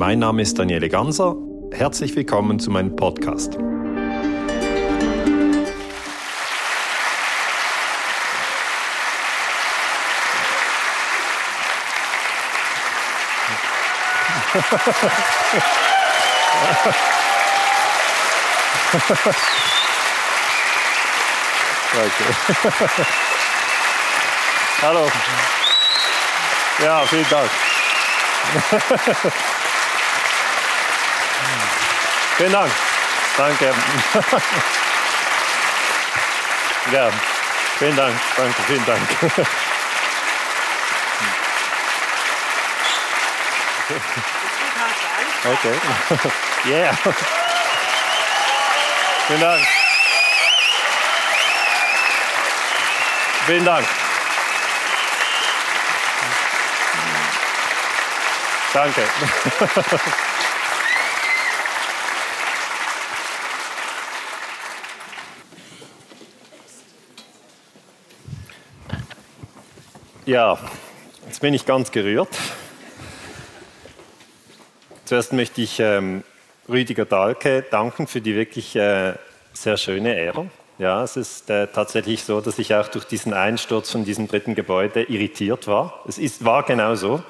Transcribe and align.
Mein 0.00 0.18
Name 0.18 0.40
ist 0.40 0.58
Daniele 0.58 0.88
Ganser. 0.88 1.36
Herzlich 1.72 2.16
willkommen 2.16 2.58
zu 2.58 2.70
meinem 2.70 2.96
Podcast. 2.96 3.58
Okay. 21.92 22.32
Hallo. 24.80 25.10
Ja, 26.82 27.04
vielen 27.04 27.26
Dank. 27.28 27.50
Vielen 32.40 32.52
Dank. 32.52 32.72
Danke. 33.36 33.64
ja, 36.90 37.10
vielen 37.78 37.96
Dank. 37.96 38.14
Danke, 38.36 38.62
vielen 38.62 38.86
Dank. 38.86 39.02
Okay. 45.44 45.78
Yeah. 46.64 46.96
Vielen 49.26 49.40
Dank. 49.40 49.66
Vielen 53.46 53.64
Dank. 53.64 53.86
Danke. 58.72 59.04
Ja, 70.30 70.56
jetzt 71.26 71.40
bin 71.40 71.54
ich 71.54 71.66
ganz 71.66 71.90
gerührt. 71.90 72.28
Zuerst 75.04 75.32
möchte 75.32 75.60
ich 75.60 75.80
ähm, 75.80 76.22
Rüdiger 76.68 77.04
Dahlke 77.04 77.64
danken 77.68 78.06
für 78.06 78.20
die 78.20 78.36
wirklich 78.36 78.76
äh, 78.76 79.14
sehr 79.52 79.76
schöne 79.76 80.16
Ehrung. 80.16 80.52
Ja, 80.78 81.02
es 81.02 81.16
ist 81.16 81.50
äh, 81.50 81.66
tatsächlich 81.66 82.22
so, 82.22 82.40
dass 82.40 82.60
ich 82.60 82.72
auch 82.76 82.86
durch 82.86 83.06
diesen 83.06 83.34
Einsturz 83.34 83.90
von 83.90 84.04
diesem 84.04 84.28
dritten 84.28 84.54
Gebäude 84.54 85.02
irritiert 85.02 85.66
war. 85.66 86.04
Es 86.06 86.16
ist, 86.16 86.44
war 86.44 86.62
genau 86.62 86.94
so, 86.94 87.24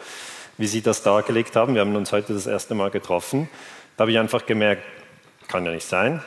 wie 0.59 0.67
Sie 0.67 0.83
das 0.83 1.03
dargelegt 1.03 1.57
haben. 1.57 1.73
Wir 1.73 1.81
haben 1.81 1.97
uns 1.97 2.13
heute 2.13 2.35
das 2.35 2.47
erste 2.47 2.75
Mal 2.75 2.91
getroffen. 2.91 3.49
Da 3.97 4.03
habe 4.03 4.11
ich 4.11 4.19
einfach 4.19 4.45
gemerkt, 4.45 4.83
kann 5.49 5.65
ja 5.65 5.73
nicht 5.73 5.87
sein. 5.87 6.23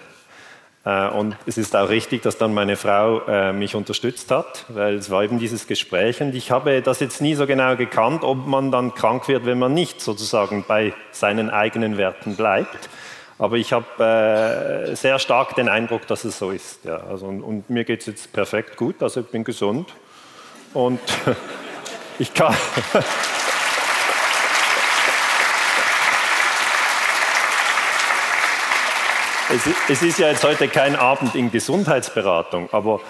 Äh, 0.85 1.07
und 1.09 1.35
es 1.45 1.57
ist 1.57 1.75
auch 1.75 1.89
richtig, 1.89 2.21
dass 2.23 2.37
dann 2.37 2.53
meine 2.53 2.75
Frau 2.75 3.21
äh, 3.27 3.53
mich 3.53 3.75
unterstützt 3.75 4.31
hat, 4.31 4.65
weil 4.69 4.95
es 4.95 5.09
war 5.09 5.23
eben 5.23 5.39
dieses 5.39 5.67
Gespräch. 5.67 6.21
Und 6.21 6.35
ich 6.35 6.51
habe 6.51 6.81
das 6.81 6.99
jetzt 6.99 7.21
nie 7.21 7.35
so 7.35 7.47
genau 7.47 7.75
gekannt, 7.75 8.23
ob 8.23 8.45
man 8.45 8.71
dann 8.71 8.93
krank 8.93 9.27
wird, 9.27 9.45
wenn 9.45 9.59
man 9.59 9.73
nicht 9.73 10.01
sozusagen 10.01 10.65
bei 10.67 10.93
seinen 11.11 11.49
eigenen 11.49 11.97
Werten 11.97 12.35
bleibt. 12.35 12.89
Aber 13.39 13.57
ich 13.57 13.73
habe 13.73 14.03
äh, 14.91 14.95
sehr 14.95 15.19
stark 15.19 15.55
den 15.55 15.67
Eindruck, 15.67 16.07
dass 16.07 16.23
es 16.23 16.37
so 16.37 16.51
ist. 16.51 16.85
Ja. 16.85 16.97
Also, 16.97 17.25
und, 17.27 17.69
mir 17.69 17.83
geht 17.83 18.01
es 18.01 18.05
jetzt 18.05 18.33
perfekt 18.33 18.77
gut, 18.77 19.01
also 19.01 19.21
ich 19.21 19.27
bin 19.27 19.43
gesund. 19.43 19.93
Und 20.73 20.99
ich 22.19 22.33
kann. 22.33 22.55
Es, 29.53 29.61
es 29.89 30.01
ist 30.01 30.19
ja 30.19 30.29
jetzt 30.29 30.43
heute 30.43 30.67
kein 30.67 30.95
Abend 30.95 31.35
in 31.35 31.51
Gesundheitsberatung, 31.51 32.69
aber 32.71 33.01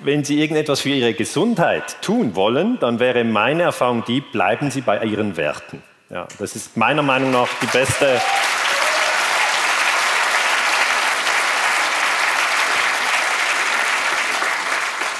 wenn 0.00 0.24
Sie 0.24 0.40
irgendetwas 0.40 0.80
für 0.80 0.88
Ihre 0.88 1.14
Gesundheit 1.14 2.02
tun 2.02 2.34
wollen, 2.34 2.78
dann 2.80 2.98
wäre 2.98 3.22
meine 3.24 3.62
Erfahrung 3.62 4.04
die, 4.04 4.20
bleiben 4.20 4.70
Sie 4.70 4.80
bei 4.80 5.04
Ihren 5.04 5.36
Werten. 5.36 5.82
Ja, 6.10 6.26
das 6.38 6.56
ist 6.56 6.76
meiner 6.76 7.02
Meinung 7.02 7.30
nach 7.30 7.48
die 7.62 7.66
beste 7.66 8.20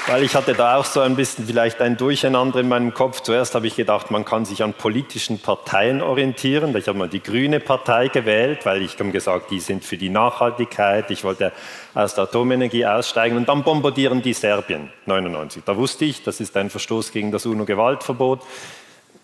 Weil 0.05 0.23
ich 0.23 0.35
hatte 0.35 0.53
da 0.53 0.75
auch 0.75 0.83
so 0.83 0.99
ein 0.99 1.15
bisschen 1.15 1.47
vielleicht 1.47 1.79
ein 1.79 1.95
Durcheinander 1.95 2.59
in 2.59 2.67
meinem 2.67 2.93
Kopf. 2.93 3.21
Zuerst 3.21 3.55
habe 3.55 3.67
ich 3.67 3.77
gedacht, 3.77 4.11
man 4.11 4.25
kann 4.25 4.43
sich 4.43 4.61
an 4.61 4.73
politischen 4.73 5.39
Parteien 5.39 6.01
orientieren. 6.01 6.75
Ich 6.75 6.89
habe 6.89 6.97
mal 6.97 7.07
die 7.07 7.23
Grüne 7.23 7.61
Partei 7.61 8.09
gewählt, 8.09 8.65
weil 8.65 8.81
ich 8.81 8.99
habe 8.99 9.11
gesagt, 9.11 9.49
die 9.49 9.61
sind 9.61 9.85
für 9.85 9.95
die 9.95 10.09
Nachhaltigkeit. 10.09 11.09
Ich 11.09 11.23
wollte 11.23 11.53
aus 11.93 12.15
der 12.15 12.25
Atomenergie 12.25 12.85
aussteigen. 12.85 13.37
Und 13.37 13.47
dann 13.47 13.63
bombardieren 13.63 14.21
die 14.21 14.33
Serbien 14.33 14.91
99. 15.05 15.63
Da 15.65 15.77
wusste 15.77 16.03
ich, 16.03 16.21
das 16.21 16.41
ist 16.41 16.57
ein 16.57 16.69
Verstoß 16.69 17.13
gegen 17.13 17.31
das 17.31 17.45
UNO-Gewaltverbot. 17.45 18.41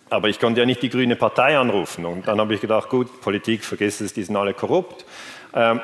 Aber 0.10 0.30
ich 0.30 0.40
konnte 0.40 0.62
ja 0.62 0.66
nicht 0.66 0.82
die 0.82 0.90
Grüne 0.90 1.18
Partei 1.18 1.58
anrufen. 1.58 2.06
Und 2.06 2.26
dann 2.30 2.40
habe 2.40 2.54
ich 2.54 2.62
gedacht, 2.62 2.88
gut, 2.88 3.20
Politik, 3.20 3.66
vergiss 3.66 4.00
es, 4.00 4.14
die 4.14 4.24
sind 4.24 4.38
alle 4.38 4.54
korrupt. 4.54 5.04
Ähm, 5.54 5.82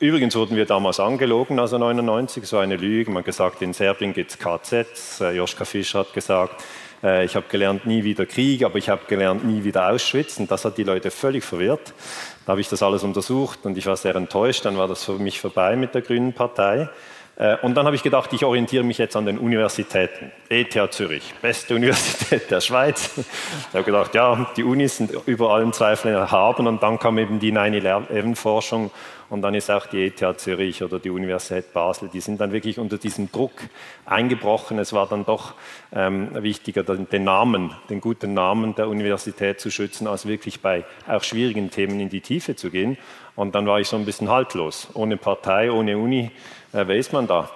Übrigens 0.00 0.36
wurden 0.36 0.56
wir 0.56 0.64
damals 0.64 1.00
angelogen, 1.00 1.58
also 1.58 1.76
99, 1.76 2.46
so 2.46 2.58
eine 2.58 2.76
Lüge. 2.76 3.10
Man 3.10 3.18
hat 3.18 3.24
gesagt, 3.24 3.62
in 3.62 3.72
Serbien 3.72 4.12
gibt 4.12 4.30
es 4.30 4.38
KZs. 4.38 5.20
Äh, 5.20 5.32
Joschka 5.32 5.64
Fischer 5.64 6.00
hat 6.00 6.12
gesagt, 6.12 6.62
äh, 7.02 7.24
ich 7.24 7.34
habe 7.34 7.46
gelernt, 7.48 7.84
nie 7.84 8.04
wieder 8.04 8.24
Krieg, 8.24 8.62
aber 8.62 8.76
ich 8.78 8.88
habe 8.88 9.02
gelernt, 9.08 9.44
nie 9.44 9.64
wieder 9.64 9.90
Auschwitz. 9.90 10.38
Und 10.38 10.52
das 10.52 10.64
hat 10.64 10.78
die 10.78 10.84
Leute 10.84 11.10
völlig 11.10 11.42
verwirrt. 11.42 11.94
Da 12.46 12.52
habe 12.52 12.60
ich 12.60 12.68
das 12.68 12.80
alles 12.80 13.02
untersucht 13.02 13.60
und 13.64 13.76
ich 13.76 13.86
war 13.86 13.96
sehr 13.96 14.14
enttäuscht. 14.14 14.64
Dann 14.64 14.78
war 14.78 14.86
das 14.86 15.02
für 15.02 15.18
mich 15.18 15.40
vorbei 15.40 15.74
mit 15.74 15.96
der 15.96 16.02
Grünen 16.02 16.32
Partei. 16.32 16.88
Äh, 17.34 17.56
und 17.62 17.74
dann 17.74 17.84
habe 17.84 17.96
ich 17.96 18.04
gedacht, 18.04 18.32
ich 18.32 18.44
orientiere 18.44 18.84
mich 18.84 18.98
jetzt 18.98 19.16
an 19.16 19.26
den 19.26 19.36
Universitäten. 19.36 20.30
ETH 20.48 20.78
Zürich, 20.92 21.34
beste 21.42 21.74
Universität 21.74 22.48
der 22.52 22.60
Schweiz. 22.60 23.10
Ich 23.16 23.74
habe 23.74 23.82
gedacht, 23.82 24.14
ja, 24.14 24.46
die 24.56 24.62
Unis 24.62 24.98
sind 24.98 25.10
über 25.26 25.50
allen 25.50 25.72
Zweifeln 25.72 26.14
erhaben. 26.14 26.68
Und 26.68 26.84
dann 26.84 27.00
kam 27.00 27.18
eben 27.18 27.40
die 27.40 27.52
9-11-Forschung 27.52 28.92
und 29.30 29.42
dann 29.42 29.54
ist 29.54 29.70
auch 29.70 29.86
die 29.86 30.06
ETH 30.06 30.40
Zürich 30.40 30.82
oder 30.82 30.98
die 30.98 31.10
Universität 31.10 31.72
Basel, 31.74 32.08
die 32.10 32.20
sind 32.20 32.40
dann 32.40 32.50
wirklich 32.50 32.78
unter 32.78 32.96
diesem 32.96 33.30
Druck 33.30 33.52
eingebrochen. 34.06 34.78
Es 34.78 34.94
war 34.94 35.06
dann 35.06 35.26
doch 35.26 35.52
ähm, 35.92 36.30
wichtiger, 36.42 36.82
den 36.82 37.24
Namen, 37.24 37.72
den 37.90 38.00
guten 38.00 38.32
Namen 38.32 38.74
der 38.74 38.88
Universität 38.88 39.60
zu 39.60 39.70
schützen, 39.70 40.06
als 40.06 40.26
wirklich 40.26 40.62
bei 40.62 40.84
auch 41.06 41.22
schwierigen 41.22 41.70
Themen 41.70 42.00
in 42.00 42.08
die 42.08 42.22
Tiefe 42.22 42.56
zu 42.56 42.70
gehen. 42.70 42.96
Und 43.36 43.54
dann 43.54 43.66
war 43.66 43.80
ich 43.80 43.88
so 43.88 43.96
ein 43.96 44.06
bisschen 44.06 44.30
haltlos. 44.30 44.88
Ohne 44.94 45.18
Partei, 45.18 45.70
ohne 45.70 45.98
Uni, 45.98 46.30
äh, 46.72 46.86
wer 46.86 46.96
ist 46.96 47.12
man 47.12 47.26
da? 47.26 47.50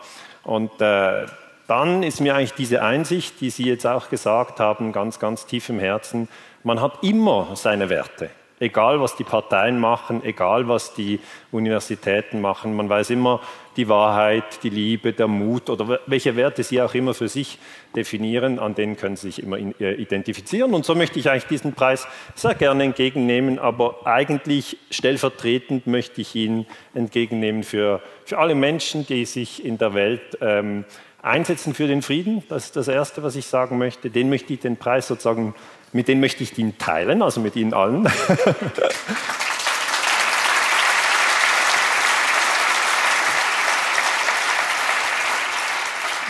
Und 0.44 0.78
äh, 0.80 1.24
dann 1.68 2.02
ist 2.02 2.20
mir 2.20 2.34
eigentlich 2.34 2.52
diese 2.52 2.82
Einsicht, 2.82 3.40
die 3.40 3.48
Sie 3.48 3.64
jetzt 3.64 3.86
auch 3.86 4.10
gesagt 4.10 4.60
haben, 4.60 4.92
ganz, 4.92 5.18
ganz 5.18 5.46
tief 5.46 5.70
im 5.70 5.78
Herzen, 5.78 6.28
man 6.64 6.82
hat 6.82 7.02
immer 7.02 7.56
seine 7.56 7.88
Werte 7.88 8.30
egal 8.62 9.00
was 9.00 9.16
die 9.16 9.24
Parteien 9.24 9.78
machen, 9.78 10.24
egal 10.24 10.68
was 10.68 10.94
die 10.94 11.18
Universitäten 11.50 12.40
machen, 12.40 12.74
man 12.74 12.88
weiß 12.88 13.10
immer 13.10 13.40
die 13.76 13.88
Wahrheit, 13.88 14.62
die 14.62 14.70
Liebe, 14.70 15.12
der 15.12 15.26
Mut 15.26 15.68
oder 15.68 16.00
welche 16.06 16.36
Werte 16.36 16.62
sie 16.62 16.80
auch 16.80 16.94
immer 16.94 17.14
für 17.14 17.28
sich 17.28 17.58
definieren, 17.96 18.58
an 18.58 18.74
denen 18.74 18.96
können 18.96 19.16
sie 19.16 19.28
sich 19.30 19.42
immer 19.42 19.58
äh, 19.58 19.94
identifizieren. 19.94 20.74
Und 20.74 20.84
so 20.84 20.94
möchte 20.94 21.18
ich 21.18 21.28
eigentlich 21.28 21.46
diesen 21.46 21.72
Preis 21.72 22.06
sehr 22.34 22.54
gerne 22.54 22.84
entgegennehmen, 22.84 23.58
aber 23.58 24.06
eigentlich 24.06 24.78
stellvertretend 24.90 25.86
möchte 25.86 26.20
ich 26.20 26.34
ihn 26.34 26.66
entgegennehmen 26.94 27.64
für, 27.64 28.00
für 28.24 28.38
alle 28.38 28.54
Menschen, 28.54 29.06
die 29.06 29.24
sich 29.24 29.64
in 29.64 29.78
der 29.78 29.94
Welt 29.94 30.38
ähm, 30.40 30.84
einsetzen 31.22 31.74
für 31.74 31.86
den 31.86 32.02
Frieden. 32.02 32.42
Das 32.48 32.66
ist 32.66 32.76
das 32.76 32.88
Erste, 32.88 33.22
was 33.22 33.36
ich 33.36 33.46
sagen 33.46 33.78
möchte. 33.78 34.10
Den 34.10 34.28
möchte 34.28 34.52
ich 34.52 34.60
den 34.60 34.76
Preis 34.76 35.08
sozusagen 35.08 35.54
mit 35.92 36.08
denen 36.08 36.20
möchte 36.20 36.42
ich 36.42 36.56
ihn 36.58 36.78
teilen, 36.78 37.22
also 37.22 37.40
mit 37.40 37.56
Ihnen 37.56 37.74
allen. 37.74 38.08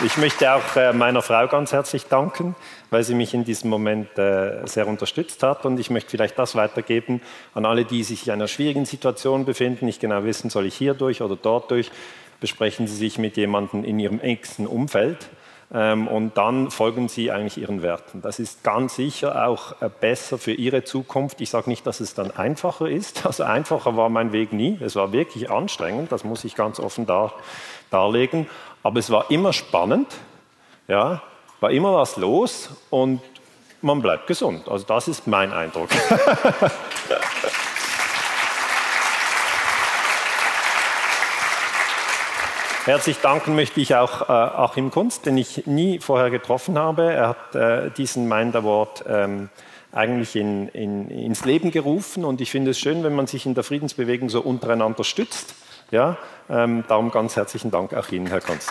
Ich 0.03 0.17
möchte 0.17 0.51
auch 0.51 0.75
äh, 0.75 0.91
meiner 0.91 1.21
Frau 1.21 1.47
ganz 1.47 1.71
herzlich 1.71 2.07
danken, 2.07 2.55
weil 2.89 3.03
sie 3.03 3.15
mich 3.15 3.33
in 3.33 3.45
diesem 3.45 3.69
Moment 3.69 4.17
äh, 4.17 4.65
sehr 4.65 4.85
unterstützt 4.85 5.43
hat. 5.43 5.65
Und 5.65 5.79
ich 5.79 5.89
möchte 5.89 6.09
vielleicht 6.09 6.37
das 6.37 6.55
weitergeben 6.55 7.21
an 7.53 7.65
alle, 7.65 7.85
die 7.85 8.03
sich 8.03 8.27
in 8.27 8.33
einer 8.33 8.49
schwierigen 8.49 8.83
Situation 8.83 9.45
befinden, 9.45 9.85
nicht 9.85 10.01
genau 10.01 10.25
wissen, 10.25 10.49
soll 10.49 10.65
ich 10.65 10.75
hier 10.75 10.93
durch 10.93 11.21
oder 11.21 11.37
dort 11.41 11.71
durch. 11.71 11.89
Besprechen 12.41 12.85
Sie 12.85 12.97
sich 12.97 13.17
mit 13.17 13.37
jemandem 13.37 13.85
in 13.85 13.97
Ihrem 13.97 14.19
engsten 14.19 14.67
Umfeld 14.67 15.29
und 16.07 16.33
dann 16.35 16.69
folgen 16.69 17.09
sie 17.09 17.31
eigentlich 17.31 17.57
ihren 17.57 17.81
Werten. 17.81 18.21
Das 18.21 18.37
ist 18.37 18.63
ganz 18.63 18.95
sicher 18.95 19.47
auch 19.47 19.81
äh, 19.81 19.89
besser 19.89 20.37
für 20.37 20.53
ihre 20.53 20.83
Zukunft. 20.83 21.41
Ich 21.41 21.49
sage 21.49 21.69
nicht, 21.69 21.87
dass 21.87 21.99
es 21.99 22.13
dann 22.13 22.31
einfacher 22.31 22.87
ist. 22.87 23.25
Also 23.33 23.43
einfacher 23.43 23.97
war 23.97 24.09
mein 24.09 24.31
Weg 24.31 24.53
nie. 24.53 24.77
Es 24.79 24.95
war 24.95 25.11
wirklich 25.11 25.49
anstrengend, 25.49 26.11
das 26.11 26.23
muss 26.23 26.43
ich 26.43 26.53
ganz 26.55 26.79
offen 26.79 27.07
dar 27.07 27.33
darlegen. 27.89 28.47
Aber 28.83 28.99
es 28.99 29.09
war 29.09 29.31
immer 29.31 29.53
spannend, 29.53 30.07
ja, 30.87 31.23
war 31.59 31.71
immer 31.71 31.95
was 31.95 32.17
los 32.17 32.69
und 32.91 33.21
man 33.81 34.01
bleibt 34.01 34.27
gesund. 34.27 34.67
Also 34.67 34.85
das 34.85 35.07
ist 35.07 35.25
mein 35.25 35.51
Eindruck. 35.51 35.89
Herzlich 42.85 43.19
danken 43.19 43.55
möchte 43.55 43.79
ich 43.79 43.95
auch 43.95 44.27
äh, 44.27 44.33
Achim 44.33 44.91
Kunst, 44.91 45.25
den 45.25 45.37
ich 45.37 45.65
nie 45.65 45.99
vorher 45.99 46.29
getroffen 46.29 46.77
habe. 46.77 47.13
Er 47.13 47.29
hat 47.29 47.55
äh, 47.55 47.91
diesen 47.91 48.27
Mind 48.27 48.57
Award 48.57 49.05
ähm, 49.07 49.47
eigentlich 49.93 50.35
in, 50.35 50.67
in, 50.67 51.09
ins 51.09 51.45
Leben 51.45 51.71
gerufen 51.71 52.25
und 52.25 52.41
ich 52.41 52.51
finde 52.51 52.71
es 52.71 52.79
schön, 52.79 53.01
wenn 53.05 53.15
man 53.15 53.25
sich 53.25 53.45
in 53.45 53.53
der 53.53 53.63
Friedensbewegung 53.63 54.27
so 54.27 54.41
untereinander 54.41 55.05
stützt. 55.05 55.55
Ja, 55.91 56.17
ähm, 56.49 56.83
darum 56.89 57.09
ganz 57.09 57.37
herzlichen 57.37 57.71
Dank 57.71 57.93
auch 57.93 58.09
Ihnen, 58.09 58.27
Herr 58.27 58.41
Kunst. 58.41 58.69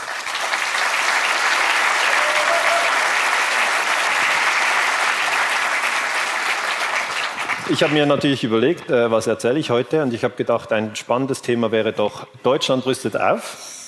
Ich 7.71 7.83
habe 7.83 7.95
mir 7.95 8.05
natürlich 8.05 8.45
überlegt, 8.45 8.91
äh, 8.91 9.11
was 9.11 9.27
erzähle 9.27 9.59
ich 9.59 9.71
heute 9.71 10.03
und 10.03 10.13
ich 10.13 10.23
habe 10.23 10.35
gedacht, 10.35 10.71
ein 10.71 10.97
spannendes 10.97 11.41
Thema 11.41 11.73
wäre 11.73 11.95
doch, 11.95 12.27
Deutschland 12.43 12.85
rüstet 12.85 13.19
auf. 13.19 13.79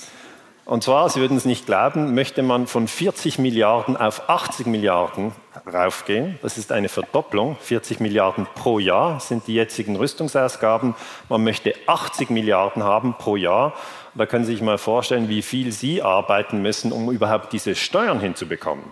Und 0.66 0.82
zwar, 0.82 1.11
Sie 1.11 1.20
würden 1.20 1.37
es 1.37 1.44
nicht 1.44 1.66
glauben, 1.66 2.14
möchte 2.14 2.43
man 2.43 2.66
von 2.66 2.88
40 2.88 3.38
Milliarden 3.38 3.99
auf 3.99 4.31
80 4.31 4.66
Milliarden 4.66 5.32
raufgehen. 5.70 6.38
Das 6.40 6.56
ist 6.56 6.72
eine 6.72 6.88
Verdopplung. 6.88 7.56
40 7.61 8.00
Milliarden 8.00 8.46
pro 8.55 8.78
Jahr 8.78 9.20
sind 9.20 9.46
die 9.46 9.55
jetzigen 9.55 9.96
Rüstungsausgaben. 9.96 10.94
Man 11.28 11.44
möchte 11.44 11.75
80 11.87 12.31
Milliarden 12.31 12.82
haben 12.82 13.14
pro 13.19 13.37
Jahr. 13.37 13.75
Da 14.14 14.25
können 14.25 14.46
Sie 14.46 14.52
sich 14.52 14.62
mal 14.62 14.78
vorstellen, 14.78 15.28
wie 15.28 15.43
viel 15.43 15.70
Sie 15.70 16.00
arbeiten 16.00 16.62
müssen, 16.62 16.93
um 16.93 17.11
überhaupt 17.11 17.52
diese 17.52 17.75
Steuern 17.75 18.20
hinzubekommen. 18.20 18.84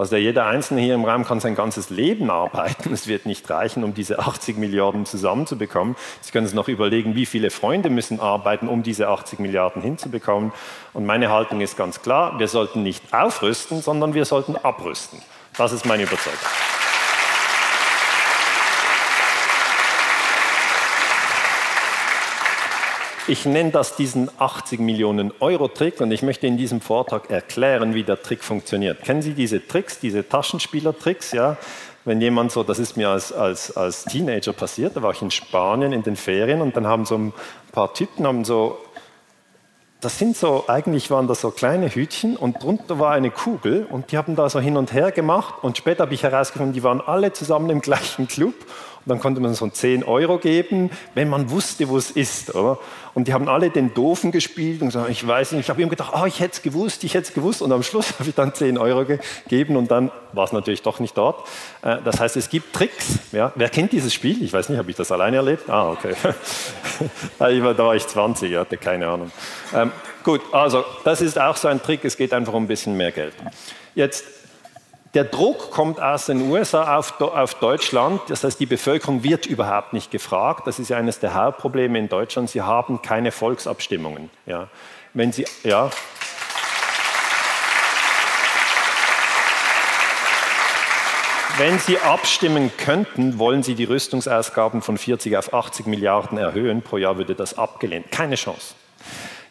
Also 0.00 0.16
jeder 0.16 0.46
Einzelne 0.46 0.80
hier 0.80 0.94
im 0.94 1.04
Raum 1.04 1.26
kann 1.26 1.40
sein 1.40 1.54
ganzes 1.54 1.90
Leben 1.90 2.30
arbeiten. 2.30 2.90
Es 2.90 3.06
wird 3.06 3.26
nicht 3.26 3.50
reichen, 3.50 3.84
um 3.84 3.92
diese 3.92 4.18
80 4.18 4.56
Milliarden 4.56 5.04
zusammenzubekommen. 5.04 5.94
Sie 6.22 6.32
können 6.32 6.46
sich 6.46 6.54
noch 6.54 6.68
überlegen, 6.68 7.14
wie 7.14 7.26
viele 7.26 7.50
Freunde 7.50 7.90
müssen 7.90 8.18
arbeiten, 8.18 8.66
um 8.66 8.82
diese 8.82 9.08
80 9.08 9.40
Milliarden 9.40 9.82
hinzubekommen. 9.82 10.52
Und 10.94 11.04
meine 11.04 11.28
Haltung 11.28 11.60
ist 11.60 11.76
ganz 11.76 12.00
klar, 12.00 12.38
wir 12.38 12.48
sollten 12.48 12.82
nicht 12.82 13.12
aufrüsten, 13.12 13.82
sondern 13.82 14.14
wir 14.14 14.24
sollten 14.24 14.56
abrüsten. 14.56 15.20
Das 15.58 15.70
ist 15.70 15.84
meine 15.84 16.04
Überzeugung. 16.04 16.38
Ich 23.28 23.44
nenne 23.44 23.70
das 23.70 23.96
diesen 23.96 24.30
80 24.38 24.80
Millionen 24.80 25.32
Euro 25.40 25.68
Trick 25.68 26.00
und 26.00 26.10
ich 26.10 26.22
möchte 26.22 26.46
in 26.46 26.56
diesem 26.56 26.80
Vortrag 26.80 27.30
erklären, 27.30 27.94
wie 27.94 28.02
der 28.02 28.22
Trick 28.22 28.42
funktioniert. 28.42 29.02
Kennen 29.04 29.22
Sie 29.22 29.34
diese 29.34 29.66
Tricks, 29.66 30.00
diese 30.00 30.26
Taschenspieler-Tricks? 30.26 31.32
Ja? 31.32 31.56
Wenn 32.04 32.20
jemand 32.20 32.50
so, 32.50 32.62
das 32.62 32.78
ist 32.78 32.96
mir 32.96 33.10
als, 33.10 33.32
als, 33.32 33.76
als 33.76 34.04
Teenager 34.04 34.52
passiert, 34.52 34.96
da 34.96 35.02
war 35.02 35.12
ich 35.12 35.22
in 35.22 35.30
Spanien 35.30 35.92
in 35.92 36.02
den 36.02 36.16
Ferien 36.16 36.62
und 36.62 36.76
dann 36.76 36.86
haben 36.86 37.04
so 37.04 37.16
ein 37.16 37.32
paar 37.72 37.92
Typen 37.92 38.26
haben 38.26 38.44
so 38.44 38.78
das 40.00 40.18
sind 40.18 40.34
so, 40.34 40.64
eigentlich 40.66 41.10
waren 41.10 41.26
das 41.26 41.42
so 41.42 41.50
kleine 41.50 41.94
Hütchen 41.94 42.36
und 42.36 42.62
drunter 42.62 42.98
war 42.98 43.12
eine 43.12 43.30
Kugel 43.30 43.86
und 43.90 44.12
die 44.12 44.16
haben 44.16 44.34
da 44.34 44.48
so 44.48 44.58
hin 44.58 44.78
und 44.78 44.94
her 44.94 45.12
gemacht 45.12 45.56
und 45.62 45.76
später 45.76 46.04
habe 46.04 46.14
ich 46.14 46.22
herausgefunden, 46.22 46.72
die 46.72 46.82
waren 46.82 47.02
alle 47.02 47.34
zusammen 47.34 47.68
im 47.68 47.82
gleichen 47.82 48.26
Club 48.26 48.54
und 49.04 49.08
dann 49.08 49.18
konnte 49.18 49.40
man 49.40 49.54
so 49.54 49.66
10 49.66 50.04
Euro 50.04 50.38
geben, 50.38 50.90
wenn 51.14 51.30
man 51.30 51.50
wusste, 51.50 51.88
wo 51.88 51.96
es 51.96 52.10
ist. 52.10 52.54
Oder? 52.54 52.78
Und 53.14 53.28
die 53.28 53.32
haben 53.32 53.48
alle 53.48 53.70
den 53.70 53.94
Doofen 53.94 54.30
gespielt 54.30 54.82
und 54.82 54.88
gesagt, 54.88 55.08
ich 55.08 55.26
weiß 55.26 55.52
nicht, 55.52 55.62
ich 55.62 55.70
habe 55.70 55.80
ihm 55.80 55.88
gedacht, 55.88 56.12
oh, 56.14 56.26
ich 56.26 56.40
hätte 56.40 56.52
es 56.52 56.62
gewusst, 56.62 57.02
ich 57.02 57.14
hätte 57.14 57.28
es 57.28 57.34
gewusst. 57.34 57.62
Und 57.62 57.72
am 57.72 57.82
Schluss 57.82 58.12
habe 58.18 58.28
ich 58.28 58.34
dann 58.34 58.54
10 58.54 58.76
Euro 58.76 59.06
gegeben 59.06 59.76
und 59.76 59.90
dann 59.90 60.10
war 60.32 60.44
es 60.44 60.52
natürlich 60.52 60.82
doch 60.82 61.00
nicht 61.00 61.16
dort. 61.16 61.48
Äh, 61.80 61.96
das 62.04 62.20
heißt, 62.20 62.36
es 62.36 62.50
gibt 62.50 62.74
Tricks. 62.74 63.20
Ja? 63.32 63.52
Wer 63.54 63.70
kennt 63.70 63.92
dieses 63.92 64.12
Spiel? 64.12 64.42
Ich 64.42 64.52
weiß 64.52 64.68
nicht, 64.68 64.78
habe 64.78 64.90
ich 64.90 64.96
das 64.96 65.10
alleine 65.10 65.38
erlebt? 65.38 65.70
Ah, 65.70 65.90
okay. 65.90 66.14
da 67.38 67.78
war 67.78 67.94
ich 67.94 68.06
20, 68.06 68.54
hatte 68.56 68.76
keine 68.76 69.08
Ahnung. 69.08 69.32
Ähm, 69.74 69.92
gut, 70.22 70.42
also 70.52 70.84
das 71.04 71.22
ist 71.22 71.40
auch 71.40 71.56
so 71.56 71.68
ein 71.68 71.82
Trick, 71.82 72.04
es 72.04 72.18
geht 72.18 72.34
einfach 72.34 72.52
um 72.52 72.64
ein 72.64 72.68
bisschen 72.68 72.98
mehr 72.98 73.12
Geld. 73.12 73.32
Jetzt 73.94 74.39
der 75.14 75.24
Druck 75.24 75.72
kommt 75.72 76.00
aus 76.00 76.26
den 76.26 76.50
USA 76.50 76.96
auf, 76.96 77.20
auf, 77.20 77.54
Deutschland, 77.54 78.20
das 78.28 78.44
heißt, 78.44 78.60
die 78.60 78.66
Bevölkerung 78.66 79.24
wird 79.24 79.44
überhaupt 79.46 79.92
nicht 79.92 80.12
gefragt. 80.12 80.68
Das 80.68 80.78
ist 80.78 80.88
ja 80.88 80.98
eines 80.98 81.18
der 81.18 81.34
Hauptprobleme 81.34 81.98
in 81.98 82.08
Deutschland. 82.08 82.48
Sie 82.48 82.62
haben 82.62 83.02
keine 83.02 83.32
Volksabstimmungen. 83.32 84.30
Ja. 84.46 84.68
Wenn 85.12 85.32
Sie, 85.32 85.44
ja. 85.64 85.90
Wenn 91.58 91.78
Sie 91.80 91.98
abstimmen 91.98 92.70
könnten, 92.78 93.40
wollen 93.40 93.64
Sie 93.64 93.74
die 93.74 93.84
Rüstungsausgaben 93.84 94.80
von 94.80 94.96
40 94.96 95.36
auf 95.36 95.52
80 95.52 95.86
Milliarden 95.86 96.38
erhöhen. 96.38 96.82
Pro 96.82 96.98
Jahr 96.98 97.18
würde 97.18 97.34
das 97.34 97.58
abgelehnt. 97.58 98.12
Keine 98.12 98.36
Chance. 98.36 98.74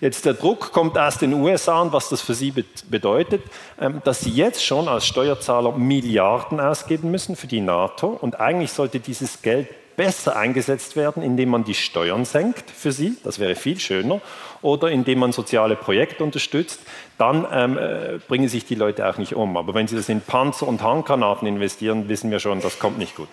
Jetzt 0.02 0.26
der 0.26 0.34
Druck 0.34 0.72
kommt 0.72 0.98
aus 0.98 1.18
den 1.18 1.34
USA 1.34 1.82
und 1.82 1.92
was 1.92 2.08
das 2.08 2.22
für 2.22 2.34
Sie 2.34 2.54
bedeutet, 2.90 3.44
ähm, 3.80 4.02
dass 4.06 4.22
Sie 4.22 4.30
jetzt 4.30 4.64
schon 4.64 4.88
als 4.88 5.06
Steuerzahler 5.06 5.74
Milliarden 5.74 6.60
ausgeben 6.60 7.12
müssen 7.12 7.36
für 7.36 7.48
die 7.48 7.62
NATO 7.62 8.08
und 8.08 8.40
eigentlich 8.40 8.72
sollte 8.72 9.00
dieses 9.00 9.42
Geld 9.42 9.68
besser 9.98 10.38
eingesetzt 10.38 10.96
werden, 10.96 11.22
indem 11.22 11.50
man 11.50 11.66
die 11.66 11.74
Steuern 11.74 12.24
senkt 12.24 12.72
für 12.72 12.94
Sie, 12.94 13.18
das 13.26 13.38
wäre 13.38 13.56
viel 13.56 13.78
schöner, 13.82 14.22
oder 14.62 14.90
indem 14.90 15.20
man 15.20 15.34
soziale 15.34 15.76
Projekte 15.76 16.24
unterstützt, 16.24 16.80
dann 17.18 17.46
ähm, 17.52 17.78
äh, 17.78 18.20
bringen 18.26 18.48
sich 18.48 18.64
die 18.64 18.76
Leute 18.76 19.06
auch 19.10 19.18
nicht 19.18 19.36
um. 19.36 19.58
Aber 19.58 19.74
wenn 19.74 19.90
Sie 19.90 19.98
das 19.98 20.08
in 20.08 20.22
Panzer 20.22 20.70
und 20.70 20.82
Handgranaten 20.82 21.46
investieren, 21.46 22.08
wissen 22.08 22.32
wir 22.32 22.40
schon, 22.40 22.62
das 22.62 22.80
kommt 22.80 22.98
nicht 22.98 23.18
gut. 23.18 23.28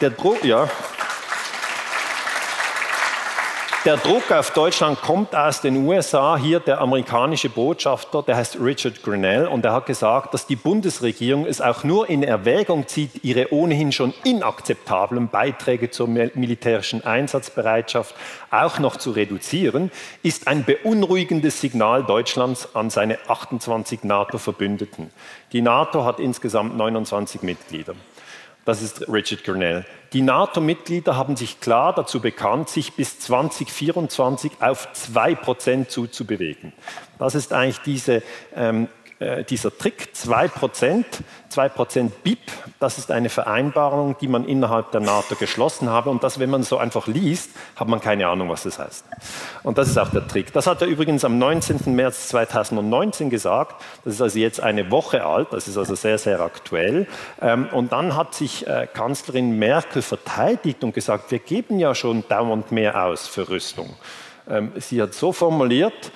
Der 0.00 0.10
Druck, 0.10 0.44
ja. 0.44 0.68
Der 3.84 3.96
Druck 3.96 4.30
auf 4.30 4.52
Deutschland 4.52 5.00
kommt 5.02 5.34
aus 5.34 5.60
den 5.60 5.84
USA. 5.84 6.36
Hier 6.36 6.60
der 6.60 6.80
amerikanische 6.80 7.48
Botschafter, 7.48 8.22
der 8.22 8.36
heißt 8.36 8.58
Richard 8.60 9.02
Grinnell, 9.02 9.48
und 9.48 9.64
er 9.64 9.72
hat 9.72 9.86
gesagt, 9.86 10.34
dass 10.34 10.46
die 10.46 10.54
Bundesregierung 10.54 11.46
es 11.46 11.60
auch 11.60 11.82
nur 11.82 12.08
in 12.08 12.22
Erwägung 12.22 12.86
zieht, 12.86 13.24
ihre 13.24 13.52
ohnehin 13.52 13.90
schon 13.90 14.14
inakzeptablen 14.22 15.26
Beiträge 15.30 15.90
zur 15.90 16.06
militärischen 16.06 17.04
Einsatzbereitschaft 17.04 18.14
auch 18.52 18.78
noch 18.78 18.98
zu 18.98 19.10
reduzieren, 19.10 19.90
ist 20.22 20.46
ein 20.46 20.62
beunruhigendes 20.62 21.60
Signal 21.60 22.04
Deutschlands 22.04 22.76
an 22.76 22.88
seine 22.88 23.18
28 23.26 24.04
NATO-Verbündeten. 24.04 25.10
Die 25.50 25.60
NATO 25.60 26.04
hat 26.04 26.20
insgesamt 26.20 26.76
29 26.76 27.42
Mitglieder. 27.42 27.94
Das 28.64 28.80
ist 28.80 29.08
Richard 29.08 29.42
Grinnell. 29.42 29.84
Die 30.12 30.22
NATO-Mitglieder 30.22 31.16
haben 31.16 31.36
sich 31.36 31.60
klar 31.60 31.94
dazu 31.94 32.20
bekannt, 32.20 32.68
sich 32.68 32.92
bis 32.92 33.18
2024 33.18 34.52
auf 34.60 34.88
2% 34.94 35.88
zuzubewegen. 35.88 36.72
Das 37.18 37.34
ist 37.34 37.52
eigentlich 37.52 37.80
diese 37.80 38.22
ähm, 38.54 38.88
äh, 39.22 39.44
dieser 39.44 39.76
Trick, 39.76 40.10
2%, 40.14 41.04
2% 41.50 42.10
BIP, 42.22 42.38
das 42.80 42.98
ist 42.98 43.10
eine 43.10 43.28
Vereinbarung, 43.28 44.16
die 44.20 44.26
man 44.26 44.44
innerhalb 44.44 44.90
der 44.90 45.00
NATO 45.00 45.36
geschlossen 45.36 45.88
habe 45.88 46.10
und 46.10 46.24
das, 46.24 46.38
wenn 46.40 46.50
man 46.50 46.64
so 46.64 46.78
einfach 46.78 47.06
liest, 47.06 47.50
hat 47.76 47.88
man 47.88 48.00
keine 48.00 48.26
Ahnung, 48.26 48.48
was 48.48 48.64
das 48.64 48.78
heißt. 48.78 49.04
Und 49.62 49.78
das 49.78 49.88
ist 49.88 49.98
auch 49.98 50.10
der 50.10 50.26
Trick. 50.26 50.52
Das 50.52 50.66
hat 50.66 50.82
er 50.82 50.88
übrigens 50.88 51.24
am 51.24 51.38
19. 51.38 51.94
März 51.94 52.28
2019 52.28 53.30
gesagt, 53.30 53.80
das 54.04 54.14
ist 54.14 54.22
also 54.22 54.38
jetzt 54.38 54.60
eine 54.60 54.90
Woche 54.90 55.24
alt, 55.24 55.48
das 55.52 55.68
ist 55.68 55.76
also 55.76 55.94
sehr, 55.94 56.18
sehr 56.18 56.40
aktuell. 56.40 57.06
Ähm, 57.40 57.68
und 57.72 57.92
dann 57.92 58.16
hat 58.16 58.34
sich 58.34 58.66
äh, 58.66 58.88
Kanzlerin 58.92 59.58
Merkel 59.58 60.02
verteidigt 60.02 60.82
und 60.82 60.94
gesagt, 60.94 61.30
wir 61.30 61.38
geben 61.38 61.78
ja 61.78 61.94
schon 61.94 62.24
dauernd 62.28 62.72
mehr 62.72 63.04
aus 63.04 63.28
für 63.28 63.48
Rüstung. 63.48 63.96
Ähm, 64.48 64.72
sie 64.76 65.00
hat 65.00 65.14
so 65.14 65.32
formuliert, 65.32 66.10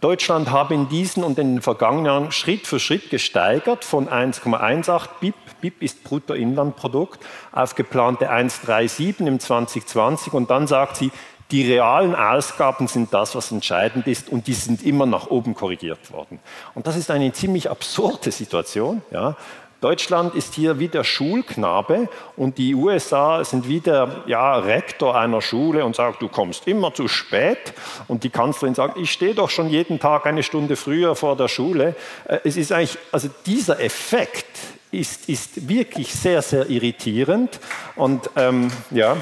Deutschland 0.00 0.50
habe 0.50 0.74
in 0.74 0.88
diesen 0.88 1.24
und 1.24 1.38
in 1.38 1.54
den 1.54 1.62
vergangenen 1.62 2.06
Jahren 2.06 2.32
Schritt 2.32 2.66
für 2.66 2.78
Schritt 2.78 3.10
gesteigert 3.10 3.84
von 3.84 4.08
1,18 4.08 5.08
BIP, 5.20 5.34
BIP 5.60 5.82
ist 5.82 6.04
Bruttoinlandprodukt, 6.04 7.20
auf 7.50 7.74
geplante 7.74 8.30
1,37 8.30 9.26
im 9.26 9.40
2020 9.40 10.32
und 10.32 10.50
dann 10.50 10.66
sagt 10.66 10.96
sie, 10.96 11.10
die 11.50 11.70
realen 11.70 12.14
Ausgaben 12.14 12.88
sind 12.88 13.12
das, 13.12 13.34
was 13.34 13.52
entscheidend 13.52 14.06
ist 14.06 14.28
und 14.28 14.46
die 14.46 14.54
sind 14.54 14.82
immer 14.82 15.06
nach 15.06 15.26
oben 15.28 15.54
korrigiert 15.54 16.10
worden. 16.10 16.40
Und 16.74 16.86
das 16.86 16.96
ist 16.96 17.10
eine 17.10 17.32
ziemlich 17.32 17.70
absurde 17.70 18.30
Situation. 18.32 19.02
Ja. 19.10 19.36
Deutschland 19.84 20.34
ist 20.34 20.54
hier 20.54 20.78
wie 20.78 20.88
der 20.88 21.04
Schulknabe 21.04 22.08
und 22.38 22.56
die 22.56 22.74
USA 22.74 23.44
sind 23.44 23.68
wie 23.68 23.80
der 23.80 24.22
ja, 24.26 24.56
Rektor 24.56 25.14
einer 25.14 25.42
Schule 25.42 25.84
und 25.84 25.94
sagt, 25.94 26.22
du 26.22 26.28
kommst 26.28 26.66
immer 26.66 26.94
zu 26.94 27.06
spät. 27.06 27.74
Und 28.08 28.24
die 28.24 28.30
Kanzlerin 28.30 28.74
sagt, 28.74 28.96
ich 28.96 29.12
stehe 29.12 29.34
doch 29.34 29.50
schon 29.50 29.68
jeden 29.68 30.00
Tag 30.00 30.24
eine 30.24 30.42
Stunde 30.42 30.76
früher 30.76 31.14
vor 31.14 31.36
der 31.36 31.48
Schule. 31.48 31.96
Äh, 32.24 32.38
es 32.44 32.56
ist 32.56 32.72
eigentlich, 32.72 32.96
also 33.12 33.28
dieser 33.44 33.78
Effekt 33.78 34.56
ist, 34.90 35.28
ist 35.28 35.68
wirklich 35.68 36.14
sehr, 36.14 36.40
sehr 36.40 36.70
irritierend. 36.70 37.60
Und 37.94 38.30
ähm, 38.36 38.70
ja. 38.90 39.18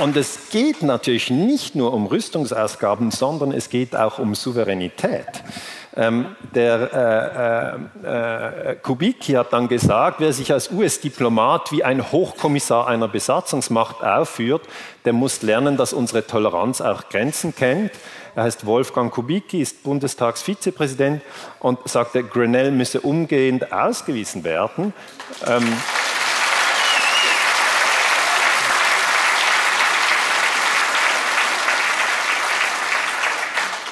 Und 0.00 0.16
es 0.16 0.48
geht 0.50 0.82
natürlich 0.82 1.30
nicht 1.30 1.76
nur 1.76 1.92
um 1.92 2.06
Rüstungsausgaben, 2.06 3.12
sondern 3.12 3.52
es 3.52 3.68
geht 3.68 3.94
auch 3.94 4.18
um 4.18 4.34
Souveränität. 4.34 5.44
Ähm, 5.96 6.36
der 6.54 7.88
äh, 8.04 8.72
äh, 8.72 8.76
Kubicki 8.76 9.32
hat 9.32 9.52
dann 9.52 9.66
gesagt, 9.66 10.20
wer 10.20 10.32
sich 10.32 10.52
als 10.52 10.70
US-Diplomat 10.70 11.72
wie 11.72 11.82
ein 11.82 12.12
Hochkommissar 12.12 12.86
einer 12.86 13.08
Besatzungsmacht 13.08 14.02
aufführt, 14.02 14.62
der 15.04 15.12
muss 15.12 15.42
lernen, 15.42 15.76
dass 15.76 15.92
unsere 15.92 16.24
Toleranz 16.24 16.80
auch 16.80 17.08
Grenzen 17.08 17.56
kennt. 17.56 17.90
Er 18.36 18.44
heißt 18.44 18.66
Wolfgang 18.66 19.12
Kubicki, 19.12 19.60
ist 19.60 19.82
Bundestagsvizepräsident 19.82 21.22
und 21.58 21.80
sagte, 21.88 22.22
Grenell 22.22 22.70
müsse 22.70 23.00
umgehend 23.00 23.72
ausgewiesen 23.72 24.44
werden. 24.44 24.92
Ähm, 25.46 25.66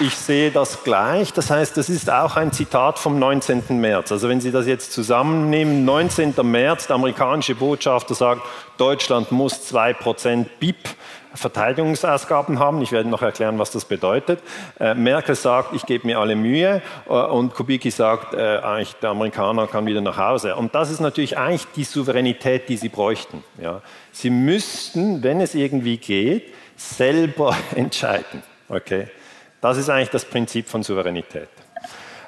Ich 0.00 0.14
sehe 0.14 0.52
das 0.52 0.84
gleich. 0.84 1.32
Das 1.32 1.50
heißt, 1.50 1.76
das 1.76 1.88
ist 1.88 2.08
auch 2.08 2.36
ein 2.36 2.52
Zitat 2.52 3.00
vom 3.00 3.18
19. 3.18 3.80
März. 3.80 4.12
Also 4.12 4.28
wenn 4.28 4.40
Sie 4.40 4.52
das 4.52 4.68
jetzt 4.68 4.92
zusammennehmen, 4.92 5.84
19. 5.84 6.34
März, 6.42 6.86
der 6.86 6.94
amerikanische 6.94 7.56
Botschafter 7.56 8.14
sagt, 8.14 8.42
Deutschland 8.76 9.32
muss 9.32 9.54
2% 9.72 10.46
BIP 10.60 10.76
Verteidigungsausgaben 11.34 12.60
haben. 12.60 12.80
Ich 12.80 12.92
werde 12.92 13.08
noch 13.08 13.22
erklären, 13.22 13.58
was 13.58 13.72
das 13.72 13.86
bedeutet. 13.86 14.38
Äh, 14.78 14.94
Merkel 14.94 15.34
sagt, 15.34 15.74
ich 15.74 15.84
gebe 15.84 16.06
mir 16.06 16.20
alle 16.20 16.36
Mühe 16.36 16.80
äh, 17.08 17.12
und 17.12 17.54
Kubicki 17.54 17.90
sagt, 17.90 18.34
äh, 18.34 18.58
eigentlich 18.58 18.94
der 19.02 19.10
Amerikaner 19.10 19.66
kann 19.66 19.84
wieder 19.86 20.00
nach 20.00 20.16
Hause. 20.16 20.54
Und 20.54 20.76
das 20.76 20.90
ist 20.90 21.00
natürlich 21.00 21.36
eigentlich 21.36 21.66
die 21.74 21.84
Souveränität, 21.84 22.68
die 22.68 22.76
sie 22.76 22.88
bräuchten. 22.88 23.42
Ja. 23.60 23.82
Sie 24.12 24.30
müssten, 24.30 25.24
wenn 25.24 25.40
es 25.40 25.56
irgendwie 25.56 25.96
geht, 25.96 26.54
selber 26.76 27.56
entscheiden. 27.74 28.44
Okay? 28.68 29.08
Das 29.60 29.76
ist 29.76 29.88
eigentlich 29.90 30.10
das 30.10 30.24
Prinzip 30.24 30.68
von 30.68 30.82
Souveränität. 30.82 31.48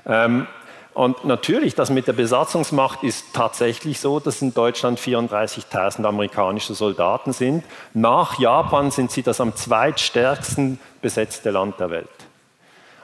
Ähm, 0.07 0.47
und 0.93 1.25
natürlich, 1.25 1.75
das 1.77 1.91
mit 1.91 2.09
der 2.09 2.13
Besatzungsmacht 2.15 3.05
ist 3.05 3.33
tatsächlich 3.33 4.01
so, 4.01 4.19
dass 4.19 4.43
in 4.43 4.53
Deutschland 4.53 4.99
34.000 4.99 6.05
amerikanische 6.05 6.75
Soldaten 6.75 7.33
sind. 7.33 7.65
Nach 7.95 8.39
Japan 8.39 8.91
sind 8.91 9.13
sie 9.13 9.23
das 9.23 9.41
am 9.41 9.55
zweitstärksten 9.55 10.81
besetzte 11.01 11.51
Land 11.51 11.79
der 11.79 11.91
Welt. 11.91 12.09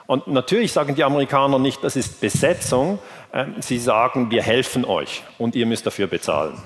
Und 0.05 0.27
natürlich 0.27 0.73
sagen 0.73 0.95
die 0.95 1.03
Amerikaner 1.03 1.59
nicht, 1.59 1.83
das 1.83 1.95
ist 1.95 2.19
Besetzung, 2.21 2.99
ähm, 3.33 3.55
sie 3.59 3.79
sagen, 3.79 4.31
wir 4.31 4.41
helfen 4.41 4.85
euch 4.85 5.23
und 5.37 5.55
ihr 5.55 5.65
müsst 5.65 5.85
dafür 5.85 6.07
bezahlen. 6.07 6.57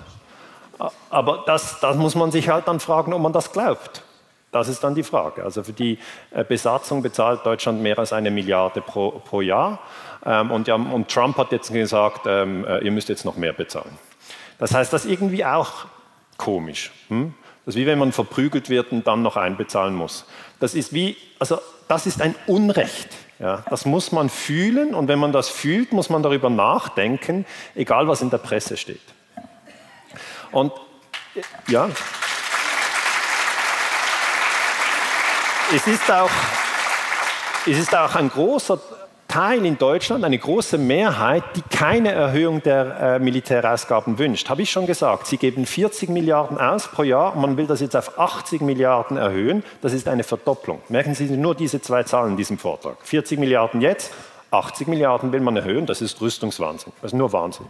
Aber 1.10 1.44
das, 1.46 1.80
das 1.80 1.96
muss 1.98 2.16
man 2.16 2.32
sich 2.32 2.50
halt 2.50 2.68
dann 2.68 2.80
fragen, 2.80 3.14
ob 3.14 3.22
man 3.22 3.34
das 3.34 3.52
glaubt. 3.52 4.04
Das 4.52 4.68
ist 4.68 4.84
dann 4.84 4.96
die 4.96 5.04
Frage. 5.04 5.44
Also 5.44 5.64
für 5.64 5.72
die 5.72 5.98
äh, 6.32 6.44
Besatzung 6.44 7.02
bezahlt 7.02 7.46
Deutschland 7.46 7.82
mehr 7.82 7.98
als 7.98 8.12
eine 8.12 8.32
Milliarde 8.32 8.82
pro, 8.82 9.12
pro 9.12 9.42
Jahr. 9.42 9.80
Ähm, 10.26 10.52
und, 10.52 10.68
ja, 10.68 10.76
und, 10.76 11.10
Trump 11.10 11.38
hat 11.38 11.52
jetzt 11.52 11.72
gesagt, 11.72 12.26
ähm, 12.28 12.66
äh, 12.66 12.80
ihr 12.80 12.92
müsst 12.92 13.08
jetzt 13.10 13.24
noch 13.24 13.38
mehr 13.38 13.54
bezahlen. 13.54 13.98
Das 14.60 14.74
heißt, 14.74 14.92
das 14.92 15.06
ist 15.06 15.12
irgendwie 15.12 15.46
auch 15.46 15.86
komisch. 16.38 16.92
Hm? 17.08 17.34
Das 17.66 17.76
ist 17.76 17.82
wie 17.82 17.86
wenn 17.86 18.00
man 18.00 18.12
verprügelt 18.12 18.70
wird 18.70 18.92
und 18.92 19.08
dann 19.08 19.22
noch 19.22 19.38
einbezahlen 19.38 19.96
muss. 19.96 20.26
Das 20.60 20.76
ist 20.76 20.94
wie, 20.94 21.16
also 21.40 21.60
das 21.88 22.06
ist 22.06 22.22
ein 22.22 22.36
Unrecht. 22.46 23.10
Ja, 23.40 23.64
das 23.70 23.86
muss 23.86 24.12
man 24.12 24.30
fühlen 24.30 24.94
und 24.94 25.08
wenn 25.08 25.18
man 25.18 25.32
das 25.32 25.50
fühlt, 25.50 25.94
muss 25.94 26.10
man 26.10 26.22
darüber 26.22 26.52
nachdenken, 26.52 27.46
egal 27.74 28.08
was 28.08 28.22
in 28.22 28.30
der 28.30 28.38
Presse 28.38 28.78
steht. 28.78 29.02
Und 30.52 30.74
ja. 31.68 31.90
Es 35.74 35.88
ist 35.88 36.12
auch, 36.12 36.30
es 37.66 37.78
ist 37.78 37.96
auch 37.96 38.16
ein 38.16 38.28
großer 38.28 38.78
Teil 39.30 39.66
in 39.66 39.78
Deutschland, 39.78 40.26
eine 40.26 40.38
große 40.38 40.78
Mehrheit, 40.78 41.44
die 41.56 41.62
keine 41.62 42.12
Erhöhung 42.12 42.62
der 42.62 43.00
äh, 43.00 43.20
Militärausgaben 43.20 44.20
wünscht. 44.20 44.50
Habe 44.50 44.64
ich 44.64 44.70
schon 44.70 44.86
gesagt, 44.86 45.28
sie 45.28 45.38
geben 45.38 45.66
40 45.66 46.10
Milliarden 46.10 46.58
aus 46.58 46.90
pro 46.90 47.04
Jahr 47.04 47.38
man 47.38 47.56
will 47.56 47.68
das 47.68 47.80
jetzt 47.80 47.96
auf 47.96 48.20
80 48.20 48.60
Milliarden 48.60 49.16
erhöhen. 49.16 49.64
Das 49.82 49.94
ist 49.94 50.10
eine 50.10 50.26
Verdopplung. 50.26 50.82
Merken 50.90 51.16
Sie 51.16 51.24
nur 51.30 51.56
diese 51.56 51.82
zwei 51.82 52.04
Zahlen 52.04 52.32
in 52.32 52.38
diesem 52.38 52.58
Vortrag. 52.58 52.98
40 53.04 53.40
Milliarden 53.40 53.80
jetzt, 53.80 54.12
80 54.52 54.88
Milliarden 54.90 55.32
will 55.32 55.40
man 55.40 55.56
erhöhen, 55.56 55.86
das 55.86 56.02
ist 56.02 56.20
Rüstungswahnsinn. 56.20 56.92
Das 57.02 57.14
ist 57.14 57.18
nur 57.18 57.32
Wahnsinn. 57.32 57.68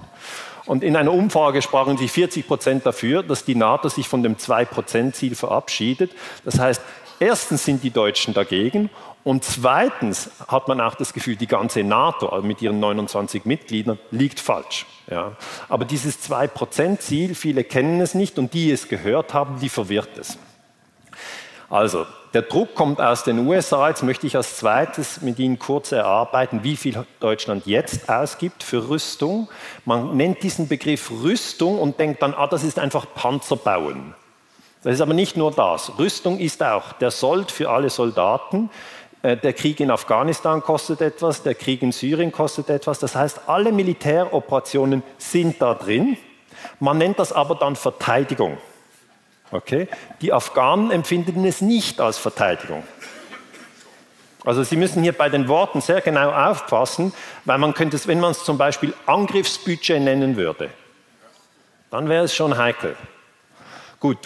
Und 0.65 0.83
in 0.83 0.95
einer 0.95 1.13
Umfrage 1.13 1.61
sprachen 1.61 1.97
sich 1.97 2.11
40 2.11 2.47
Prozent 2.47 2.85
dafür, 2.85 3.21
dass 3.21 3.45
die 3.45 3.55
NATO 3.55 3.89
sich 3.89 4.07
von 4.07 4.23
dem 4.23 4.37
2-Prozent-Ziel 4.37 5.35
verabschiedet. 5.35 6.11
Das 6.43 6.59
heißt, 6.59 6.81
Erstens 7.21 7.65
sind 7.65 7.83
die 7.83 7.91
Deutschen 7.91 8.33
dagegen 8.33 8.89
und 9.23 9.43
zweitens 9.43 10.31
hat 10.47 10.67
man 10.67 10.81
auch 10.81 10.95
das 10.95 11.13
Gefühl, 11.13 11.35
die 11.35 11.45
ganze 11.45 11.83
NATO 11.83 12.41
mit 12.41 12.63
ihren 12.63 12.79
29 12.79 13.45
Mitgliedern 13.45 13.99
liegt 14.09 14.39
falsch. 14.39 14.87
Ja. 15.07 15.33
Aber 15.69 15.85
dieses 15.85 16.27
2%-Ziel, 16.27 17.35
viele 17.35 17.63
kennen 17.63 18.01
es 18.01 18.15
nicht 18.15 18.39
und 18.39 18.55
die 18.55 18.71
es 18.71 18.87
gehört 18.87 19.35
haben, 19.35 19.59
die 19.59 19.69
verwirrt 19.69 20.17
es. 20.17 20.39
Also, 21.69 22.07
der 22.33 22.41
Druck 22.41 22.73
kommt 22.73 22.99
aus 22.99 23.23
den 23.23 23.45
USA. 23.45 23.89
Jetzt 23.89 24.01
möchte 24.01 24.25
ich 24.25 24.35
als 24.35 24.57
zweites 24.57 25.21
mit 25.21 25.37
Ihnen 25.37 25.59
kurz 25.59 25.91
erarbeiten, 25.91 26.63
wie 26.63 26.75
viel 26.75 27.05
Deutschland 27.19 27.67
jetzt 27.67 28.09
ausgibt 28.09 28.63
für 28.63 28.89
Rüstung. 28.89 29.47
Man 29.85 30.17
nennt 30.17 30.41
diesen 30.41 30.67
Begriff 30.67 31.11
Rüstung 31.11 31.77
und 31.77 31.99
denkt 31.99 32.23
dann, 32.23 32.33
ah, 32.33 32.47
das 32.47 32.63
ist 32.63 32.79
einfach 32.79 33.05
Panzer 33.13 33.57
bauen. 33.57 34.15
Das 34.83 34.95
ist 34.95 35.01
aber 35.01 35.13
nicht 35.13 35.37
nur 35.37 35.51
das. 35.51 35.97
Rüstung 35.99 36.39
ist 36.39 36.63
auch 36.63 36.93
der 36.93 37.11
Sold 37.11 37.51
für 37.51 37.69
alle 37.69 37.89
Soldaten. 37.89 38.69
Äh, 39.21 39.37
der 39.37 39.53
Krieg 39.53 39.79
in 39.79 39.91
Afghanistan 39.91 40.61
kostet 40.61 41.01
etwas, 41.01 41.43
der 41.43 41.55
Krieg 41.55 41.81
in 41.83 41.91
Syrien 41.91 42.31
kostet 42.31 42.69
etwas. 42.69 42.99
Das 42.99 43.15
heißt, 43.15 43.41
alle 43.47 43.71
Militäroperationen 43.71 45.03
sind 45.17 45.61
da 45.61 45.75
drin. 45.75 46.17
Man 46.79 46.97
nennt 46.97 47.19
das 47.19 47.31
aber 47.31 47.55
dann 47.55 47.75
Verteidigung. 47.75 48.57
Okay? 49.51 49.87
Die 50.21 50.33
Afghanen 50.33 50.91
empfinden 50.91 51.45
es 51.45 51.61
nicht 51.61 52.01
als 52.01 52.17
Verteidigung. 52.17 52.83
Also 54.43 54.63
Sie 54.63 54.75
müssen 54.75 55.03
hier 55.03 55.13
bei 55.13 55.29
den 55.29 55.47
Worten 55.47 55.81
sehr 55.81 56.01
genau 56.01 56.31
aufpassen, 56.31 57.13
weil 57.45 57.59
man 57.59 57.75
könnte 57.75 57.95
es, 57.95 58.07
wenn 58.07 58.19
man 58.19 58.31
es 58.31 58.43
zum 58.43 58.57
Beispiel 58.57 58.95
Angriffsbudget 59.05 60.01
nennen 60.01 60.35
würde, 60.35 60.71
dann 61.91 62.09
wäre 62.09 62.23
es 62.23 62.33
schon 62.33 62.57
heikel. 62.57 62.95
Gut, 63.99 64.17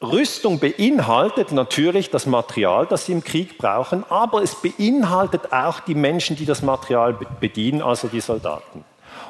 Rüstung 0.00 0.60
beinhaltet 0.60 1.50
natürlich 1.50 2.10
das 2.10 2.26
Material, 2.26 2.86
das 2.86 3.06
sie 3.06 3.12
im 3.12 3.24
Krieg 3.24 3.58
brauchen, 3.58 4.04
aber 4.08 4.42
es 4.42 4.54
beinhaltet 4.54 5.52
auch 5.52 5.80
die 5.80 5.96
Menschen, 5.96 6.36
die 6.36 6.46
das 6.46 6.62
Material 6.62 7.16
bedienen, 7.40 7.82
also 7.82 8.06
die 8.06 8.20
Soldaten. 8.20 8.84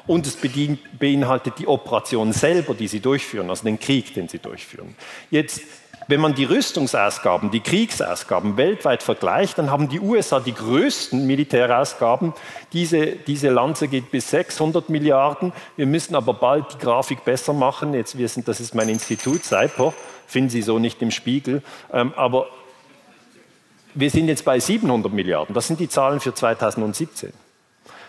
Und 0.07 0.27
es 0.27 0.37
beinhaltet 0.99 1.55
die 1.59 1.67
Operation 1.67 2.33
selber, 2.33 2.75
die 2.75 2.89
sie 2.89 3.01
durchführen, 3.01 3.49
also 3.49 3.65
den 3.65 3.81
Krieg, 3.81 4.13
den 4.15 4.29
sie 4.29 4.39
durchführen. 4.39 4.95
Jetzt, 5.31 5.63
wenn 6.07 6.21
man 6.21 6.35
die 6.35 6.45
Rüstungsausgaben, 6.45 7.51
die 7.51 7.61
Kriegsausgaben 7.61 8.57
weltweit 8.57 9.03
vergleicht, 9.03 9.59
dann 9.59 9.71
haben 9.71 9.89
die 9.89 10.01
USA 10.01 10.41
die 10.41 10.55
größten 10.55 11.27
Militärausgaben. 11.27 12.33
Diese, 12.73 13.07
diese 13.07 13.51
Lanze 13.51 13.89
geht 13.89 14.11
bis 14.11 14.31
600 14.31 14.89
Milliarden. 14.89 15.53
Wir 15.77 15.87
müssen 15.87 16.15
aber 16.15 16.33
bald 16.35 16.75
die 16.75 16.79
Grafik 16.79 17.25
besser 17.25 17.53
machen. 17.53 17.93
Jetzt 17.93 18.17
wissen, 18.17 18.45
das 18.45 18.61
ist 18.61 18.75
mein 18.75 18.89
Institut, 18.89 19.45
CIPO 19.45 19.93
finden 20.29 20.51
Sie 20.51 20.63
so 20.63 20.79
nicht 20.79 21.03
im 21.03 21.11
Spiegel. 21.11 21.63
Ähm, 21.93 22.13
aber 22.15 22.47
wir 23.95 24.11
sind 24.11 24.29
jetzt 24.29 24.45
bei 24.45 24.61
700 24.61 25.13
Milliarden. 25.13 25.55
Das 25.55 25.67
sind 25.67 25.81
die 25.81 25.89
Zahlen 25.89 26.21
für 26.21 26.33
2017. 26.33 27.33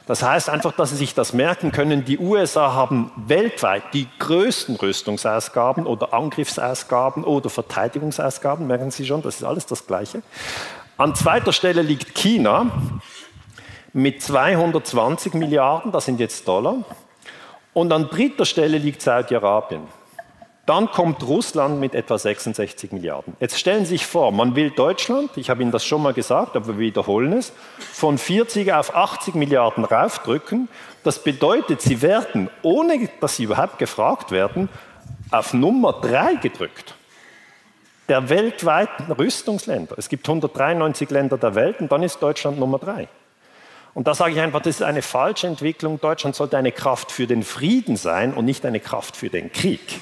Das 0.06 0.24
heißt 0.24 0.50
einfach, 0.50 0.74
dass 0.74 0.90
Sie 0.90 0.96
sich 0.98 1.14
das 1.14 1.34
merken 1.34 1.72
können. 1.72 2.04
Die 2.04 2.18
USA 2.18 2.74
haben 2.74 3.12
weltweit 3.16 3.84
die 3.94 4.08
größten 4.20 4.76
Rüstungsausgaben 4.76 5.86
oder 5.86 6.14
Angriffsausgaben 6.14 7.24
oder 7.24 7.50
Verteidigungsausgaben. 7.50 8.68
Merken 8.68 8.92
Sie 8.92 9.06
schon, 9.06 9.22
das 9.22 9.36
ist 9.38 9.44
alles 9.44 9.66
das 9.66 9.88
Gleiche. 9.88 10.22
An 10.98 11.16
zweiter 11.16 11.54
Stelle 11.54 11.82
liegt 11.82 12.16
China 12.16 12.72
mit 13.94 14.22
220 14.22 15.34
Milliarden, 15.36 15.92
das 15.92 16.06
sind 16.06 16.20
jetzt 16.20 16.48
Dollar. 16.48 16.84
Und 17.74 17.94
an 17.94 18.10
dritter 18.10 18.46
Stelle 18.46 18.78
liegt 18.80 19.02
Saudi-Arabien 19.02 19.99
dann 20.70 20.92
kommt 20.92 21.24
Russland 21.24 21.80
mit 21.80 21.96
etwa 21.96 22.20
66 22.20 22.92
Milliarden. 22.92 23.36
Jetzt 23.40 23.58
stellen 23.58 23.86
Sie 23.86 23.96
sich 23.96 24.06
vor, 24.06 24.32
man 24.32 24.56
will 24.56 24.70
Deutschland, 24.70 25.32
ich 25.36 25.50
habe 25.50 25.64
Ihnen 25.64 25.72
das 25.72 25.84
schon 25.84 26.04
mal 26.04 26.14
gesagt, 26.14 26.56
aber 26.56 26.68
wir 26.68 26.78
wiederholen 26.78 27.34
es, 27.34 27.54
von 27.92 28.20
40 28.20 28.72
auf 28.74 28.96
80 28.96 29.34
Milliarden 29.34 29.84
raufdrücken. 29.84 30.70
Das 31.04 31.24
bedeutet, 31.24 31.82
Sie 31.82 32.04
werden, 32.04 32.52
ohne 32.62 33.10
dass 33.20 33.38
Sie 33.38 33.46
überhaupt 33.46 33.80
gefragt 33.80 34.30
werden, 34.30 34.70
auf 35.32 35.56
Nummer 35.56 35.92
3 35.92 36.36
gedrückt. 36.36 36.94
Der 38.08 38.30
weltweiten 38.30 39.12
Rüstungsländer. 39.12 39.96
Es 39.98 40.08
gibt 40.08 40.30
193 40.30 41.10
Länder 41.10 41.40
der 41.40 41.56
Welt 41.56 41.80
und 41.80 41.92
dann 41.92 42.04
ist 42.04 42.20
Deutschland 42.20 42.60
Nummer 42.60 42.78
3. 42.78 43.08
Und 43.96 44.08
da 44.08 44.14
sage 44.14 44.34
ich 44.34 44.40
einfach, 44.40 44.62
das 44.62 44.76
ist 44.76 44.84
eine 44.84 45.02
falsche 45.02 45.48
Entwicklung. 45.48 46.00
Deutschland 46.00 46.36
sollte 46.36 46.60
eine 46.60 46.72
Kraft 46.72 47.12
für 47.12 47.26
den 47.26 47.42
Frieden 47.42 47.96
sein 47.96 48.36
und 48.36 48.46
nicht 48.46 48.68
eine 48.68 48.80
Kraft 48.80 49.18
für 49.18 49.30
den 49.30 49.52
Krieg. 49.52 50.00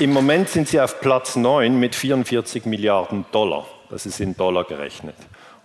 Im 0.00 0.14
Moment 0.14 0.48
sind 0.48 0.66
sie 0.66 0.80
auf 0.80 0.98
Platz 1.02 1.36
9 1.36 1.78
mit 1.78 1.94
44 1.94 2.64
Milliarden 2.64 3.26
Dollar. 3.32 3.66
Das 3.90 4.06
ist 4.06 4.18
in 4.18 4.34
Dollar 4.34 4.64
gerechnet. 4.64 5.14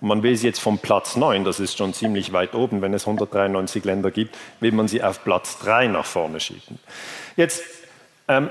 Und 0.01 0.09
man 0.09 0.23
will 0.23 0.35
sie 0.35 0.47
jetzt 0.47 0.59
vom 0.59 0.77
Platz 0.77 1.15
9, 1.15 1.45
das 1.45 1.61
ist 1.61 1.77
schon 1.77 1.93
ziemlich 1.93 2.33
weit 2.33 2.53
oben, 2.53 2.81
wenn 2.81 2.93
es 2.93 3.07
193 3.07 3.85
Länder 3.85 4.11
gibt, 4.11 4.35
will 4.59 4.73
man 4.73 4.89
sie 4.89 5.01
auf 5.01 5.23
Platz 5.23 5.57
3 5.59 5.87
nach 5.87 6.05
vorne 6.05 6.41
schieben. 6.41 6.79
Jetzt, 7.37 7.63
ähm, 8.27 8.49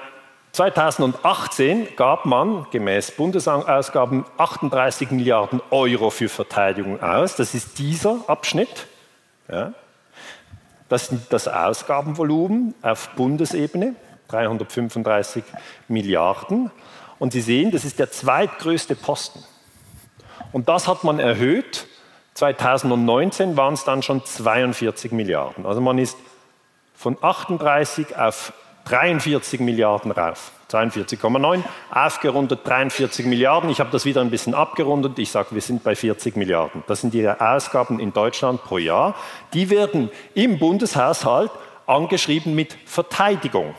2018 0.53 1.89
gab 1.97 2.25
man 2.25 2.67
gemäß 2.71 3.11
Bundesausgaben 3.11 4.25
38 4.39 5.11
Milliarden 5.11 5.61
Euro 5.71 6.09
für 6.09 6.31
Verteidigung 6.31 7.03
aus. 7.03 7.37
Das 7.37 7.55
ist 7.55 7.79
dieser 7.79 8.25
Abschnitt. 8.27 8.87
Ja. 9.53 9.75
Das 10.89 11.13
ist 11.13 11.31
das 11.31 11.47
Ausgabenvolumen 11.47 12.75
auf 12.81 13.11
Bundesebene, 13.17 13.97
335 14.35 15.45
Milliarden. 15.89 16.71
Und 17.19 17.33
Sie 17.33 17.41
sehen, 17.41 17.71
das 17.71 17.85
ist 17.85 17.99
der 17.99 18.11
zweitgrößte 18.11 18.97
Posten. 18.97 19.43
Und 20.53 20.69
das 20.69 20.89
hat 20.89 21.05
man 21.05 21.19
erhöht. 21.19 21.87
2019 22.35 23.57
waren 23.57 23.75
es 23.75 23.85
dann 23.85 24.03
schon 24.03 24.25
42 24.25 25.13
Milliarden. 25.13 25.67
Also 25.67 25.81
man 25.81 25.99
ist 25.99 26.17
von 26.95 27.17
38 27.21 28.17
auf 28.17 28.53
43 28.87 29.61
Milliarden 29.61 30.11
rauf. 30.11 30.53
42,9, 30.71 31.63
aufgerundet 31.93 32.61
43 32.65 33.27
Milliarden. 33.27 33.71
Ich 33.71 33.79
habe 33.79 33.91
das 33.91 34.05
wieder 34.05 34.21
ein 34.21 34.31
bisschen 34.31 34.55
abgerundet. 34.55 35.19
Ich 35.19 35.31
sage, 35.31 35.49
wir 35.53 35.61
sind 35.61 35.85
bei 35.85 35.95
40 35.95 36.37
Milliarden. 36.37 36.83
Das 36.89 37.01
sind 37.01 37.15
die 37.15 37.29
Ausgaben 37.29 38.01
in 38.01 38.13
Deutschland 38.13 38.63
pro 38.65 38.79
Jahr. 38.79 39.15
Die 39.53 39.71
werden 39.71 40.11
im 40.35 40.59
Bundeshaushalt 40.59 41.53
angeschrieben 41.87 42.55
mit 42.55 42.77
Verteidigung. 42.87 43.75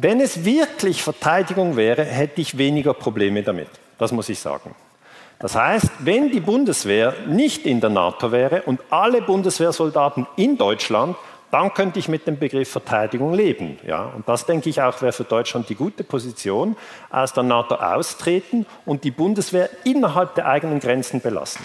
Wenn 0.00 0.20
es 0.20 0.44
wirklich 0.44 1.02
Verteidigung 1.02 1.76
wäre, 1.76 2.04
hätte 2.04 2.40
ich 2.40 2.56
weniger 2.56 2.94
Probleme 2.94 3.42
damit. 3.42 3.66
Das 3.98 4.12
muss 4.12 4.28
ich 4.28 4.38
sagen. 4.38 4.76
Das 5.40 5.56
heißt, 5.56 5.90
wenn 5.98 6.30
die 6.30 6.38
Bundeswehr 6.38 7.14
nicht 7.26 7.66
in 7.66 7.80
der 7.80 7.90
NATO 7.90 8.30
wäre 8.30 8.62
und 8.62 8.80
alle 8.90 9.22
Bundeswehrsoldaten 9.22 10.28
in 10.36 10.56
Deutschland 10.56 11.16
dann 11.50 11.72
könnte 11.72 11.98
ich 11.98 12.08
mit 12.08 12.26
dem 12.26 12.38
Begriff 12.38 12.70
Verteidigung 12.70 13.32
leben. 13.32 13.78
Ja? 13.86 14.12
Und 14.14 14.28
das 14.28 14.44
denke 14.44 14.68
ich 14.68 14.82
auch 14.82 15.00
wäre 15.00 15.12
für 15.12 15.24
Deutschland 15.24 15.68
die 15.68 15.74
gute 15.74 16.04
Position, 16.04 16.76
aus 17.10 17.32
der 17.32 17.42
NATO 17.42 17.76
austreten 17.76 18.66
und 18.84 19.04
die 19.04 19.10
Bundeswehr 19.10 19.70
innerhalb 19.84 20.34
der 20.34 20.46
eigenen 20.46 20.78
Grenzen 20.80 21.20
belassen. 21.20 21.64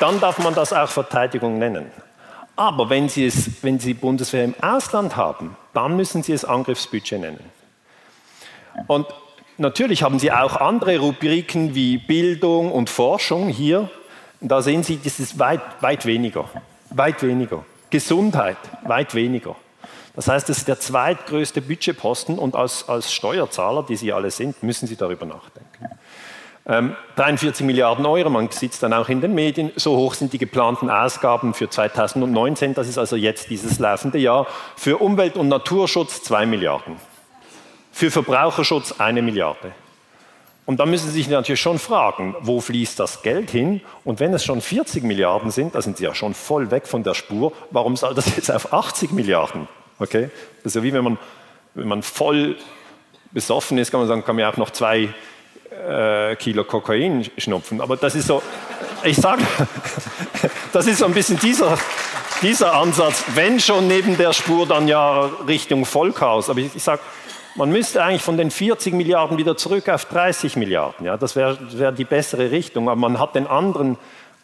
Dann 0.00 0.20
darf 0.20 0.38
man 0.38 0.54
das 0.54 0.72
auch 0.72 0.88
Verteidigung 0.88 1.58
nennen. 1.58 1.90
Aber 2.54 2.88
wenn 2.90 3.08
Sie, 3.08 3.26
es, 3.26 3.62
wenn 3.62 3.78
Sie 3.78 3.94
Bundeswehr 3.94 4.44
im 4.44 4.54
Ausland 4.62 5.16
haben, 5.16 5.56
dann 5.74 5.96
müssen 5.96 6.22
Sie 6.22 6.32
es 6.32 6.44
Angriffsbudget 6.44 7.20
nennen. 7.20 7.50
Und 8.86 9.06
Natürlich 9.58 10.02
haben 10.02 10.18
Sie 10.18 10.30
auch 10.32 10.56
andere 10.56 10.98
Rubriken 10.98 11.74
wie 11.74 11.96
Bildung 11.96 12.72
und 12.72 12.90
Forschung 12.90 13.48
hier. 13.48 13.88
Da 14.40 14.60
sehen 14.60 14.82
Sie, 14.82 15.00
das 15.02 15.18
ist 15.18 15.38
weit, 15.38 15.62
weit 15.80 16.04
weniger. 16.04 16.50
Weit 16.90 17.22
weniger. 17.22 17.64
Gesundheit, 17.88 18.58
weit 18.82 19.14
weniger. 19.14 19.56
Das 20.14 20.28
heißt, 20.28 20.48
das 20.48 20.58
ist 20.58 20.68
der 20.68 20.78
zweitgrößte 20.78 21.62
Budgetposten 21.62 22.38
und 22.38 22.54
als, 22.54 22.86
als 22.88 23.12
Steuerzahler, 23.12 23.82
die 23.82 23.96
Sie 23.96 24.12
alle 24.12 24.30
sind, 24.30 24.62
müssen 24.62 24.86
Sie 24.86 24.96
darüber 24.96 25.24
nachdenken. 25.24 25.65
Ähm, 26.68 26.96
43 27.14 27.64
Milliarden 27.64 28.04
Euro, 28.06 28.28
man 28.28 28.50
sieht 28.50 28.72
es 28.72 28.80
dann 28.80 28.92
auch 28.92 29.08
in 29.08 29.20
den 29.20 29.34
Medien, 29.34 29.70
so 29.76 29.96
hoch 29.96 30.14
sind 30.14 30.32
die 30.32 30.38
geplanten 30.38 30.90
Ausgaben 30.90 31.54
für 31.54 31.70
2019, 31.70 32.74
das 32.74 32.88
ist 32.88 32.98
also 32.98 33.14
jetzt 33.14 33.50
dieses 33.50 33.78
laufende 33.78 34.18
Jahr, 34.18 34.46
für 34.76 34.98
Umwelt- 34.98 35.36
und 35.36 35.48
Naturschutz 35.48 36.22
2 36.24 36.46
Milliarden 36.46 36.96
für 37.96 38.10
Verbraucherschutz 38.10 38.92
eine 38.98 39.22
Milliarde. 39.22 39.72
Und 40.66 40.80
da 40.80 40.84
müssen 40.84 41.06
Sie 41.06 41.14
sich 41.14 41.30
natürlich 41.30 41.62
schon 41.62 41.78
fragen, 41.78 42.36
wo 42.40 42.60
fließt 42.60 43.00
das 43.00 43.22
Geld 43.22 43.50
hin? 43.50 43.80
Und 44.04 44.20
wenn 44.20 44.34
es 44.34 44.44
schon 44.44 44.60
40 44.60 45.02
Milliarden 45.02 45.50
sind, 45.50 45.74
da 45.74 45.80
sind 45.80 45.96
Sie 45.96 46.04
ja 46.04 46.14
schon 46.14 46.34
voll 46.34 46.70
weg 46.70 46.86
von 46.86 47.04
der 47.04 47.14
Spur, 47.14 47.54
warum 47.70 47.96
soll 47.96 48.12
das 48.12 48.36
jetzt 48.36 48.50
auf 48.50 48.74
80 48.74 49.12
Milliarden? 49.12 49.66
Okay? 49.98 50.28
Das 50.62 50.72
ist 50.72 50.76
ja 50.76 50.82
wie 50.82 50.92
wenn 50.92 51.04
man, 51.04 51.18
wenn 51.72 51.88
man 51.88 52.02
voll 52.02 52.56
besoffen 53.32 53.78
ist, 53.78 53.90
kann 53.90 54.00
man 54.00 54.08
sagen, 54.08 54.24
kann 54.26 54.36
man 54.36 54.42
ja 54.42 54.52
auch 54.52 54.58
noch 54.58 54.70
zwei 54.70 55.14
äh, 55.76 56.36
Kilo 56.36 56.64
Kokain 56.64 57.26
schnupfen. 57.36 57.80
Aber 57.80 57.96
das 57.96 58.14
ist 58.14 58.26
so, 58.26 58.42
ich 59.04 59.16
sage, 59.16 59.42
das 60.72 60.86
ist 60.86 60.98
so 60.98 61.06
ein 61.06 61.12
bisschen 61.12 61.38
dieser, 61.38 61.78
dieser 62.42 62.74
Ansatz, 62.74 63.24
wenn 63.34 63.60
schon 63.60 63.88
neben 63.88 64.16
der 64.16 64.32
Spur, 64.32 64.66
dann 64.66 64.88
ja 64.88 65.30
Richtung 65.46 65.84
Vollchaos. 65.84 66.50
Aber 66.50 66.60
ich, 66.60 66.74
ich 66.74 66.82
sage, 66.82 67.00
man 67.56 67.70
müsste 67.70 68.02
eigentlich 68.02 68.22
von 68.22 68.36
den 68.36 68.50
40 68.50 68.92
Milliarden 68.94 69.38
wieder 69.38 69.56
zurück 69.56 69.88
auf 69.88 70.04
30 70.04 70.56
Milliarden. 70.56 71.06
Ja, 71.06 71.16
das 71.16 71.36
wäre 71.36 71.58
wär 71.72 71.90
die 71.90 72.04
bessere 72.04 72.50
Richtung. 72.50 72.88
Aber 72.88 73.00
man 73.00 73.18
hat 73.18 73.34
den 73.34 73.46
anderen, 73.46 73.96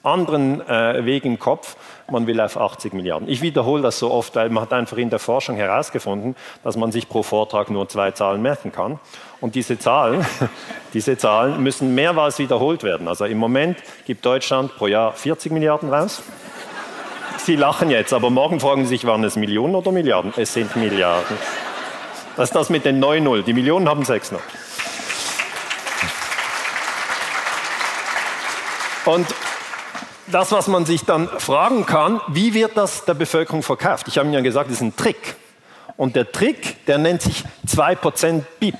anderen 0.02 0.60
äh, 0.68 1.04
Weg 1.04 1.24
im 1.24 1.38
Kopf. 1.38 1.76
Man 2.10 2.26
will 2.26 2.40
auf 2.40 2.56
80 2.56 2.92
Milliarden. 2.92 3.28
Ich 3.28 3.42
wiederhole 3.42 3.82
das 3.82 3.98
so 3.98 4.10
oft, 4.10 4.34
weil 4.34 4.50
man 4.50 4.64
hat 4.64 4.72
einfach 4.72 4.96
in 4.96 5.10
der 5.10 5.18
Forschung 5.18 5.56
herausgefunden, 5.56 6.36
dass 6.62 6.76
man 6.76 6.92
sich 6.92 7.08
pro 7.08 7.22
Vortrag 7.22 7.70
nur 7.70 7.88
zwei 7.88 8.10
Zahlen 8.10 8.42
merken 8.42 8.72
kann. 8.72 8.98
Und 9.40 9.54
diese 9.54 9.78
Zahlen, 9.78 10.26
diese 10.94 11.16
Zahlen 11.16 11.62
müssen 11.62 11.94
mehrmals 11.94 12.38
wiederholt 12.38 12.82
werden. 12.82 13.08
Also 13.08 13.24
im 13.24 13.38
Moment 13.38 13.78
gibt 14.06 14.24
Deutschland 14.24 14.76
pro 14.76 14.86
Jahr 14.86 15.12
40 15.12 15.52
Milliarden 15.52 15.92
raus. 15.92 16.22
Sie 17.38 17.56
lachen 17.56 17.90
jetzt, 17.90 18.12
aber 18.12 18.30
morgen 18.30 18.60
fragen 18.60 18.82
Sie 18.84 18.90
sich, 18.90 19.04
waren 19.04 19.24
es 19.24 19.36
Millionen 19.36 19.74
oder 19.74 19.90
Milliarden? 19.90 20.32
Es 20.36 20.52
sind 20.52 20.76
Milliarden. 20.76 21.36
Das 22.36 22.50
ist 22.50 22.54
das 22.54 22.70
mit 22.70 22.84
den 22.84 23.02
9-0. 23.02 23.42
Die 23.42 23.52
Millionen 23.52 23.88
haben 23.88 24.04
6 24.04 24.32
noch. 24.32 24.40
Und 29.04 29.26
das, 30.32 30.52
was 30.52 30.68
man 30.68 30.86
sich 30.86 31.02
dann 31.04 31.28
fragen 31.28 31.86
kann, 31.86 32.20
wie 32.28 32.54
wird 32.54 32.76
das 32.76 33.04
der 33.04 33.14
Bevölkerung 33.14 33.62
verkauft? 33.62 34.08
Ich 34.08 34.18
habe 34.18 34.26
Ihnen 34.26 34.34
ja 34.34 34.40
gesagt, 34.40 34.70
das 34.70 34.76
ist 34.76 34.82
ein 34.82 34.96
Trick. 34.96 35.36
Und 35.96 36.16
der 36.16 36.32
Trick, 36.32 36.84
der 36.86 36.98
nennt 36.98 37.22
sich 37.22 37.44
2% 37.66 38.42
BIP. 38.58 38.78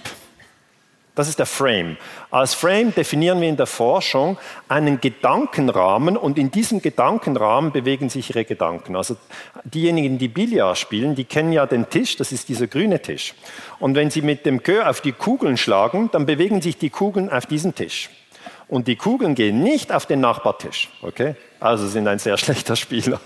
Das 1.15 1.29
ist 1.29 1.39
der 1.39 1.47
Frame. 1.47 1.99
Als 2.31 2.55
Frame 2.55 2.95
definieren 2.95 3.39
wir 3.43 3.49
in 3.49 3.59
der 3.59 3.67
Forschung 3.67 4.39
einen 4.67 4.99
Gedankenrahmen 4.99 6.17
und 6.17 6.39
in 6.39 6.51
diesem 6.51 6.81
Gedankenrahmen 6.81 7.71
bewegen 7.71 8.09
sich 8.09 8.31
Ihre 8.31 8.47
Gedanken. 8.47 8.97
Also 8.97 9.17
diejenigen, 9.65 10.17
die 10.17 10.29
Billard 10.29 10.79
spielen, 10.79 11.15
die 11.15 11.25
kennen 11.25 11.53
ja 11.53 11.67
den 11.67 11.91
Tisch, 11.91 12.17
das 12.17 12.33
ist 12.33 12.49
dieser 12.49 12.67
grüne 12.67 13.03
Tisch. 13.03 13.35
Und 13.79 13.95
wenn 13.95 14.11
Sie 14.11 14.23
mit 14.23 14.47
dem 14.47 14.63
Kö 14.63 14.83
auf 14.83 15.03
die 15.03 15.13
Kugeln 15.13 15.59
schlagen, 15.59 16.09
dann 16.13 16.25
bewegen 16.25 16.63
sich 16.63 16.79
die 16.79 16.89
Kugeln 16.89 17.29
auf 17.31 17.45
diesen 17.45 17.75
Tisch. 17.75 18.09
Und 18.73 18.89
die 18.89 18.97
Kugeln 18.97 19.35
gehen 19.35 19.63
nicht 19.63 19.93
auf 19.93 20.07
den 20.07 20.21
Nachbartisch. 20.21 20.89
Okay? 21.03 21.35
Also 21.61 21.87
sind 21.89 22.09
ein 22.09 22.19
sehr 22.19 22.39
schlechter 22.39 22.75
Spieler. 22.75 23.21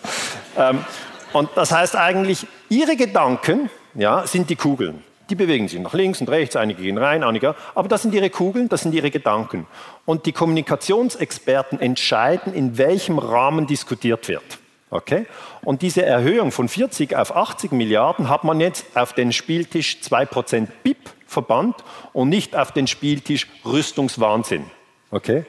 Ähm, 0.58 0.84
und 1.32 1.50
das 1.54 1.70
heißt 1.70 1.94
eigentlich, 1.94 2.48
Ihre 2.68 2.96
Gedanken 2.96 3.70
ja, 3.94 4.26
sind 4.26 4.50
die 4.50 4.56
Kugeln. 4.56 5.04
Die 5.30 5.36
bewegen 5.36 5.68
sich 5.68 5.78
nach 5.78 5.94
links 5.94 6.20
und 6.20 6.28
rechts, 6.30 6.56
einige 6.56 6.82
gehen 6.82 6.98
rein, 6.98 7.22
einige, 7.22 7.54
aber 7.76 7.86
das 7.86 8.02
sind 8.02 8.12
ihre 8.12 8.28
Kugeln, 8.28 8.68
das 8.68 8.80
sind 8.80 8.92
ihre 8.92 9.12
Gedanken. 9.12 9.68
Und 10.04 10.26
die 10.26 10.32
Kommunikationsexperten 10.32 11.80
entscheiden, 11.80 12.52
in 12.52 12.76
welchem 12.76 13.20
Rahmen 13.20 13.68
diskutiert 13.68 14.26
wird. 14.26 14.42
Okay? 14.90 15.26
Und 15.62 15.82
diese 15.82 16.04
Erhöhung 16.04 16.50
von 16.50 16.68
40 16.68 17.14
auf 17.14 17.36
80 17.36 17.70
Milliarden 17.70 18.28
hat 18.28 18.42
man 18.42 18.58
jetzt 18.58 18.96
auf 18.96 19.12
den 19.12 19.32
Spieltisch 19.32 19.98
2% 20.02 20.66
BIP 20.82 20.98
verbannt 21.24 21.76
und 22.12 22.30
nicht 22.30 22.56
auf 22.56 22.72
den 22.72 22.88
Spieltisch 22.88 23.46
Rüstungswahnsinn. 23.64 24.64
Okay? 25.10 25.44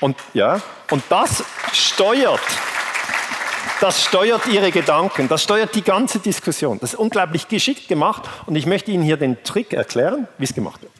Und, 0.00 0.16
ja, 0.32 0.60
und 0.90 1.02
das 1.08 1.44
steuert 1.72 2.40
das 3.80 4.02
steuert 4.02 4.46
Ihre 4.46 4.70
Gedanken, 4.70 5.28
das 5.28 5.42
steuert 5.42 5.74
die 5.74 5.82
ganze 5.82 6.18
Diskussion. 6.18 6.78
Das 6.80 6.94
ist 6.94 6.98
unglaublich 6.98 7.48
geschickt 7.48 7.86
gemacht 7.86 8.22
und 8.46 8.56
ich 8.56 8.64
möchte 8.64 8.90
Ihnen 8.90 9.02
hier 9.02 9.18
den 9.18 9.42
Trick 9.44 9.74
erklären, 9.74 10.26
wie 10.38 10.44
es 10.44 10.54
gemacht 10.54 10.80
wird. 10.80 10.92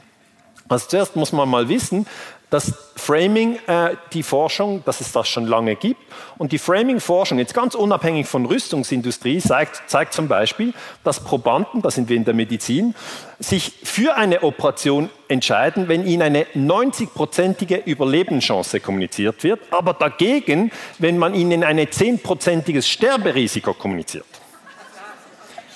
Also 0.68 0.88
zuerst 0.88 1.16
muss 1.16 1.32
man 1.32 1.48
mal 1.48 1.68
wissen, 1.70 2.06
dass 2.54 2.72
Framing 2.94 3.58
äh, 3.66 3.96
die 4.12 4.22
Forschung, 4.22 4.84
dass 4.84 5.00
es 5.00 5.10
das 5.10 5.26
schon 5.26 5.44
lange 5.44 5.74
gibt. 5.74 6.00
Und 6.38 6.52
die 6.52 6.58
Framing-Forschung, 6.58 7.40
jetzt 7.40 7.52
ganz 7.52 7.74
unabhängig 7.74 8.28
von 8.28 8.46
Rüstungsindustrie, 8.46 9.40
zeigt, 9.40 9.82
zeigt 9.90 10.14
zum 10.14 10.28
Beispiel, 10.28 10.72
dass 11.02 11.18
Probanden, 11.18 11.82
da 11.82 11.90
sind 11.90 12.08
wir 12.08 12.16
in 12.16 12.24
der 12.24 12.32
Medizin, 12.32 12.94
sich 13.40 13.72
für 13.82 14.14
eine 14.14 14.44
Operation 14.44 15.10
entscheiden, 15.26 15.88
wenn 15.88 16.06
ihnen 16.06 16.22
eine 16.22 16.44
90-prozentige 16.54 17.84
Überlebenschance 17.86 18.78
kommuniziert 18.78 19.42
wird, 19.42 19.58
aber 19.72 19.92
dagegen, 19.92 20.70
wenn 21.00 21.18
man 21.18 21.34
ihnen 21.34 21.64
ein 21.64 21.80
10-prozentiges 21.80 22.86
Sterberisiko 22.86 23.74
kommuniziert. 23.74 24.26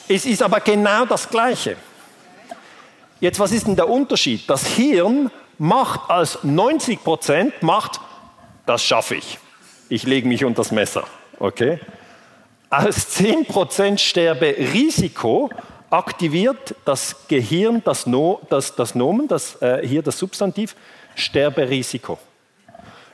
Es 0.06 0.24
ist 0.24 0.44
aber 0.44 0.60
genau 0.60 1.06
das 1.06 1.28
Gleiche. 1.28 1.74
Jetzt, 3.18 3.40
was 3.40 3.50
ist 3.50 3.66
denn 3.66 3.74
der 3.74 3.88
Unterschied? 3.88 4.48
Das 4.48 4.64
Hirn 4.64 5.28
macht 5.58 6.10
als 6.10 6.42
90 6.42 7.02
Prozent 7.02 7.62
macht, 7.62 8.00
das 8.66 8.82
schaffe 8.82 9.16
ich. 9.16 9.38
Ich 9.88 10.04
lege 10.04 10.28
mich 10.28 10.44
unter 10.44 10.62
das 10.62 10.70
Messer. 10.70 11.04
Okay? 11.38 11.80
Als 12.70 13.18
10% 13.18 13.98
Sterberisiko 13.98 15.50
aktiviert 15.90 16.74
das 16.84 17.16
Gehirn 17.28 17.82
das, 17.84 18.06
no, 18.06 18.40
das, 18.50 18.76
das 18.76 18.94
Nomen, 18.94 19.26
das, 19.26 19.60
äh, 19.62 19.86
hier 19.86 20.02
das 20.02 20.18
Substantiv, 20.18 20.76
Sterberisiko. 21.14 22.18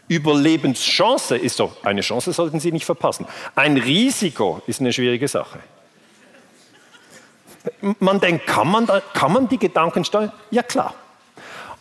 Überlebenschance 0.09 1.37
ist 1.37 1.57
so, 1.57 1.73
eine 1.83 2.03
Chance 2.03 2.33
sollten 2.33 2.61
Sie 2.61 2.73
nicht 2.73 2.85
verpassen. 2.85 3.27
Ein 3.55 3.77
Risiko 3.77 4.61
ist 4.67 4.81
eine 4.81 4.93
schwierige 4.93 5.29
Sache. 5.29 5.61
Man 8.01 8.21
denkt, 8.21 8.47
kann 8.47 8.69
man, 8.69 8.87
da, 8.87 9.01
kann 9.01 9.33
man 9.33 9.49
die 9.49 9.59
Gedanken 9.59 10.05
steuern? 10.05 10.33
Ja 10.51 10.63
klar. 10.63 10.95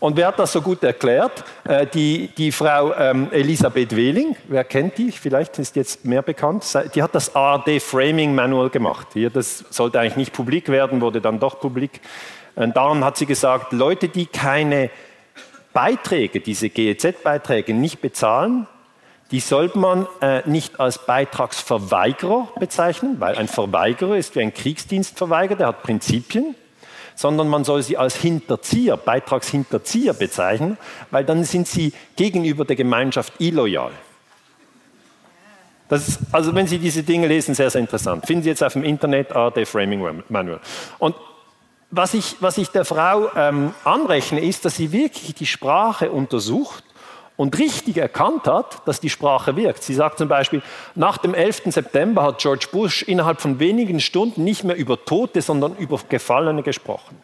Und 0.03 0.17
wer 0.17 0.27
hat 0.27 0.37
das 0.37 0.51
so 0.51 0.61
gut 0.61 0.83
erklärt? 0.83 1.45
Äh, 1.63 1.87
die, 1.87 2.27
die 2.37 2.51
Frau 2.51 2.93
ähm, 2.93 3.29
Elisabeth 3.31 3.95
Wehling, 3.95 4.35
wer 4.49 4.65
kennt 4.65 4.97
die? 4.97 5.13
Vielleicht 5.13 5.57
ist 5.59 5.77
jetzt 5.77 6.03
mehr 6.03 6.21
bekannt. 6.21 6.65
Die 6.93 7.01
hat 7.01 7.15
das 7.15 7.33
ARD 7.33 7.81
Framing 7.81 8.35
Manual 8.35 8.69
gemacht. 8.69 9.07
Das 9.33 9.63
sollte 9.69 10.01
eigentlich 10.01 10.17
nicht 10.17 10.33
publik 10.33 10.67
werden, 10.67 10.99
wurde 10.99 11.21
dann 11.21 11.39
doch 11.39 11.61
publik. 11.61 12.01
Und 12.55 12.75
darum 12.75 13.05
hat 13.05 13.15
sie 13.15 13.25
gesagt, 13.25 13.71
Leute, 13.71 14.09
die 14.09 14.25
keine 14.25 14.89
Beiträge, 15.71 16.41
diese 16.41 16.69
GEZ-Beiträge 16.69 17.73
nicht 17.73 18.01
bezahlen, 18.01 18.67
die 19.31 19.39
sollte 19.39 19.79
man 19.79 20.05
äh, 20.19 20.41
nicht 20.45 20.81
als 20.81 21.05
Beitragsverweigerer 21.05 22.49
bezeichnen, 22.59 23.21
weil 23.21 23.35
ein 23.35 23.47
Verweigerer 23.47 24.17
ist 24.17 24.35
wie 24.35 24.41
ein 24.41 24.53
Kriegsdienstverweigerer, 24.53 25.57
der 25.57 25.67
hat 25.67 25.81
Prinzipien 25.81 26.55
sondern 27.15 27.47
man 27.47 27.63
soll 27.63 27.83
sie 27.83 27.97
als 27.97 28.15
Hinterzieher, 28.15 28.97
Beitragshinterzieher 28.97 30.13
bezeichnen, 30.13 30.77
weil 31.11 31.25
dann 31.25 31.43
sind 31.43 31.67
sie 31.67 31.93
gegenüber 32.15 32.65
der 32.65 32.75
Gemeinschaft 32.75 33.33
illoyal. 33.39 33.91
Ist, 35.89 36.19
also 36.31 36.55
wenn 36.55 36.65
Sie 36.65 36.79
diese 36.79 37.03
Dinge 37.03 37.27
lesen, 37.27 37.53
sehr, 37.53 37.69
sehr 37.69 37.81
interessant. 37.81 38.25
Finden 38.25 38.43
Sie 38.43 38.49
jetzt 38.49 38.63
auf 38.63 38.73
dem 38.73 38.83
Internet 38.83 39.35
AD 39.35 39.63
Framing 39.65 40.23
Manual. 40.27 40.59
Und 40.97 41.15
was 41.91 42.15
ich, 42.15 42.37
was 42.39 42.57
ich 42.57 42.69
der 42.69 42.85
Frau 42.85 43.29
ähm, 43.35 43.75
anrechne, 43.83 44.39
ist, 44.41 44.65
dass 44.65 44.77
sie 44.77 44.91
wirklich 44.91 45.35
die 45.35 45.45
Sprache 45.45 46.11
untersucht 46.11 46.83
und 47.35 47.57
richtig 47.57 47.97
erkannt 47.97 48.45
hat, 48.45 48.87
dass 48.87 48.99
die 48.99 49.09
Sprache 49.09 49.55
wirkt. 49.55 49.83
Sie 49.83 49.93
sagt 49.93 50.17
zum 50.17 50.27
Beispiel, 50.27 50.61
nach 50.95 51.17
dem 51.17 51.33
11. 51.33 51.63
September 51.65 52.23
hat 52.23 52.39
George 52.39 52.67
Bush 52.71 53.01
innerhalb 53.01 53.41
von 53.41 53.59
wenigen 53.59 53.99
Stunden 53.99 54.43
nicht 54.43 54.63
mehr 54.63 54.75
über 54.75 55.03
Tote, 55.03 55.41
sondern 55.41 55.75
über 55.77 55.99
Gefallene 56.09 56.63
gesprochen. 56.63 57.17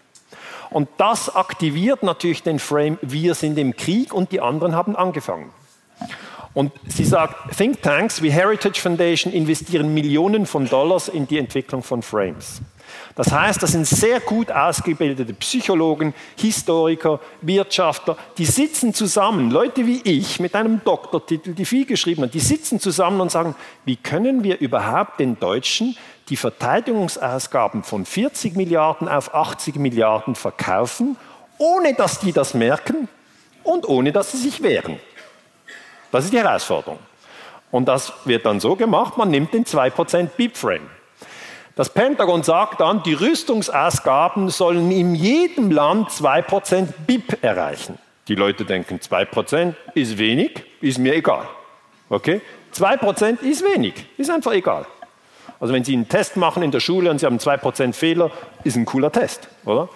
Und 0.72 0.88
das 0.98 1.36
aktiviert 1.36 2.04
natürlich 2.04 2.44
den 2.44 2.60
Frame, 2.60 2.98
wir 3.02 3.34
sind 3.34 3.58
im 3.58 3.76
Krieg 3.76 4.14
und 4.14 4.32
die 4.32 4.42
anderen 4.42 4.76
haben 4.76 4.96
angefangen. 4.96 5.52
Und 6.54 6.72
sie 6.88 7.06
sagt, 7.06 7.56
Thinktanks 7.56 8.22
wie 8.22 8.32
Heritage 8.32 8.80
Foundation 8.80 9.32
investieren 9.32 9.94
Millionen 9.94 10.46
von 10.46 10.68
Dollars 10.68 11.08
in 11.08 11.28
die 11.28 11.38
Entwicklung 11.38 11.84
von 11.84 12.02
Frames. 12.02 12.62
Das 13.20 13.34
heißt, 13.34 13.62
das 13.62 13.74
sind 13.74 13.86
sehr 13.86 14.22
gut 14.22 14.50
ausgebildete 14.50 15.34
Psychologen, 15.34 16.14
Historiker, 16.38 17.20
Wirtschaftler, 17.42 18.16
die 18.38 18.46
sitzen 18.46 18.94
zusammen, 18.94 19.52
Leute 19.52 19.86
wie 19.86 20.00
ich 20.06 20.40
mit 20.40 20.56
einem 20.56 20.80
Doktortitel, 20.86 21.54
die 21.54 21.66
viel 21.66 21.86
geschrieben 21.86 22.22
haben, 22.22 22.32
die 22.32 22.40
sitzen 22.40 22.80
zusammen 22.80 23.20
und 23.20 23.30
sagen, 23.30 23.56
wie 23.84 23.98
können 23.98 24.46
wir 24.46 24.62
überhaupt 24.62 25.20
den 25.20 25.38
Deutschen 25.38 25.98
die 26.30 26.38
Verteidigungsausgaben 26.38 27.84
von 27.84 28.06
40 28.06 28.56
Milliarden 28.56 29.10
auf 29.10 29.36
80 29.36 29.76
Milliarden 29.76 30.34
verkaufen, 30.36 31.18
ohne 31.58 31.96
dass 31.96 32.22
die 32.22 32.32
das 32.32 32.54
merken 32.54 33.10
und 33.64 33.86
ohne 33.86 34.14
dass 34.14 34.32
sie 34.32 34.38
sich 34.38 34.64
wehren. 34.64 34.98
Das 36.14 36.24
ist 36.24 36.32
die 36.32 36.40
Herausforderung. 36.40 37.00
Und 37.70 37.90
das 37.90 38.14
wird 38.24 38.46
dann 38.46 38.62
so 38.62 38.78
gemacht, 38.78 39.18
man 39.18 39.30
nimmt 39.30 39.54
den 39.54 39.66
2% 39.66 40.30
Beep-Frame. 40.38 40.99
Das 41.80 41.90
Pentagon 41.90 42.44
sagt 42.44 42.82
dann, 42.82 43.04
die 43.04 43.14
Rüstungsausgaben 43.14 44.50
sollen 44.50 44.92
in 44.92 45.16
jedem 45.16 45.72
Land 45.72 46.10
2% 46.10 46.88
BIP 47.08 47.42
erreichen. 47.42 47.98
Die 48.28 48.36
Leute 48.36 48.66
denken, 48.66 49.00
2% 49.00 49.76
ist 49.94 50.18
wenig, 50.18 50.62
ist 50.82 50.98
mir 50.98 51.16
egal. 51.16 51.48
Okay? 52.10 52.42
2% 52.76 53.44
ist 53.44 53.64
wenig, 53.64 53.94
ist 54.18 54.30
einfach 54.30 54.52
egal. 54.52 54.88
Also 55.62 55.74
wenn 55.74 55.86
Sie 55.86 55.94
einen 55.94 56.10
Test 56.10 56.36
machen 56.36 56.64
in 56.64 56.72
der 56.72 56.82
Schule 56.82 57.12
und 57.12 57.20
Sie 57.20 57.26
haben 57.26 57.38
2% 57.38 57.94
Fehler, 57.94 58.30
ist 58.66 58.76
ein 58.76 58.84
cooler 58.84 59.14
Test, 59.14 59.48
oder? 59.64 59.88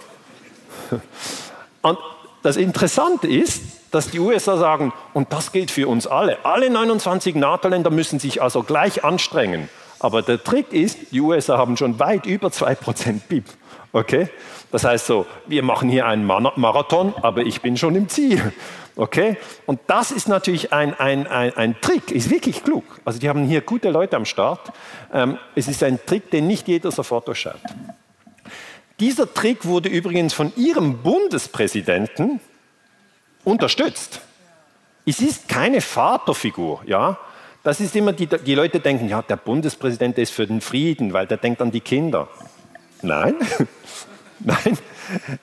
Und 1.81 1.97
das 2.43 2.55
Interessante 2.55 3.27
ist, 3.27 3.61
dass 3.91 4.09
die 4.09 4.19
USA 4.19 4.55
sagen, 4.55 4.93
und 5.13 5.33
das 5.33 5.51
gilt 5.51 5.69
für 5.69 5.89
uns 5.89 6.07
alle, 6.07 6.45
alle 6.45 6.69
29 6.69 7.35
NATO-Länder 7.35 7.89
müssen 7.89 8.19
sich 8.19 8.41
also 8.41 8.63
gleich 8.63 9.03
anstrengen. 9.03 9.67
Aber 10.03 10.21
der 10.21 10.43
Trick 10.43 10.73
ist, 10.73 10.97
die 11.11 11.21
USA 11.21 11.57
haben 11.57 11.77
schon 11.77 11.97
weit 11.97 12.25
über 12.25 12.49
2% 12.49 13.21
BIP. 13.29 13.45
Okay? 13.93 14.27
Das 14.69 14.83
heißt 14.83 15.05
so, 15.05 15.25
wir 15.47 15.63
machen 15.63 15.87
hier 15.87 16.05
einen 16.05 16.25
Marathon, 16.25 17.13
aber 17.21 17.43
ich 17.43 17.61
bin 17.61 17.77
schon 17.77 17.95
im 17.95 18.09
Ziel. 18.09 18.51
Okay? 18.97 19.37
Und 19.65 19.79
das 19.87 20.11
ist 20.11 20.27
natürlich 20.27 20.73
ein, 20.73 20.93
ein, 20.93 21.25
ein, 21.25 21.55
ein 21.55 21.79
Trick, 21.79 22.11
ist 22.11 22.29
wirklich 22.29 22.65
klug. 22.65 22.83
Also 23.05 23.17
die 23.17 23.29
haben 23.29 23.45
hier 23.45 23.61
gute 23.61 23.89
Leute 23.89 24.17
am 24.17 24.25
Start. 24.25 24.73
Ähm, 25.13 25.37
es 25.55 25.69
ist 25.69 25.81
ein 25.83 25.99
Trick, 26.05 26.29
den 26.31 26.47
nicht 26.47 26.67
jeder 26.67 26.91
sofort 26.91 27.27
durchschaut. 27.29 27.61
Dieser 28.99 29.33
Trick 29.33 29.65
wurde 29.65 29.87
übrigens 29.87 30.33
von 30.33 30.51
ihrem 30.57 30.97
Bundespräsidenten 30.97 32.41
unterstützt. 33.45 34.19
Es 35.05 35.21
ist 35.21 35.47
keine 35.47 35.79
Vaterfigur, 35.79 36.81
ja. 36.85 37.17
Das 37.63 37.79
ist 37.79 37.95
immer, 37.95 38.11
die, 38.11 38.27
die 38.27 38.55
Leute 38.55 38.81
denken, 38.81 39.07
ja, 39.07 39.21
der 39.21 39.37
Bundespräsident 39.37 40.17
ist 40.17 40.33
für 40.33 40.45
den 40.45 40.59
Frieden, 40.59 41.13
weil 41.13 41.27
der 41.27 41.37
denkt 41.37 41.61
an 41.61 41.71
die 41.71 41.79
Kinder. 41.79 42.27
Nein, 43.01 43.35
nein, 44.39 44.77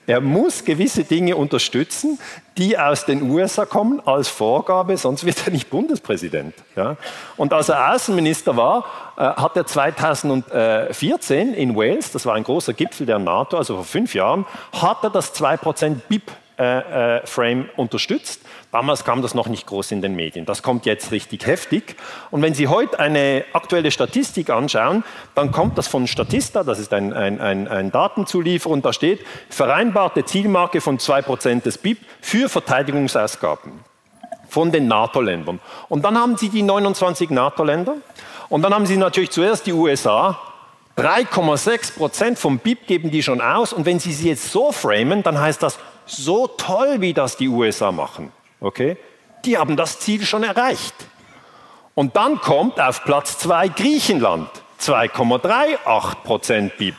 er 0.06 0.20
muss 0.20 0.64
gewisse 0.64 1.04
Dinge 1.04 1.36
unterstützen, 1.36 2.18
die 2.58 2.78
aus 2.78 3.06
den 3.06 3.30
USA 3.30 3.64
kommen 3.64 4.00
als 4.04 4.28
Vorgabe, 4.28 4.98
sonst 4.98 5.24
wird 5.24 5.46
er 5.46 5.52
nicht 5.52 5.70
Bundespräsident. 5.70 6.54
Ja? 6.76 6.98
Und 7.38 7.54
als 7.54 7.70
er 7.70 7.94
Außenminister 7.94 8.54
war, 8.54 8.84
äh, 9.16 9.22
hat 9.22 9.56
er 9.56 9.66
2014 9.66 11.54
in 11.54 11.74
Wales, 11.74 12.12
das 12.12 12.26
war 12.26 12.34
ein 12.34 12.44
großer 12.44 12.74
Gipfel 12.74 13.06
der 13.06 13.18
NATO, 13.18 13.56
also 13.56 13.76
vor 13.76 13.84
fünf 13.84 14.14
Jahren, 14.14 14.44
hat 14.72 15.02
er 15.04 15.10
das 15.10 15.34
2% 15.34 15.96
BIP-Frame 16.08 17.60
äh, 17.60 17.64
äh, 17.64 17.70
unterstützt 17.76 18.40
Damals 18.72 19.04
kam 19.04 19.20
das 19.20 19.34
noch 19.34 19.48
nicht 19.48 19.66
groß 19.66 19.90
in 19.90 20.00
den 20.00 20.14
Medien. 20.14 20.46
Das 20.46 20.62
kommt 20.62 20.86
jetzt 20.86 21.10
richtig 21.10 21.44
heftig. 21.46 21.96
Und 22.30 22.40
wenn 22.42 22.54
Sie 22.54 22.68
heute 22.68 23.00
eine 23.00 23.44
aktuelle 23.52 23.90
Statistik 23.90 24.48
anschauen, 24.48 25.02
dann 25.34 25.50
kommt 25.50 25.76
das 25.76 25.88
von 25.88 26.06
Statista, 26.06 26.62
das 26.62 26.78
ist 26.78 26.92
ein, 26.92 27.12
ein, 27.12 27.40
ein, 27.40 27.66
ein 27.66 27.90
Datenzulieferer, 27.90 28.72
und 28.72 28.84
da 28.84 28.92
steht 28.92 29.26
vereinbarte 29.48 30.24
Zielmarke 30.24 30.80
von 30.80 30.98
2% 30.98 31.62
des 31.62 31.78
BIP 31.78 31.98
für 32.20 32.48
Verteidigungsausgaben 32.48 33.72
von 34.48 34.70
den 34.70 34.86
NATO-Ländern. 34.86 35.60
Und 35.88 36.04
dann 36.04 36.16
haben 36.16 36.36
Sie 36.36 36.48
die 36.48 36.62
29 36.62 37.30
NATO-Länder 37.30 37.96
und 38.48 38.62
dann 38.62 38.72
haben 38.72 38.86
Sie 38.86 38.96
natürlich 38.96 39.30
zuerst 39.30 39.66
die 39.66 39.72
USA. 39.72 40.38
3,6% 40.96 42.36
vom 42.36 42.58
BIP 42.58 42.86
geben 42.86 43.10
die 43.10 43.22
schon 43.22 43.40
aus. 43.40 43.72
Und 43.72 43.86
wenn 43.86 43.98
Sie 43.98 44.12
sie 44.12 44.28
jetzt 44.28 44.50
so 44.50 44.70
framen, 44.70 45.22
dann 45.22 45.40
heißt 45.40 45.62
das 45.62 45.78
so 46.04 46.46
toll, 46.46 47.00
wie 47.00 47.14
das 47.14 47.36
die 47.36 47.48
USA 47.48 47.90
machen. 47.92 48.32
Okay? 48.60 48.96
Die 49.44 49.56
haben 49.56 49.76
das 49.76 49.98
Ziel 49.98 50.24
schon 50.24 50.44
erreicht. 50.44 50.94
Und 51.94 52.16
dann 52.16 52.40
kommt 52.40 52.80
auf 52.80 53.04
Platz 53.04 53.38
2 53.38 53.68
Griechenland, 53.68 54.48
2,38 54.80 56.14
Prozent 56.22 56.76
BIP. 56.76 56.94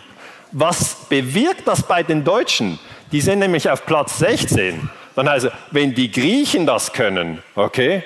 Was 0.51 0.95
bewirkt 1.07 1.67
das 1.67 1.83
bei 1.83 2.03
den 2.03 2.23
Deutschen? 2.23 2.77
Die 3.11 3.21
sind 3.21 3.39
nämlich 3.39 3.69
auf 3.69 3.85
Platz 3.85 4.17
16. 4.19 4.89
Dann 5.15 5.29
heißt 5.29 5.45
es, 5.45 5.51
wenn 5.71 5.93
die 5.93 6.11
Griechen 6.11 6.65
das 6.65 6.93
können, 6.93 7.41
okay, 7.55 8.03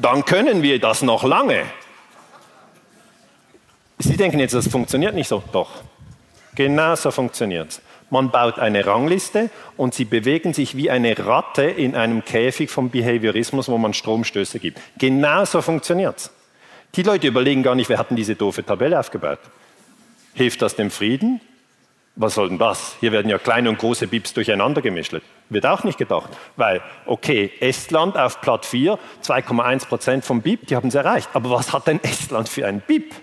dann 0.00 0.24
können 0.24 0.62
wir 0.62 0.80
das 0.80 1.02
noch 1.02 1.24
lange. 1.24 1.64
Sie 3.98 4.16
denken 4.16 4.38
jetzt, 4.38 4.54
das 4.54 4.68
funktioniert 4.68 5.14
nicht 5.14 5.28
so. 5.28 5.42
Doch, 5.52 5.70
genau 6.54 6.94
so 6.94 7.10
funktioniert 7.10 7.70
es. 7.70 7.80
Man 8.10 8.30
baut 8.30 8.58
eine 8.58 8.86
Rangliste 8.86 9.50
und 9.76 9.94
sie 9.94 10.04
bewegen 10.04 10.54
sich 10.54 10.76
wie 10.76 10.90
eine 10.90 11.18
Ratte 11.18 11.64
in 11.64 11.94
einem 11.94 12.24
Käfig 12.24 12.70
vom 12.70 12.90
Behaviorismus, 12.90 13.68
wo 13.68 13.76
man 13.76 13.92
Stromstöße 13.92 14.58
gibt. 14.58 14.80
Genauso 14.98 15.60
funktioniert 15.60 16.16
es. 16.16 16.30
Die 16.94 17.02
Leute 17.02 17.26
überlegen 17.26 17.62
gar 17.62 17.74
nicht, 17.74 17.90
wer 17.90 17.98
hat 17.98 18.10
denn 18.10 18.16
diese 18.16 18.34
doofe 18.34 18.64
Tabelle 18.64 18.98
aufgebaut? 18.98 19.40
Hilft 20.32 20.62
das 20.62 20.74
dem 20.74 20.90
Frieden? 20.90 21.40
Was 22.16 22.34
soll 22.34 22.48
denn 22.48 22.58
das? 22.58 22.96
Hier 22.98 23.12
werden 23.12 23.28
ja 23.28 23.38
kleine 23.38 23.68
und 23.68 23.78
große 23.78 24.08
Bips 24.08 24.32
durcheinander 24.32 24.82
gemischt. 24.82 25.14
Wird 25.50 25.66
auch 25.66 25.84
nicht 25.84 25.98
gedacht. 25.98 26.30
Weil, 26.56 26.80
okay, 27.06 27.52
Estland 27.60 28.16
auf 28.16 28.40
Platz 28.40 28.66
4, 28.68 28.98
2,1 29.22 29.86
Prozent 29.86 30.24
vom 30.24 30.42
BIP, 30.42 30.66
die 30.66 30.74
haben 30.74 30.88
es 30.88 30.96
erreicht. 30.96 31.28
Aber 31.34 31.50
was 31.50 31.72
hat 31.72 31.86
denn 31.86 32.02
Estland 32.02 32.48
für 32.48 32.66
ein 32.66 32.80
BIP? 32.80 33.14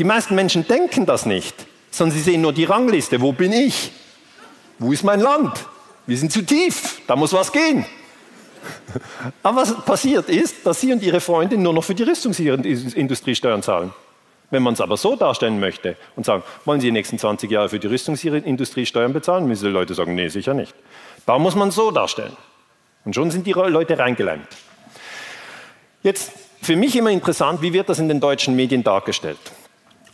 Die 0.00 0.04
meisten 0.04 0.34
Menschen 0.34 0.66
denken 0.66 1.04
das 1.04 1.26
nicht, 1.26 1.54
sondern 1.90 2.16
sie 2.16 2.22
sehen 2.22 2.40
nur 2.40 2.54
die 2.54 2.64
Rangliste. 2.64 3.20
Wo 3.20 3.32
bin 3.32 3.52
ich? 3.52 3.92
Wo 4.78 4.92
ist 4.92 5.04
mein 5.04 5.20
Land? 5.20 5.52
Wir 6.06 6.16
sind 6.16 6.32
zu 6.32 6.40
tief, 6.40 7.02
da 7.06 7.16
muss 7.16 7.34
was 7.34 7.52
gehen. 7.52 7.84
Aber 9.42 9.58
was 9.58 9.84
passiert 9.84 10.30
ist, 10.30 10.64
dass 10.64 10.80
Sie 10.80 10.90
und 10.90 11.02
Ihre 11.02 11.20
Freundin 11.20 11.60
nur 11.60 11.74
noch 11.74 11.84
für 11.84 11.94
die 11.94 12.04
Rüstungsindustrie 12.04 13.34
Steuern 13.34 13.62
zahlen. 13.62 13.92
Wenn 14.48 14.62
man 14.62 14.72
es 14.72 14.80
aber 14.80 14.96
so 14.96 15.16
darstellen 15.16 15.60
möchte 15.60 15.96
und 16.16 16.24
sagen, 16.24 16.44
wollen 16.64 16.80
Sie 16.80 16.86
die 16.86 16.92
nächsten 16.92 17.18
20 17.18 17.50
Jahre 17.50 17.68
für 17.68 17.78
die 17.78 17.86
Rüstungsindustrie 17.86 18.86
Steuern 18.86 19.12
bezahlen, 19.12 19.46
müssen 19.46 19.66
die 19.66 19.70
Leute 19.70 19.92
sagen, 19.92 20.14
nee, 20.14 20.28
sicher 20.28 20.54
nicht. 20.54 20.74
Da 21.26 21.38
muss 21.38 21.54
man 21.54 21.70
so 21.70 21.90
darstellen. 21.90 22.36
Und 23.04 23.14
schon 23.14 23.30
sind 23.30 23.46
die 23.46 23.52
Leute 23.52 23.98
reingeleimt. 23.98 24.48
Jetzt 26.02 26.32
für 26.62 26.76
mich 26.76 26.96
immer 26.96 27.10
interessant, 27.10 27.60
wie 27.60 27.74
wird 27.74 27.90
das 27.90 27.98
in 27.98 28.08
den 28.08 28.18
deutschen 28.18 28.56
Medien 28.56 28.82
dargestellt? 28.82 29.38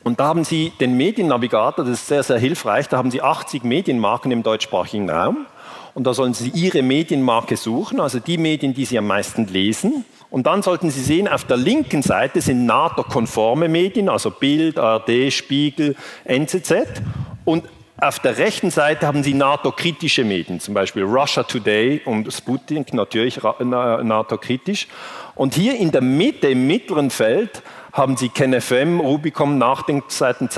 Und 0.06 0.20
da 0.20 0.26
haben 0.26 0.44
Sie 0.44 0.72
den 0.78 0.96
Mediennavigator, 0.96 1.84
das 1.84 1.94
ist 1.94 2.06
sehr, 2.06 2.22
sehr 2.22 2.38
hilfreich, 2.38 2.86
da 2.86 2.96
haben 2.96 3.10
Sie 3.10 3.22
80 3.22 3.64
Medienmarken 3.64 4.30
im 4.30 4.44
deutschsprachigen 4.44 5.10
Raum. 5.10 5.46
Und 5.94 6.06
da 6.06 6.14
sollen 6.14 6.32
Sie 6.32 6.50
Ihre 6.50 6.80
Medienmarke 6.82 7.56
suchen, 7.56 7.98
also 7.98 8.20
die 8.20 8.38
Medien, 8.38 8.72
die 8.72 8.84
Sie 8.84 8.96
am 8.98 9.08
meisten 9.08 9.48
lesen. 9.48 10.04
Und 10.30 10.46
dann 10.46 10.62
sollten 10.62 10.90
Sie 10.90 11.02
sehen, 11.02 11.26
auf 11.26 11.42
der 11.42 11.56
linken 11.56 12.02
Seite 12.02 12.40
sind 12.40 12.66
NATO-konforme 12.66 13.68
Medien, 13.68 14.08
also 14.08 14.30
Bild, 14.30 14.78
ARD, 14.78 15.32
Spiegel, 15.32 15.96
NZZ. 16.22 17.02
Und 17.44 17.64
auf 17.98 18.20
der 18.20 18.38
rechten 18.38 18.70
Seite 18.70 19.08
haben 19.08 19.24
Sie 19.24 19.34
NATO-kritische 19.34 20.22
Medien, 20.22 20.60
zum 20.60 20.74
Beispiel 20.74 21.02
Russia 21.02 21.42
Today 21.42 22.02
und 22.04 22.32
Sputnik, 22.32 22.94
natürlich 22.94 23.40
NATO-kritisch. 23.42 24.86
Und 25.34 25.54
hier 25.54 25.76
in 25.76 25.90
der 25.90 26.02
Mitte, 26.02 26.48
im 26.48 26.68
mittleren 26.68 27.10
Feld, 27.10 27.62
haben 27.96 28.16
Sie 28.18 28.28
KenFM, 28.28 29.00
Rubicon, 29.00 29.56
Nachdenkzeiten, 29.56 30.50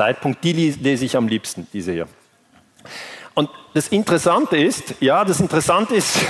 die 0.43 0.53
lese 0.53 1.05
ich 1.05 1.17
am 1.17 1.29
liebsten, 1.29 1.69
diese 1.73 1.93
hier. 1.93 2.09
Und 3.35 3.49
das 3.75 3.87
Interessante 3.89 4.57
ist, 4.57 4.97
ja, 4.99 5.25
das 5.25 5.39
Interessante 5.39 5.95
ist, 5.95 6.17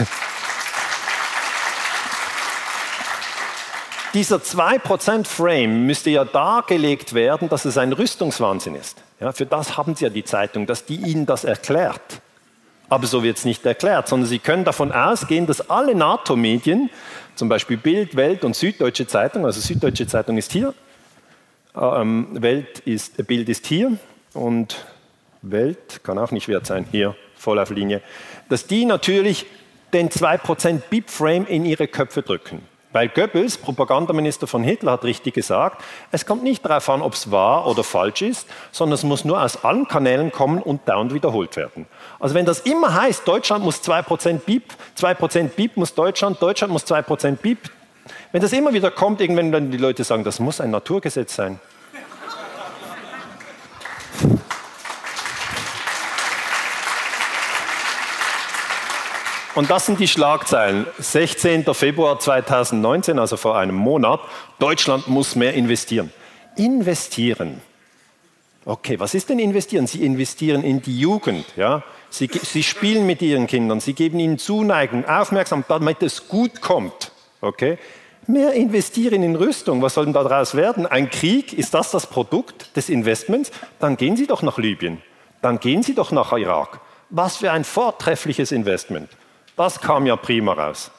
dieser 4.13 4.37
2% 4.37 5.27
Frame 5.27 5.87
müsste 5.87 6.11
ja 6.11 6.27
dargelegt 6.27 7.15
werden, 7.15 7.49
dass 7.49 7.65
es 7.65 7.79
ein 7.79 7.95
Rüstungswahnsinn 7.95 8.75
ist. 8.75 9.03
Ja, 9.19 9.33
für 9.33 9.47
das 9.47 9.79
haben 9.79 9.95
Sie 9.95 10.05
ja 10.05 10.11
die 10.11 10.25
Zeitung, 10.25 10.67
dass 10.67 10.85
die 10.85 10.97
Ihnen 10.97 11.25
das 11.25 11.45
erklärt. 11.45 12.21
Aber 12.91 13.07
so 13.07 13.23
wird 13.23 13.39
es 13.39 13.47
nicht 13.47 13.65
erklärt, 13.65 14.09
sondern 14.09 14.29
Sie 14.29 14.41
können 14.41 14.65
davon 14.65 14.93
ausgehen, 14.93 15.47
dass 15.47 15.71
alle 15.71 15.95
NATO-Medien, 15.95 16.91
zum 17.35 17.49
Beispiel 17.49 17.79
Bild, 17.79 18.15
Welt 18.15 18.45
und 18.45 18.55
Süddeutsche 18.55 19.07
Zeitung, 19.07 19.47
also 19.47 19.59
Süddeutsche 19.61 20.07
Zeitung 20.07 20.37
ist 20.37 20.53
hier, 20.53 20.75
ähm, 21.75 22.29
Welt 22.33 22.81
ist, 22.81 23.27
Bild 23.27 23.49
ist 23.49 23.67
hier 23.67 23.99
und 24.35 24.87
Welt 25.43 26.01
kann 26.03 26.19
auch 26.19 26.31
nicht 26.31 26.49
wert 26.49 26.67
sein, 26.67 26.87
hier 26.91 27.17
voll 27.37 27.59
auf 27.59 27.71
Linie, 27.71 28.03
dass 28.49 28.67
die 28.67 28.85
natürlich 28.85 29.47
den 29.93 30.11
2% 30.11 30.83
BIP-Frame 30.91 31.47
in 31.47 31.65
ihre 31.65 31.89
Köpfe 31.89 32.23
drücken. 32.23 32.63
Weil 32.91 33.09
Goebbels, 33.09 33.59
Propagandaminister 33.59 34.47
von 34.47 34.65
Hitler, 34.65 34.93
hat 34.93 35.05
richtig 35.05 35.35
gesagt, 35.35 35.85
es 36.11 36.25
kommt 36.25 36.43
nicht 36.43 36.65
darauf 36.65 36.89
an, 36.89 37.03
ob 37.03 37.13
es 37.13 37.31
wahr 37.31 37.67
oder 37.67 37.85
falsch 37.85 38.23
ist, 38.23 38.49
sondern 38.73 38.95
es 38.95 39.03
muss 39.03 39.27
nur 39.27 39.43
aus 39.43 39.63
allen 39.63 39.87
Kanälen 39.87 40.33
kommen 40.33 40.63
und 40.63 40.89
dauernd 40.89 41.13
wiederholt 41.13 41.57
werden. 41.57 41.87
Also 42.19 42.35
wenn 42.35 42.47
das 42.47 42.61
immer 42.61 42.95
heißt, 42.95 43.29
Deutschland 43.29 43.63
muss 43.63 43.83
2% 43.83 44.39
BIP, 44.39 44.73
2% 44.99 45.49
BIP 45.49 45.77
muss 45.77 45.95
Deutschland, 45.95 46.41
Deutschland 46.41 46.73
muss 46.73 46.87
2% 46.87 47.37
BIP, 47.37 47.71
wenn 48.33 48.43
das 48.43 48.53
immer 48.53 48.73
wieder 48.73 48.91
kommt, 48.91 49.21
irgendwann 49.21 49.53
werden 49.53 49.71
die 49.71 49.79
Leute 49.79 50.05
sagen, 50.05 50.25
das 50.25 50.41
muss 50.41 50.61
ein 50.61 50.71
Naturgesetz 50.71 51.35
sein. 51.35 51.61
Und 59.59 59.71
das 59.71 59.87
sind 59.87 59.99
die 59.99 60.07
Schlagzeilen. 60.07 60.87
16. 60.99 61.65
Februar 61.75 62.21
2019, 62.21 63.19
also 63.19 63.37
vor 63.37 63.59
einem 63.59 63.75
Monat. 63.75 64.21
Deutschland 64.61 65.09
muss 65.09 65.35
mehr 65.35 65.55
investieren. 65.55 66.13
Investieren. 66.55 67.61
Okay, 68.65 69.01
was 69.01 69.15
ist 69.15 69.31
denn 69.31 69.41
investieren? 69.41 69.89
Sie 69.89 70.05
investieren 70.05 70.63
in 70.63 70.81
die 70.81 70.97
Jugend. 70.97 71.45
Ja? 71.57 71.83
Sie, 72.09 72.31
Sie 72.41 72.63
spielen 72.63 73.05
mit 73.05 73.21
Ihren 73.21 73.49
Kindern. 73.49 73.81
Sie 73.81 73.95
geben 73.95 74.21
ihnen 74.21 74.39
Zuneigung, 74.39 75.05
Aufmerksamkeit, 75.07 75.81
damit 75.81 76.03
es 76.05 76.29
gut 76.29 76.61
kommt. 76.61 77.11
Okay? 77.41 77.79
Mehr 78.27 78.53
investieren 78.53 79.23
in 79.23 79.37
Rüstung. 79.37 79.81
Was 79.81 79.95
soll 79.95 80.05
denn 80.05 80.15
daraus 80.15 80.55
werden? 80.55 80.87
Ein 80.87 81.09
Krieg? 81.09 81.53
Ist 81.53 81.73
das 81.73 81.91
das 81.91 82.07
Produkt 82.07 82.77
des 82.77 82.91
Investments? 82.91 83.51
Dann 83.79 83.97
gehen 83.97 84.17
Sie 84.17 84.27
doch 84.27 84.43
nach 84.43 84.59
Libyen. 84.59 85.01
Dann 85.41 85.59
gehen 85.61 85.83
Sie 85.83 85.95
doch 85.95 86.11
nach 86.13 86.33
Irak. 86.33 86.81
Was 87.11 87.39
für 87.39 87.51
ein 87.51 87.65
vortreffliches 87.65 88.53
Investment. 88.53 89.09
Das 89.57 89.81
kam 89.81 90.07
ja 90.07 90.17
prima 90.17 90.53
raus. 90.53 90.91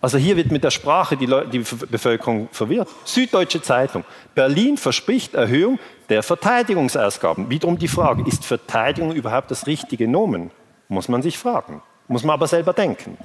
Also 0.00 0.18
hier 0.18 0.36
wird 0.36 0.50
mit 0.50 0.64
der 0.64 0.72
Sprache 0.72 1.16
die, 1.16 1.26
Leute, 1.26 1.48
die 1.50 1.58
Bevölkerung 1.58 2.48
verwirrt. 2.50 2.88
Süddeutsche 3.04 3.62
Zeitung. 3.62 4.04
Berlin 4.34 4.76
verspricht 4.76 5.34
Erhöhung 5.34 5.78
der 6.08 6.24
Verteidigungsausgaben. 6.24 7.50
Wiederum 7.50 7.78
die 7.78 7.86
Frage, 7.86 8.24
ist 8.26 8.44
Verteidigung 8.44 9.12
überhaupt 9.12 9.52
das 9.52 9.68
richtige 9.68 10.08
Nomen? 10.08 10.50
Muss 10.88 11.08
man 11.08 11.22
sich 11.22 11.38
fragen. 11.38 11.82
Muss 12.08 12.24
man 12.24 12.34
aber 12.34 12.48
selber 12.48 12.72
denken. 12.72 13.16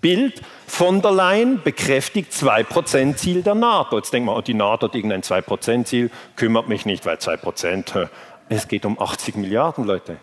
Bild, 0.00 0.40
von 0.66 1.02
der 1.02 1.12
Leyen 1.12 1.60
bekräftigt 1.62 2.32
2%-Ziel 2.32 3.42
der 3.42 3.54
NATO. 3.54 3.96
Jetzt 3.96 4.12
denkt 4.12 4.26
man, 4.26 4.36
oh, 4.36 4.40
die 4.40 4.54
NATO 4.54 4.86
hat 4.86 4.94
irgendein 4.94 5.22
2%-Ziel, 5.22 6.10
kümmert 6.36 6.68
mich 6.68 6.86
nicht, 6.86 7.04
weil 7.06 7.16
2%, 7.16 8.08
es 8.48 8.68
geht 8.68 8.84
um 8.86 9.00
80 9.00 9.36
Milliarden, 9.36 9.84
Leute. 9.84 10.16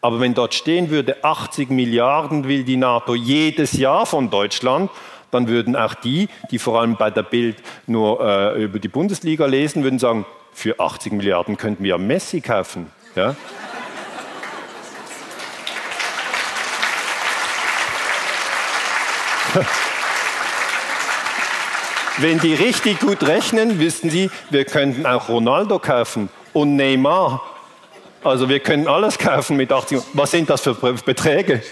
Aber 0.00 0.20
wenn 0.20 0.34
dort 0.34 0.52
stehen 0.52 0.90
würde, 0.90 1.24
80 1.24 1.70
Milliarden 1.70 2.46
will 2.46 2.64
die 2.64 2.76
NATO 2.76 3.14
jedes 3.14 3.72
Jahr 3.72 4.04
von 4.04 4.28
Deutschland, 4.28 4.90
dann 5.30 5.48
würden 5.48 5.76
auch 5.76 5.94
die, 5.94 6.28
die 6.50 6.58
vor 6.58 6.80
allem 6.80 6.96
bei 6.96 7.10
der 7.10 7.22
Bild 7.22 7.56
nur 7.86 8.20
äh, 8.20 8.62
über 8.62 8.78
die 8.78 8.88
Bundesliga 8.88 9.46
lesen, 9.46 9.82
würden 9.82 9.98
sagen, 9.98 10.26
für 10.52 10.78
80 10.78 11.14
Milliarden 11.14 11.56
könnten 11.56 11.82
wir 11.82 11.98
Messi 11.98 12.40
kaufen. 12.40 12.90
Ja? 13.16 13.34
Wenn 22.18 22.38
die 22.38 22.54
richtig 22.54 23.00
gut 23.00 23.22
rechnen, 23.24 23.80
wissen 23.80 24.08
sie, 24.10 24.30
wir 24.50 24.64
könnten 24.64 25.04
auch 25.06 25.28
Ronaldo 25.28 25.78
kaufen 25.78 26.28
und 26.52 26.76
Neymar 26.76 27.40
also 28.24 28.48
wir 28.48 28.58
können 28.60 28.88
alles 28.88 29.18
kaufen 29.18 29.58
mit 29.58 29.70
80. 29.70 30.00
Was 30.14 30.30
sind 30.30 30.48
das 30.48 30.62
für 30.62 30.74
Beträge? 30.74 31.62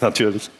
Natürlich. 0.00 0.50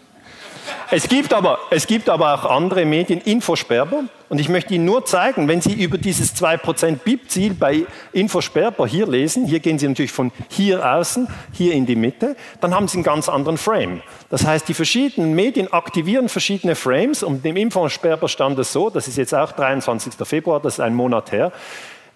Es 0.91 1.09
gibt, 1.09 1.33
aber, 1.33 1.59
es 1.71 1.87
gibt 1.87 2.09
aber 2.09 2.35
auch 2.35 2.45
andere 2.51 2.85
Medien, 2.85 3.21
Infosperber, 3.21 4.05
und 4.31 4.41
ich 4.41 4.49
möchte 4.49 4.75
Ihnen 4.75 4.85
nur 4.85 5.05
zeigen, 5.05 5.47
wenn 5.49 5.61
Sie 5.61 5.75
über 5.75 5.99
dieses 5.99 6.35
2% 6.35 6.99
BIP-Ziel 7.05 7.55
bei 7.55 7.87
Infosperber 8.13 8.87
hier 8.87 9.07
lesen, 9.07 9.47
hier 9.47 9.61
gehen 9.61 9.79
Sie 9.79 9.87
natürlich 9.87 10.13
von 10.13 10.33
hier 10.49 10.85
außen, 10.85 11.29
hier 11.53 11.75
in 11.75 11.87
die 11.87 11.95
Mitte, 11.95 12.35
dann 12.61 12.75
haben 12.75 12.89
Sie 12.89 12.97
einen 12.97 13.05
ganz 13.05 13.29
anderen 13.29 13.59
Frame. 13.59 14.03
Das 14.31 14.47
heißt, 14.47 14.67
die 14.69 14.75
verschiedenen 14.75 15.35
Medien 15.35 15.73
aktivieren 15.73 16.29
verschiedene 16.29 16.75
Frames 16.75 17.23
und 17.23 17.45
dem 17.45 17.57
Infosperber 17.57 18.29
stand 18.29 18.59
es 18.59 18.73
so, 18.73 18.91
das 18.91 19.07
ist 19.09 19.19
jetzt 19.19 19.35
auch 19.35 19.53
23. 19.53 20.15
Februar, 20.27 20.61
das 20.61 20.75
ist 20.75 20.81
ein 20.81 20.95
Monat 20.95 21.31
her, 21.31 21.53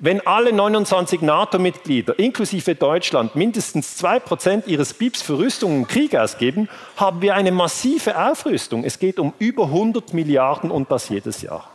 wenn 0.01 0.25
alle 0.27 0.53
29 0.53 1.23
NATO-Mitglieder 1.23 2.19
inklusive 2.19 2.77
Deutschland 2.77 3.35
mindestens 3.35 4.01
2% 4.03 4.67
ihres 4.67 4.95
BIPs 4.95 5.23
für 5.23 5.39
Rüstung 5.39 5.79
und 5.81 5.89
Krieg 5.89 6.15
ausgeben, 6.15 6.69
haben 6.97 7.21
wir 7.21 7.35
eine 7.35 7.51
massive 7.51 8.17
Aufrüstung. 8.17 8.85
Es 8.85 9.01
geht 9.01 9.19
um 9.19 9.33
über 9.39 9.65
100 9.65 10.15
Milliarden 10.15 10.71
und 10.71 10.91
das 10.91 11.09
jedes 11.09 11.43
Jahr. 11.43 11.69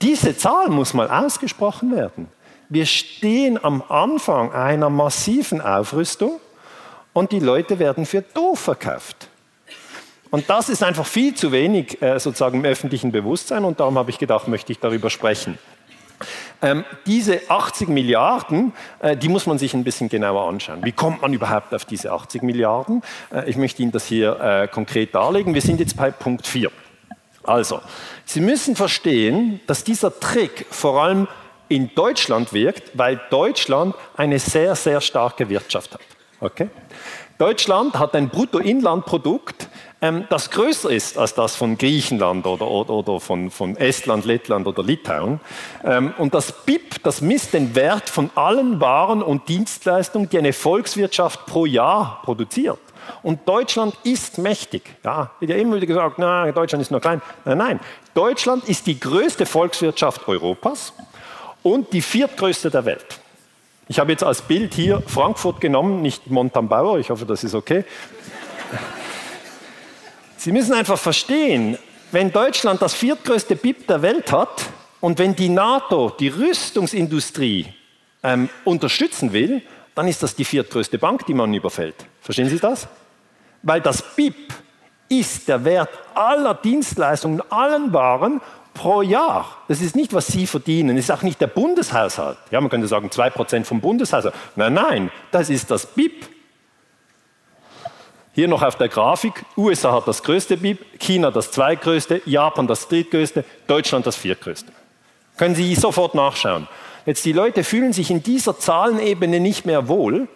Diese 0.00 0.36
Zahl 0.36 0.68
muss 0.68 0.94
mal 0.94 1.10
ausgesprochen 1.10 1.94
werden. 1.94 2.28
Wir 2.68 2.86
stehen 2.86 3.62
am 3.62 3.82
Anfang 3.88 4.52
einer 4.52 4.90
massiven 4.90 5.60
Aufrüstung 5.60 6.38
und 7.12 7.32
die 7.32 7.40
Leute 7.40 7.80
werden 7.80 8.06
für 8.06 8.22
doof 8.22 8.60
verkauft. 8.60 9.28
Und 10.30 10.48
das 10.50 10.68
ist 10.68 10.84
einfach 10.84 11.06
viel 11.06 11.34
zu 11.34 11.50
wenig 11.50 12.00
äh, 12.00 12.20
sozusagen 12.20 12.58
im 12.58 12.64
öffentlichen 12.64 13.10
Bewusstsein 13.10 13.64
und 13.64 13.80
darum 13.80 13.98
habe 13.98 14.10
ich 14.10 14.18
gedacht, 14.18 14.46
möchte 14.46 14.70
ich 14.70 14.78
darüber 14.78 15.10
sprechen. 15.10 15.58
Ähm, 16.60 16.84
diese 17.06 17.40
80 17.48 17.88
Milliarden, 17.88 18.72
äh, 18.98 19.16
die 19.16 19.28
muss 19.28 19.46
man 19.46 19.58
sich 19.58 19.74
ein 19.74 19.84
bisschen 19.84 20.08
genauer 20.08 20.48
anschauen. 20.48 20.84
Wie 20.84 20.92
kommt 20.92 21.22
man 21.22 21.32
überhaupt 21.32 21.72
auf 21.72 21.84
diese 21.84 22.10
80 22.10 22.42
Milliarden? 22.42 23.02
Äh, 23.32 23.48
ich 23.48 23.56
möchte 23.56 23.82
Ihnen 23.82 23.92
das 23.92 24.06
hier 24.06 24.40
äh, 24.40 24.68
konkret 24.68 25.14
darlegen. 25.14 25.54
Wir 25.54 25.62
sind 25.62 25.78
jetzt 25.78 25.96
bei 25.96 26.10
Punkt 26.10 26.46
4. 26.46 26.70
Also, 27.44 27.80
Sie 28.24 28.40
müssen 28.40 28.74
verstehen, 28.74 29.60
dass 29.66 29.84
dieser 29.84 30.18
Trick 30.18 30.66
vor 30.70 31.02
allem 31.02 31.28
in 31.68 31.94
Deutschland 31.94 32.52
wirkt, 32.52 32.90
weil 32.94 33.20
Deutschland 33.30 33.94
eine 34.16 34.38
sehr, 34.38 34.74
sehr 34.74 35.00
starke 35.00 35.48
Wirtschaft 35.48 35.94
hat. 35.94 36.00
Okay? 36.40 36.68
Deutschland 37.38 37.96
hat 37.98 38.14
ein 38.16 38.30
Bruttoinlandprodukt, 38.30 39.68
ähm, 40.00 40.26
das 40.30 40.50
größer 40.50 40.90
ist 40.90 41.18
als 41.18 41.34
das 41.34 41.56
von 41.56 41.76
Griechenland 41.76 42.46
oder, 42.46 42.68
oder, 42.68 42.90
oder 42.90 43.20
von, 43.20 43.50
von, 43.50 43.76
Estland, 43.76 44.24
Lettland 44.24 44.66
oder 44.66 44.82
Litauen. 44.82 45.40
Ähm, 45.84 46.14
und 46.18 46.34
das 46.34 46.52
BIP, 46.64 47.02
das 47.02 47.20
misst 47.20 47.52
den 47.52 47.74
Wert 47.74 48.08
von 48.08 48.30
allen 48.36 48.80
Waren 48.80 49.22
und 49.22 49.48
Dienstleistungen, 49.48 50.28
die 50.28 50.38
eine 50.38 50.52
Volkswirtschaft 50.52 51.46
pro 51.46 51.66
Jahr 51.66 52.22
produziert. 52.24 52.78
Und 53.22 53.48
Deutschland 53.48 53.96
ist 54.04 54.38
mächtig. 54.38 54.82
Ja, 55.02 55.30
wird 55.40 55.50
ja 55.50 55.56
immer 55.56 55.76
wieder 55.76 55.86
gesagt, 55.86 56.18
na, 56.18 56.52
Deutschland 56.52 56.82
ist 56.82 56.90
nur 56.90 57.00
klein. 57.00 57.20
Nein, 57.44 57.58
nein. 57.58 57.80
Deutschland 58.14 58.68
ist 58.68 58.86
die 58.86 59.00
größte 59.00 59.46
Volkswirtschaft 59.46 60.28
Europas 60.28 60.92
und 61.62 61.92
die 61.92 62.02
viertgrößte 62.02 62.70
der 62.70 62.84
Welt. 62.84 63.20
Ich 63.88 63.98
habe 63.98 64.12
jetzt 64.12 64.22
als 64.22 64.42
Bild 64.42 64.74
hier 64.74 65.02
Frankfurt 65.06 65.60
genommen, 65.60 66.02
nicht 66.02 66.30
Montabaur, 66.30 66.98
ich 66.98 67.10
hoffe, 67.10 67.24
das 67.24 67.42
ist 67.42 67.54
okay. 67.54 67.84
Sie 70.38 70.52
müssen 70.52 70.72
einfach 70.72 70.98
verstehen, 70.98 71.76
wenn 72.12 72.30
Deutschland 72.30 72.80
das 72.80 72.94
viertgrößte 72.94 73.56
BIP 73.56 73.88
der 73.88 74.02
Welt 74.02 74.30
hat 74.30 74.66
und 75.00 75.18
wenn 75.18 75.34
die 75.34 75.48
NATO 75.48 76.10
die 76.10 76.28
Rüstungsindustrie 76.28 77.66
ähm, 78.22 78.48
unterstützen 78.64 79.32
will, 79.32 79.62
dann 79.96 80.06
ist 80.06 80.22
das 80.22 80.36
die 80.36 80.44
viertgrößte 80.44 80.96
Bank, 80.96 81.26
die 81.26 81.34
man 81.34 81.52
überfällt. 81.52 81.96
Verstehen 82.20 82.48
Sie 82.48 82.60
das? 82.60 82.86
Weil 83.64 83.80
das 83.80 84.00
BIP 84.14 84.54
ist 85.08 85.48
der 85.48 85.64
Wert 85.64 85.90
aller 86.14 86.54
Dienstleistungen, 86.54 87.42
allen 87.50 87.92
Waren 87.92 88.40
pro 88.74 89.02
Jahr. 89.02 89.56
Das 89.66 89.80
ist 89.80 89.96
nicht, 89.96 90.12
was 90.12 90.28
Sie 90.28 90.46
verdienen. 90.46 90.94
Das 90.94 91.06
ist 91.06 91.10
auch 91.10 91.22
nicht 91.22 91.40
der 91.40 91.48
Bundeshaushalt. 91.48 92.38
Ja, 92.52 92.60
man 92.60 92.70
könnte 92.70 92.86
sagen 92.86 93.08
2% 93.08 93.64
vom 93.64 93.80
Bundeshaushalt. 93.80 94.34
Nein, 94.54 94.74
nein, 94.74 95.10
das 95.32 95.50
ist 95.50 95.68
das 95.72 95.84
BIP. 95.84 96.28
Hier 98.38 98.46
noch 98.46 98.62
auf 98.62 98.76
der 98.76 98.88
Grafik, 98.88 99.44
USA 99.56 99.92
hat 99.92 100.06
das 100.06 100.22
größte 100.22 100.58
BIP, 100.58 101.00
China 101.00 101.32
das 101.32 101.50
zweitgrößte, 101.50 102.22
Japan 102.24 102.68
das 102.68 102.86
drittgrößte, 102.86 103.44
Deutschland 103.66 104.06
das 104.06 104.14
viertgrößte. 104.14 104.70
Können 105.36 105.56
Sie 105.56 105.74
sofort 105.74 106.14
nachschauen. 106.14 106.68
Jetzt 107.04 107.24
die 107.24 107.32
Leute 107.32 107.64
fühlen 107.64 107.92
sich 107.92 108.12
in 108.12 108.22
dieser 108.22 108.56
Zahlenebene 108.56 109.40
nicht 109.40 109.66
mehr 109.66 109.88
wohl, 109.88 110.28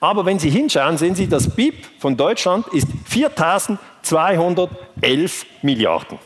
aber 0.00 0.26
wenn 0.26 0.38
Sie 0.38 0.50
hinschauen, 0.50 0.98
sehen 0.98 1.14
Sie, 1.14 1.28
das 1.28 1.48
BIP 1.48 1.76
von 1.98 2.18
Deutschland 2.18 2.66
ist 2.74 2.88
4.211 3.10 5.46
Milliarden. 5.62 6.18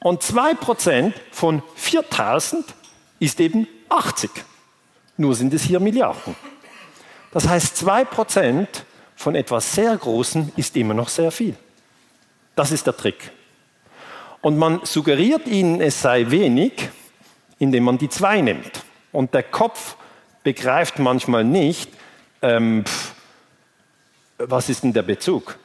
Und 0.00 0.24
2% 0.24 1.12
von 1.30 1.62
4000 1.76 2.64
ist 3.20 3.38
eben 3.38 3.68
80. 3.88 4.32
Nur 5.16 5.36
sind 5.36 5.54
es 5.54 5.62
hier 5.62 5.78
Milliarden. 5.78 6.34
Das 7.30 7.46
heißt, 7.46 7.76
2% 7.76 8.66
von 9.18 9.34
etwas 9.34 9.74
sehr 9.74 9.96
Großem 9.96 10.52
ist 10.54 10.76
immer 10.76 10.94
noch 10.94 11.08
sehr 11.08 11.32
viel. 11.32 11.56
Das 12.54 12.70
ist 12.70 12.86
der 12.86 12.96
Trick. 12.96 13.32
Und 14.40 14.56
man 14.56 14.80
suggeriert 14.84 15.48
ihnen, 15.48 15.80
es 15.80 16.00
sei 16.00 16.30
wenig, 16.30 16.88
indem 17.58 17.82
man 17.82 17.98
die 17.98 18.08
2 18.08 18.42
nimmt. 18.42 18.84
Und 19.10 19.34
der 19.34 19.42
Kopf 19.42 19.96
begreift 20.44 21.00
manchmal 21.00 21.42
nicht, 21.42 21.90
ähm, 22.42 22.84
pff, 22.86 23.12
was 24.38 24.68
ist 24.68 24.84
denn 24.84 24.92
der 24.92 25.02
Bezug? 25.02 25.58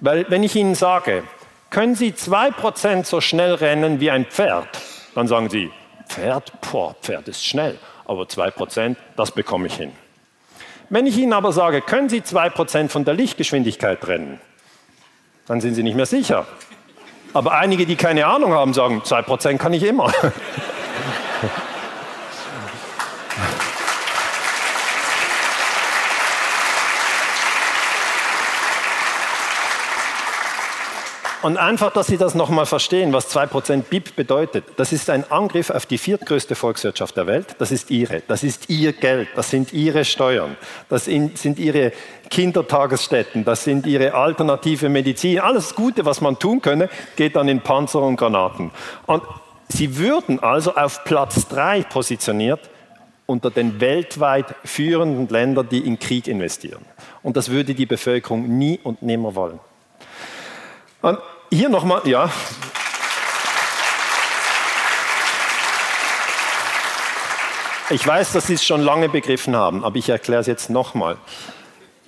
Weil 0.00 0.24
wenn 0.30 0.42
ich 0.42 0.56
Ihnen 0.56 0.74
sage, 0.74 1.24
können 1.68 1.94
Sie 1.94 2.14
zwei 2.14 2.50
Prozent 2.50 3.06
so 3.06 3.20
schnell 3.20 3.52
rennen 3.52 4.00
wie 4.00 4.10
ein 4.10 4.24
Pferd? 4.24 4.68
Dann 5.14 5.28
sagen 5.28 5.50
Sie, 5.50 5.70
Pferd? 6.08 6.52
Boah, 6.62 6.96
Pferd 7.02 7.28
ist 7.28 7.44
schnell, 7.44 7.78
aber 8.06 8.26
zwei 8.26 8.50
Prozent, 8.50 8.96
das 9.14 9.30
bekomme 9.30 9.66
ich 9.66 9.74
hin. 9.74 9.92
Wenn 10.90 11.06
ich 11.06 11.16
Ihnen 11.16 11.32
aber 11.32 11.52
sage, 11.52 11.80
können 11.80 12.08
Sie 12.08 12.22
zwei 12.22 12.50
Prozent 12.50 12.92
von 12.92 13.04
der 13.04 13.14
Lichtgeschwindigkeit 13.14 14.06
rennen? 14.06 14.40
Dann 15.46 15.60
sind 15.60 15.74
Sie 15.74 15.82
nicht 15.82 15.96
mehr 15.96 16.06
sicher. 16.06 16.46
Aber 17.32 17.52
einige, 17.52 17.86
die 17.86 17.96
keine 17.96 18.26
Ahnung 18.26 18.52
haben, 18.52 18.74
sagen, 18.74 19.02
zwei 19.04 19.22
Prozent 19.22 19.60
kann 19.60 19.72
ich 19.72 19.82
immer. 19.82 20.12
Und 31.44 31.58
einfach, 31.58 31.92
dass 31.92 32.06
Sie 32.06 32.16
das 32.16 32.34
nochmal 32.34 32.64
verstehen, 32.64 33.12
was 33.12 33.28
2% 33.28 33.82
BIP 33.82 34.16
bedeutet. 34.16 34.64
Das 34.78 34.94
ist 34.94 35.10
ein 35.10 35.30
Angriff 35.30 35.68
auf 35.68 35.84
die 35.84 35.98
viertgrößte 35.98 36.54
Volkswirtschaft 36.54 37.18
der 37.18 37.26
Welt. 37.26 37.56
Das 37.58 37.70
ist 37.70 37.90
Ihre. 37.90 38.22
Das 38.26 38.42
ist 38.42 38.70
Ihr 38.70 38.94
Geld. 38.94 39.28
Das 39.36 39.50
sind 39.50 39.74
Ihre 39.74 40.06
Steuern. 40.06 40.56
Das 40.88 41.04
sind 41.04 41.58
Ihre 41.58 41.92
Kindertagesstätten. 42.30 43.44
Das 43.44 43.62
sind 43.62 43.84
Ihre 43.84 44.14
alternative 44.14 44.88
Medizin. 44.88 45.38
Alles 45.38 45.74
Gute, 45.74 46.06
was 46.06 46.22
man 46.22 46.38
tun 46.38 46.62
könne, 46.62 46.88
geht 47.14 47.36
dann 47.36 47.48
in 47.48 47.60
Panzer 47.60 48.00
und 48.00 48.16
Granaten. 48.16 48.70
Und 49.04 49.22
Sie 49.68 49.98
würden 49.98 50.42
also 50.42 50.74
auf 50.74 51.04
Platz 51.04 51.46
3 51.48 51.82
positioniert 51.82 52.70
unter 53.26 53.50
den 53.50 53.82
weltweit 53.82 54.54
führenden 54.64 55.28
Ländern, 55.28 55.68
die 55.68 55.80
in 55.80 55.98
Krieg 55.98 56.26
investieren. 56.26 56.86
Und 57.22 57.36
das 57.36 57.50
würde 57.50 57.74
die 57.74 57.84
Bevölkerung 57.84 58.48
nie 58.48 58.80
und 58.82 59.02
nimmer 59.02 59.34
wollen. 59.34 59.60
Und 61.02 61.18
hier 61.54 61.68
nochmal, 61.68 62.02
ja. 62.04 62.30
Ich 67.90 68.06
weiß, 68.06 68.32
dass 68.32 68.46
Sie 68.46 68.54
es 68.54 68.64
schon 68.64 68.80
lange 68.80 69.08
begriffen 69.08 69.54
haben, 69.54 69.84
aber 69.84 69.96
ich 69.96 70.08
erkläre 70.08 70.40
es 70.40 70.46
jetzt 70.46 70.70
nochmal. 70.70 71.16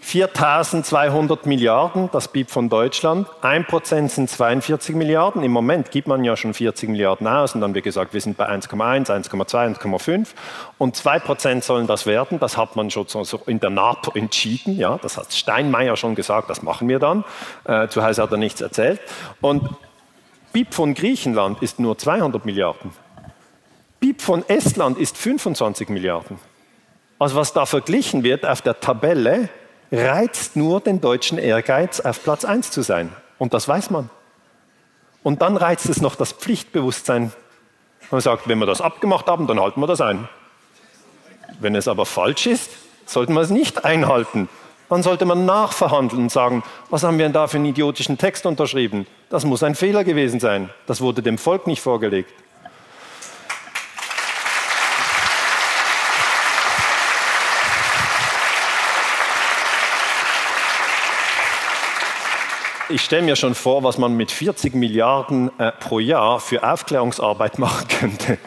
4.200 0.07 1.49
Milliarden, 1.49 2.09
das 2.13 2.29
BIP 2.29 2.49
von 2.49 2.69
Deutschland. 2.69 3.27
1% 3.43 4.09
sind 4.09 4.31
42 4.31 4.95
Milliarden. 4.95 5.43
Im 5.43 5.51
Moment 5.51 5.91
gibt 5.91 6.07
man 6.07 6.23
ja 6.23 6.37
schon 6.37 6.55
40 6.55 6.91
Milliarden 6.91 7.27
aus 7.27 7.57
und 7.57 7.61
dann 7.61 7.75
wird 7.75 7.83
gesagt, 7.83 8.15
wir 8.15 8.21
sind 8.21 8.37
bei 8.37 8.49
1,1, 8.49 9.11
1,2, 9.11 9.77
1,5 9.77 10.29
und 10.79 10.97
2% 10.97 11.63
sollen 11.63 11.89
das 11.89 12.07
werden. 12.07 12.39
Das 12.39 12.57
hat 12.57 12.77
man 12.77 12.89
schon 12.89 13.07
in 13.47 13.59
der 13.59 13.71
NATO 13.71 14.13
entschieden. 14.15 14.77
Ja, 14.79 14.97
das 15.03 15.17
hat 15.17 15.33
Steinmeier 15.33 15.97
schon 15.97 16.15
gesagt, 16.15 16.51
das 16.51 16.63
machen 16.63 16.89
wir 16.89 17.01
dann. 17.01 17.25
Äh, 17.65 17.89
zu 17.89 18.05
Hause 18.05 18.23
hat 18.23 18.31
er 18.31 18.39
nichts 18.39 18.61
erzählt. 18.61 19.01
Und 19.41 19.69
BIP 20.53 20.73
von 20.73 20.95
Griechenland 20.95 21.61
ist 21.63 21.81
nur 21.81 21.99
200 21.99 22.47
Milliarden. 22.47 22.93
BIP 23.99 24.23
von 24.23 24.49
Estland 24.49 24.99
ist 24.99 25.19
25 25.19 25.89
Milliarden. 25.89 26.39
Also 27.19 27.35
was 27.35 27.53
da 27.53 27.67
verglichen 27.67 28.23
wird 28.23 28.47
auf 28.47 28.63
der 28.63 28.79
Tabelle, 28.79 29.49
reizt 29.93 30.57
nur 30.57 30.81
den 30.81 31.01
deutschen 31.01 31.39
Ehrgeiz, 31.39 32.01
auf 32.01 32.23
Platz 32.23 32.45
1 32.45 32.71
zu 32.71 32.83
sein. 32.83 33.13
Und 33.39 33.55
das 33.55 33.69
weiß 33.69 33.91
man. 33.91 34.11
Und 35.23 35.43
dann 35.43 35.57
reizt 35.57 35.89
es 35.89 36.01
noch 36.01 36.15
das 36.15 36.33
Pflichtbewusstsein. 36.33 37.33
Man 38.11 38.21
sagt, 38.21 38.49
wenn 38.49 38.59
wir 38.59 38.67
das 38.67 38.81
abgemacht 38.81 39.27
haben, 39.27 39.47
dann 39.47 39.61
halten 39.61 39.81
wir 39.81 39.87
das 39.87 40.01
ein. 40.01 40.29
Wenn 41.59 41.75
es 41.75 41.89
aber 41.89 42.07
falsch 42.07 42.47
ist, 42.47 42.71
sollten 43.07 43.35
wir 43.35 43.41
es 43.41 43.51
nicht 43.51 43.85
einhalten. 43.85 44.49
Dann 44.89 45.03
sollte 45.03 45.25
man 45.25 45.45
nachverhandeln 45.45 46.23
und 46.23 46.33
sagen, 46.33 46.63
was 46.91 47.03
haben 47.03 47.19
wir 47.19 47.25
denn 47.25 47.33
da 47.33 47.49
für 47.49 47.57
einen 47.57 47.67
idiotischen 47.67 48.19
Text 48.19 48.47
unterschrieben? 48.47 49.07
Das 49.31 49.45
muss 49.45 49.63
ein 49.63 49.75
Fehler 49.75 50.05
gewesen 50.05 50.39
sein. 50.39 50.71
Das 50.87 51.01
wurde 51.01 51.23
dem 51.23 51.39
Volk 51.39 51.67
nicht 51.67 51.81
vorgelegt. 51.81 52.33
Ich 62.89 63.03
stelle 63.03 63.23
mir 63.23 63.35
schon 63.35 63.57
vor, 63.57 63.83
was 63.83 63.99
man 63.99 64.17
mit 64.17 64.31
40 64.31 64.77
Milliarden 64.77 65.51
äh, 65.59 65.73
pro 65.73 65.99
Jahr 65.99 66.39
für 66.39 66.63
Aufklärungsarbeit 66.63 67.59
machen 67.59 67.89
könnte. 67.89 68.39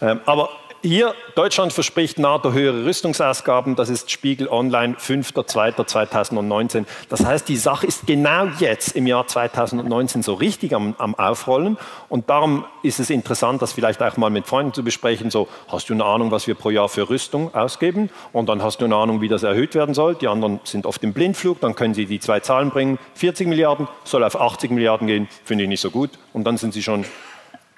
Ähm, 0.00 0.20
aber 0.24 0.48
hier, 0.84 1.14
Deutschland 1.34 1.72
verspricht 1.72 2.18
NATO 2.18 2.52
höhere 2.52 2.84
Rüstungsausgaben. 2.84 3.74
Das 3.74 3.88
ist 3.88 4.10
Spiegel 4.10 4.48
Online, 4.48 4.96
5.2.2019. 4.96 6.84
Das 7.08 7.24
heißt, 7.24 7.48
die 7.48 7.56
Sache 7.56 7.86
ist 7.86 8.06
genau 8.06 8.48
jetzt 8.58 8.94
im 8.94 9.06
Jahr 9.06 9.26
2019 9.26 10.22
so 10.22 10.34
richtig 10.34 10.74
am, 10.74 10.94
am, 10.98 11.14
Aufrollen. 11.14 11.78
Und 12.10 12.28
darum 12.28 12.66
ist 12.82 13.00
es 13.00 13.08
interessant, 13.08 13.62
das 13.62 13.72
vielleicht 13.72 14.02
auch 14.02 14.18
mal 14.18 14.28
mit 14.28 14.46
Freunden 14.46 14.74
zu 14.74 14.84
besprechen. 14.84 15.30
So, 15.30 15.48
hast 15.68 15.88
du 15.88 15.94
eine 15.94 16.04
Ahnung, 16.04 16.30
was 16.30 16.46
wir 16.46 16.54
pro 16.54 16.68
Jahr 16.68 16.90
für 16.90 17.08
Rüstung 17.08 17.54
ausgeben? 17.54 18.10
Und 18.34 18.50
dann 18.50 18.62
hast 18.62 18.82
du 18.82 18.84
eine 18.84 18.96
Ahnung, 18.96 19.22
wie 19.22 19.28
das 19.28 19.42
erhöht 19.42 19.74
werden 19.74 19.94
soll. 19.94 20.16
Die 20.16 20.28
anderen 20.28 20.60
sind 20.64 20.84
oft 20.84 21.02
im 21.02 21.14
Blindflug. 21.14 21.60
Dann 21.60 21.74
können 21.74 21.94
sie 21.94 22.04
die 22.04 22.20
zwei 22.20 22.40
Zahlen 22.40 22.68
bringen. 22.68 22.98
40 23.14 23.48
Milliarden 23.48 23.88
soll 24.04 24.22
auf 24.22 24.38
80 24.38 24.70
Milliarden 24.70 25.06
gehen. 25.06 25.28
Finde 25.44 25.64
ich 25.64 25.68
nicht 25.70 25.80
so 25.80 25.90
gut. 25.90 26.10
Und 26.34 26.44
dann 26.44 26.58
sind 26.58 26.74
sie 26.74 26.82
schon 26.82 27.06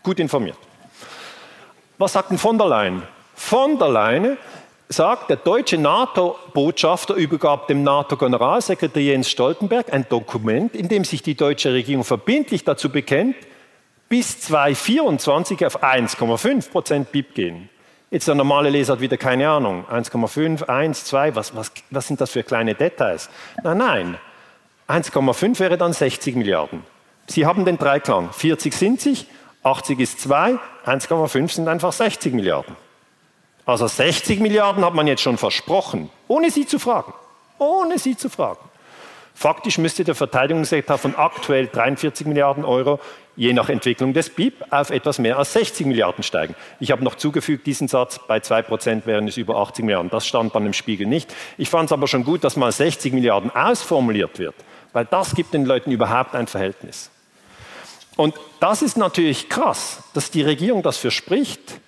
gut 0.02 0.18
informiert. 0.18 0.58
Was 1.98 2.12
sagt 2.12 2.30
denn 2.30 2.38
von 2.38 2.58
der 2.58 2.68
Leyen? 2.68 3.02
Von 3.34 3.78
der 3.78 3.88
Leyen 3.88 4.36
sagt, 4.88 5.30
der 5.30 5.36
deutsche 5.36 5.78
NATO-Botschafter 5.78 7.14
übergab 7.14 7.68
dem 7.68 7.82
NATO-Generalsekretär 7.82 9.02
Jens 9.02 9.30
Stoltenberg 9.30 9.92
ein 9.92 10.06
Dokument, 10.08 10.74
in 10.74 10.88
dem 10.88 11.04
sich 11.04 11.22
die 11.22 11.34
deutsche 11.34 11.72
Regierung 11.72 12.04
verbindlich 12.04 12.64
dazu 12.64 12.90
bekennt, 12.90 13.36
bis 14.08 14.40
2024 14.40 15.66
auf 15.66 15.82
1,5 15.82 16.70
Prozent 16.70 17.12
BIP 17.12 17.34
gehen. 17.34 17.68
Jetzt 18.10 18.28
der 18.28 18.36
normale 18.36 18.70
Leser 18.70 18.92
hat 18.92 19.00
wieder 19.00 19.16
keine 19.16 19.48
Ahnung. 19.48 19.84
1,5, 19.90 20.62
1, 20.62 21.04
2, 21.04 21.34
was, 21.34 21.56
was, 21.56 21.72
was 21.90 22.06
sind 22.06 22.20
das 22.20 22.30
für 22.30 22.44
kleine 22.44 22.74
Details? 22.74 23.28
Nein, 23.64 23.78
nein. 23.78 24.18
1,5 24.88 25.58
wäre 25.58 25.76
dann 25.76 25.92
60 25.92 26.36
Milliarden. 26.36 26.84
Sie 27.26 27.44
haben 27.44 27.64
den 27.64 27.78
Dreiklang. 27.78 28.32
40 28.32 28.72
sind 28.72 29.00
sich, 29.00 29.26
80 29.66 29.98
ist 29.98 30.20
2, 30.20 30.58
1,5 30.86 31.50
sind 31.52 31.66
einfach 31.66 31.92
60 31.92 32.32
Milliarden. 32.34 32.76
Also 33.64 33.88
60 33.88 34.38
Milliarden 34.38 34.84
hat 34.84 34.94
man 34.94 35.08
jetzt 35.08 35.22
schon 35.22 35.38
versprochen, 35.38 36.08
ohne 36.28 36.52
Sie 36.52 36.66
zu 36.66 36.78
fragen. 36.78 37.12
Ohne 37.58 37.98
Sie 37.98 38.16
zu 38.16 38.30
fragen. 38.30 38.60
Faktisch 39.34 39.78
müsste 39.78 40.04
der 40.04 40.14
Verteidigungssektor 40.14 40.98
von 40.98 41.16
aktuell 41.16 41.66
43 41.66 42.28
Milliarden 42.28 42.64
Euro 42.64 43.00
je 43.34 43.52
nach 43.52 43.68
Entwicklung 43.68 44.12
des 44.12 44.30
BIP 44.30 44.64
auf 44.70 44.90
etwas 44.90 45.18
mehr 45.18 45.36
als 45.36 45.52
60 45.54 45.84
Milliarden 45.84 46.22
steigen. 46.22 46.54
Ich 46.78 46.92
habe 46.92 47.02
noch 47.02 47.16
zugefügt, 47.16 47.66
diesen 47.66 47.88
Satz, 47.88 48.20
bei 48.26 48.38
2% 48.38 49.04
wären 49.04 49.26
es 49.26 49.36
über 49.36 49.56
80 49.56 49.84
Milliarden. 49.84 50.10
Das 50.10 50.26
stand 50.26 50.54
dann 50.54 50.64
im 50.64 50.74
Spiegel 50.74 51.08
nicht. 51.08 51.34
Ich 51.58 51.68
fand 51.68 51.86
es 51.86 51.92
aber 51.92 52.06
schon 52.06 52.24
gut, 52.24 52.44
dass 52.44 52.56
mal 52.56 52.70
60 52.70 53.12
Milliarden 53.12 53.50
ausformuliert 53.50 54.38
wird, 54.38 54.54
weil 54.92 55.06
das 55.06 55.34
gibt 55.34 55.52
den 55.52 55.66
Leuten 55.66 55.90
überhaupt 55.90 56.36
ein 56.36 56.46
Verhältnis. 56.46 57.10
Und 58.16 58.34
das 58.60 58.82
ist 58.82 58.96
natürlich 58.96 59.48
krass, 59.48 60.02
dass 60.14 60.30
die 60.30 60.42
Regierung 60.42 60.82
das 60.82 60.96
verspricht. 60.96 61.80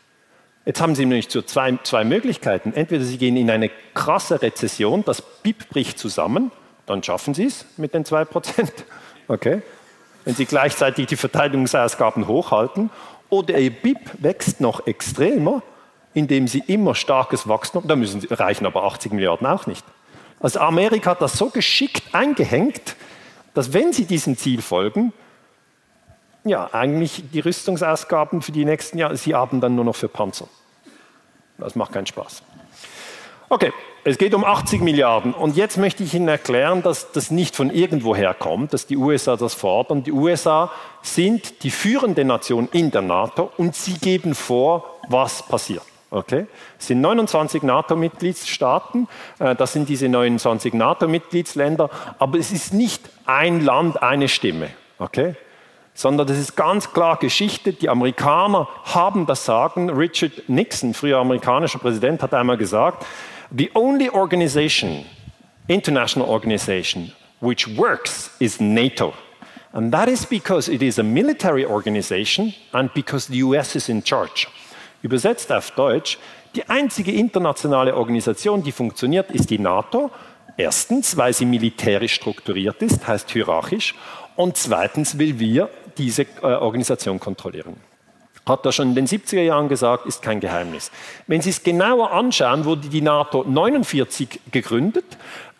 Jetzt 0.66 0.82
haben 0.82 0.94
sie 0.94 1.06
nämlich 1.06 1.30
zwei, 1.30 1.78
zwei 1.82 2.04
Möglichkeiten. 2.04 2.74
Entweder 2.74 3.02
sie 3.02 3.16
gehen 3.16 3.36
in 3.38 3.50
eine 3.50 3.70
krasse 3.94 4.42
Rezession, 4.42 5.02
das 5.04 5.22
BIP 5.22 5.70
bricht 5.70 5.98
zusammen, 5.98 6.52
dann 6.84 7.02
schaffen 7.02 7.32
sie 7.32 7.46
es 7.46 7.64
mit 7.76 7.94
den 7.94 8.04
2%. 8.04 8.70
Okay? 9.30 9.60
Wenn 10.24 10.34
sie 10.34 10.46
gleichzeitig 10.46 11.06
die 11.06 11.16
Verteidigungsausgaben 11.16 12.26
hochhalten. 12.26 12.88
Oder 13.28 13.58
ihr 13.58 13.70
BIP 13.70 13.98
wächst 14.22 14.62
noch 14.62 14.86
extremer, 14.86 15.62
indem 16.14 16.48
sie 16.48 16.62
immer 16.66 16.94
starkes 16.94 17.46
Wachstum, 17.46 17.86
da 17.86 17.94
müssen 17.94 18.22
sie, 18.22 18.28
reichen 18.30 18.64
aber 18.64 18.84
80 18.84 19.12
Milliarden 19.12 19.46
auch 19.46 19.66
nicht. 19.66 19.84
Also 20.40 20.60
Amerika 20.60 21.10
hat 21.10 21.20
das 21.20 21.34
so 21.34 21.50
geschickt 21.50 22.02
eingehängt, 22.12 22.96
dass 23.52 23.74
wenn 23.74 23.92
sie 23.92 24.06
diesem 24.06 24.38
Ziel 24.38 24.62
folgen, 24.62 25.12
ja, 26.48 26.70
eigentlich 26.72 27.24
die 27.32 27.40
Rüstungsausgaben 27.40 28.42
für 28.42 28.52
die 28.52 28.64
nächsten 28.64 28.98
Jahre, 28.98 29.16
sie 29.16 29.34
haben 29.34 29.60
dann 29.60 29.74
nur 29.74 29.84
noch 29.84 29.96
für 29.96 30.08
Panzer. 30.08 30.48
Das 31.58 31.74
macht 31.74 31.92
keinen 31.92 32.06
Spaß. 32.06 32.42
Okay, 33.50 33.72
es 34.04 34.18
geht 34.18 34.34
um 34.34 34.44
80 34.44 34.80
Milliarden. 34.80 35.32
Und 35.32 35.56
jetzt 35.56 35.76
möchte 35.76 36.02
ich 36.02 36.14
Ihnen 36.14 36.28
erklären, 36.28 36.82
dass 36.82 37.12
das 37.12 37.30
nicht 37.30 37.56
von 37.56 37.70
irgendwoher 37.70 38.34
kommt, 38.34 38.72
dass 38.72 38.86
die 38.86 38.96
USA 38.96 39.36
das 39.36 39.54
fordern. 39.54 40.02
Die 40.02 40.12
USA 40.12 40.70
sind 41.02 41.62
die 41.62 41.70
führende 41.70 42.24
Nation 42.24 42.68
in 42.72 42.90
der 42.90 43.02
NATO 43.02 43.50
und 43.56 43.74
sie 43.74 43.94
geben 43.94 44.34
vor, 44.34 44.98
was 45.08 45.42
passiert. 45.42 45.82
Okay? 46.10 46.46
Es 46.78 46.86
sind 46.86 47.00
29 47.00 47.62
NATO-Mitgliedstaaten, 47.62 49.08
äh, 49.38 49.54
das 49.54 49.72
sind 49.72 49.88
diese 49.88 50.08
29 50.08 50.74
NATO-Mitgliedsländer, 50.74 51.90
aber 52.18 52.38
es 52.38 52.50
ist 52.52 52.72
nicht 52.72 53.02
ein 53.26 53.62
Land, 53.62 54.02
eine 54.02 54.28
Stimme. 54.28 54.70
Okay? 54.98 55.36
Sondern 55.98 56.28
das 56.28 56.38
ist 56.38 56.54
ganz 56.54 56.92
klar 56.92 57.16
Geschichte. 57.16 57.72
Die 57.72 57.88
Amerikaner 57.88 58.68
haben 58.84 59.26
das 59.26 59.44
Sagen. 59.44 59.90
Richard 59.90 60.48
Nixon, 60.48 60.94
früher 60.94 61.18
amerikanischer 61.18 61.80
Präsident, 61.80 62.22
hat 62.22 62.32
einmal 62.34 62.56
gesagt, 62.56 63.04
the 63.50 63.68
only 63.74 64.08
organization, 64.08 65.04
international 65.66 66.28
organization, 66.28 67.10
which 67.40 67.76
works 67.76 68.30
is 68.38 68.60
NATO. 68.60 69.12
And 69.72 69.92
that 69.92 70.08
is 70.08 70.24
because 70.24 70.72
it 70.72 70.82
is 70.82 71.00
a 71.00 71.02
military 71.02 71.66
organization 71.66 72.54
and 72.70 72.94
because 72.94 73.26
the 73.26 73.42
US 73.42 73.74
is 73.74 73.88
in 73.88 74.04
charge. 74.04 74.46
Übersetzt 75.02 75.50
auf 75.50 75.72
Deutsch, 75.72 76.16
die 76.54 76.68
einzige 76.68 77.10
internationale 77.10 77.96
Organisation, 77.96 78.62
die 78.62 78.70
funktioniert, 78.70 79.32
ist 79.32 79.50
die 79.50 79.58
NATO. 79.58 80.12
Erstens, 80.56 81.16
weil 81.16 81.32
sie 81.32 81.44
militärisch 81.44 82.14
strukturiert 82.14 82.82
ist, 82.82 83.06
heißt 83.08 83.30
hierarchisch. 83.30 83.96
Und 84.38 84.56
zweitens, 84.56 85.18
weil 85.18 85.40
wir 85.40 85.68
diese 85.98 86.22
äh, 86.22 86.46
Organisation 86.46 87.20
kontrollieren. 87.20 87.76
Hat 88.46 88.64
er 88.64 88.72
schon 88.72 88.88
in 88.88 88.94
den 88.94 89.06
70er 89.06 89.42
Jahren 89.42 89.68
gesagt, 89.68 90.06
ist 90.06 90.22
kein 90.22 90.40
Geheimnis. 90.40 90.90
Wenn 91.26 91.42
Sie 91.42 91.50
es 91.50 91.62
genauer 91.62 92.12
anschauen, 92.12 92.64
wurde 92.64 92.88
die 92.88 93.02
NATO 93.02 93.44
49 93.46 94.40
gegründet 94.50 95.04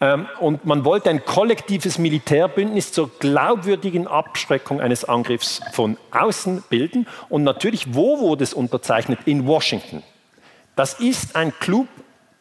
ähm, 0.01 0.27
und 0.41 0.65
man 0.65 0.87
wollte 0.87 1.11
ein 1.11 1.25
kollektives 1.25 1.99
Militärbündnis 1.99 2.93
zur 2.93 3.11
glaubwürdigen 3.19 4.07
Abschreckung 4.07 4.81
eines 4.81 5.05
Angriffs 5.05 5.61
von 5.73 5.99
außen 6.13 6.65
bilden. 6.71 7.07
Und 7.29 7.45
natürlich, 7.45 7.95
wo 7.95 8.21
wurde 8.21 8.45
es 8.45 8.55
unterzeichnet? 8.55 9.19
In 9.27 9.47
Washington. 9.47 10.03
Das 10.75 10.95
ist 10.95 11.37
ein 11.37 11.53
Club, 11.59 11.89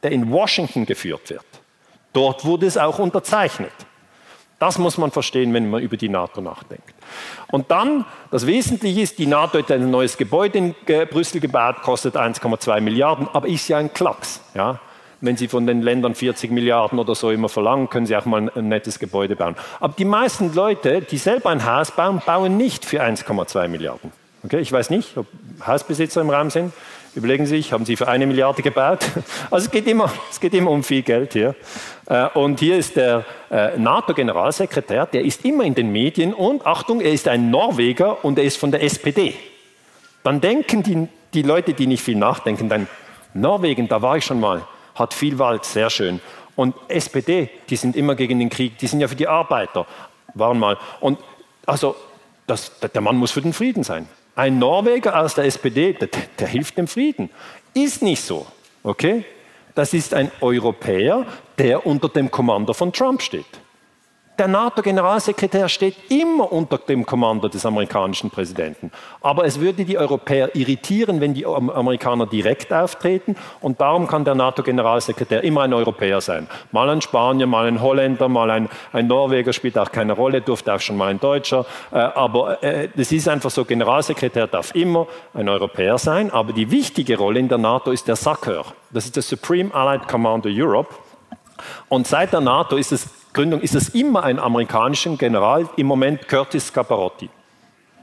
der 0.03 0.11
in 0.11 0.31
Washington 0.31 0.85
geführt 0.85 1.29
wird. 1.29 1.45
Dort 2.13 2.45
wurde 2.45 2.67
es 2.67 2.77
auch 2.77 2.99
unterzeichnet. 2.99 3.73
Das 4.59 4.79
muss 4.79 4.97
man 4.97 5.11
verstehen, 5.11 5.53
wenn 5.53 5.69
man 5.69 5.81
über 5.81 5.97
die 5.97 6.09
NATO 6.09 6.41
nachdenkt. 6.41 6.93
Und 7.51 7.69
dann, 7.69 8.05
das 8.31 8.47
Wesentliche 8.47 9.01
ist, 9.01 9.19
die 9.19 9.27
NATO 9.27 9.59
hat 9.59 9.71
ein 9.71 9.91
neues 9.91 10.17
Gebäude 10.17 10.57
in 10.57 10.75
Brüssel 11.09 11.39
gebaut, 11.39 11.83
kostet 11.83 12.15
1,2 12.15 12.81
Milliarden, 12.81 13.27
aber 13.33 13.47
ist 13.47 13.67
ja 13.67 13.77
ein 13.77 13.93
Klacks. 13.93 14.41
Ja? 14.55 14.79
Wenn 15.21 15.37
Sie 15.37 15.47
von 15.47 15.67
den 15.67 15.81
Ländern 15.81 16.15
40 16.15 16.51
Milliarden 16.51 16.97
oder 16.97 17.13
so 17.13 17.29
immer 17.29 17.49
verlangen, 17.49 17.89
können 17.89 18.07
Sie 18.07 18.15
auch 18.15 18.25
mal 18.25 18.51
ein, 18.53 18.67
nettes 18.67 18.97
Gebäude 18.97 19.35
bauen. 19.35 19.55
Aber 19.79 19.93
die 19.97 20.05
meisten 20.05 20.53
Leute, 20.53 21.01
die 21.01 21.17
selber 21.17 21.49
ein 21.49 21.63
Haus 21.65 21.91
bauen, 21.91 22.21
bauen 22.25 22.57
nicht 22.57 22.83
für 22.83 23.03
1,2 23.03 23.67
Milliarden. 23.67 24.11
Okay? 24.43 24.59
Ich 24.59 24.71
weiß 24.71 24.89
nicht, 24.89 25.17
ob 25.17 25.27
Hausbesitzer 25.65 26.21
im 26.21 26.29
Raum 26.29 26.49
sind. 26.49 26.73
Überlegen 27.17 27.47
Sie 27.47 27.55
sich, 27.55 27.73
haben 27.73 27.83
Sie 27.83 27.95
für 27.95 28.07
eine 28.07 28.27
Milliarde 28.27 28.61
gebaut? 28.61 28.99
Also 29.49 29.65
es 29.65 29.71
geht 29.71 29.87
immer, 29.87 30.11
es 30.29 30.39
geht 30.39 30.53
immer 30.53 30.69
um 30.69 30.83
viel 30.83 31.01
Geld 31.01 31.33
hier. 31.33 31.55
Äh, 32.05 32.27
und 32.35 32.59
hier 32.59 32.77
ist 32.77 32.95
der 32.95 33.25
äh, 33.49 33.75
NATO-Generalsekretär, 33.75 35.07
der 35.07 35.25
ist 35.25 35.43
immer 35.43 35.63
in 35.63 35.73
den 35.73 35.91
Medien 35.91 36.31
und 36.31 36.67
Achtung, 36.67 37.01
er 37.01 37.11
ist 37.11 37.27
ein 37.27 37.49
Norweger 37.49 38.23
und 38.23 38.37
er 38.37 38.45
ist 38.45 38.57
von 38.57 38.69
der 38.69 38.83
SPD. 38.83 39.33
Dann 40.21 40.41
denken 40.41 40.83
die, 40.83 41.07
die 41.33 41.41
Leute, 41.41 41.73
die 41.73 41.87
nicht 41.87 42.03
viel 42.03 42.17
nachdenken, 42.17 42.69
dann 42.69 42.87
Norwegen, 43.33 43.87
da 43.87 43.99
war 44.03 44.17
ich 44.17 44.25
schon 44.25 44.39
mal, 44.39 44.67
hat 44.93 45.15
viel 45.15 45.39
Wald, 45.39 45.65
sehr 45.65 45.89
schön. 45.89 46.19
Und 46.55 46.75
SPD, 46.87 47.49
die 47.67 47.77
sind 47.77 47.95
immer 47.95 48.13
gegen 48.13 48.37
den 48.37 48.51
Krieg, 48.51 48.77
die 48.77 48.85
sind 48.85 48.99
ja 48.99 49.07
für 49.07 49.15
die 49.15 49.27
Arbeiter, 49.27 49.87
waren 50.35 50.59
mal. 50.59 50.77
Und 50.99 51.17
also 51.65 51.95
das, 52.45 52.79
der 52.79 53.01
Mann 53.01 53.17
muss 53.17 53.31
für 53.31 53.41
den 53.41 53.53
Frieden 53.53 53.83
sein. 53.83 54.07
Ein 54.37 54.59
Norweger 54.59 55.19
aus 55.19 55.33
der 55.33 55.45
SPD, 55.45 55.93
der, 55.93 56.09
der 56.37 56.47
hilft 56.47 56.77
dem 56.77 56.87
Frieden. 56.87 57.31
Ist 57.73 58.03
nicht 58.03 58.21
so. 58.21 58.45
Okay? 58.83 59.25
Das 59.73 59.95
ist 59.95 60.13
ein 60.13 60.31
Europäer, 60.41 61.25
der 61.57 61.87
unter 61.87 62.07
dem 62.07 62.29
Kommando 62.29 62.73
von 62.73 62.93
Trump 62.93 63.23
steht. 63.23 63.47
Der 64.37 64.47
NATO-Generalsekretär 64.47 65.67
steht 65.67 66.11
immer 66.11 66.51
unter 66.51 66.77
dem 66.77 67.07
Kommando 67.07 67.47
des 67.47 67.65
amerikanischen 67.65 68.29
Präsidenten. 68.29 68.91
Aber 69.21 69.45
es 69.45 69.59
würde 69.59 69.83
die 69.83 69.97
Europäer 69.97 70.55
irritieren, 70.55 71.19
wenn 71.21 71.33
die 71.33 71.43
Amerikaner 71.43 72.27
direkt 72.27 72.71
auftreten. 72.71 73.35
Und 73.61 73.81
darum 73.81 74.05
kann 74.05 74.25
der 74.25 74.35
NATO-Generalsekretär 74.35 75.43
immer 75.43 75.63
ein 75.63 75.73
Europäer 75.73 76.21
sein. 76.21 76.47
Mal 76.71 76.87
ein 76.91 77.01
Spanier, 77.01 77.47
mal 77.47 77.65
ein 77.65 77.81
Holländer, 77.81 78.29
mal 78.29 78.51
ein, 78.51 78.69
ein 78.93 79.07
Norweger 79.07 79.53
spielt 79.53 79.75
auch 79.75 79.91
keine 79.91 80.13
Rolle, 80.13 80.41
durfte 80.41 80.71
auch 80.71 80.81
schon 80.81 80.97
mal 80.97 81.07
ein 81.07 81.19
Deutscher. 81.19 81.65
Äh, 81.91 81.97
aber 81.97 82.63
äh, 82.63 82.89
ist 82.95 83.27
einfach 83.27 83.49
so, 83.49 83.65
Generalsekretär 83.65 84.45
darf 84.45 84.75
immer 84.75 85.07
ein 85.33 85.49
Europäer 85.49 85.97
sein. 85.97 86.29
Aber 86.29 86.53
die 86.53 86.69
wichtige 86.69 87.17
Rolle 87.17 87.39
in 87.39 87.47
der 87.47 87.57
NATO 87.57 87.89
ist 87.89 88.07
der 88.07 88.15
SACEUR. 88.15 88.65
Das 88.91 89.05
ist 89.05 89.15
der 89.15 89.23
Supreme 89.23 89.73
Allied 89.73 90.07
Commander 90.07 90.51
Europe. 90.51 90.93
Und 91.89 92.05
seit 92.05 92.33
der 92.33 92.41
NATO 92.41 92.75
ist 92.75 92.91
es 92.91 93.09
Gründung 93.33 93.61
ist 93.61 93.75
es 93.75 93.89
immer 93.89 94.23
ein 94.23 94.39
amerikanischer 94.39 95.15
General, 95.15 95.69
im 95.75 95.87
Moment 95.87 96.27
Curtis 96.27 96.67
Scaparotti. 96.67 97.29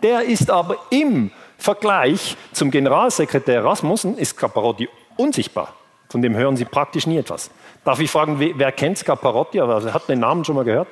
Der 0.03 0.22
ist 0.22 0.51
aber 0.51 0.77
im 0.91 1.31
Vergleich 1.59 2.37
zum 2.53 2.70
Generalsekretär 2.70 3.64
Rasmussen, 3.64 4.18
ist 4.18 4.31
Scaparotti 4.31 4.89
unsichtbar. 5.16 5.75
Von 6.09 6.22
dem 6.22 6.37
hören 6.37 6.57
Sie 6.57 6.64
praktisch 6.64 7.07
nie 7.07 7.18
etwas. 7.18 7.51
Darf 7.85 8.01
ich 8.01 8.11
fragen, 8.11 8.39
wer 8.39 8.72
kennt 8.72 8.99
Scaparotti? 8.99 9.61
Also, 9.61 9.93
hat 9.93 10.09
den 10.09 10.20
Namen 10.20 10.45
schon 10.45 10.55
mal 10.55 10.64
gehört? 10.64 10.89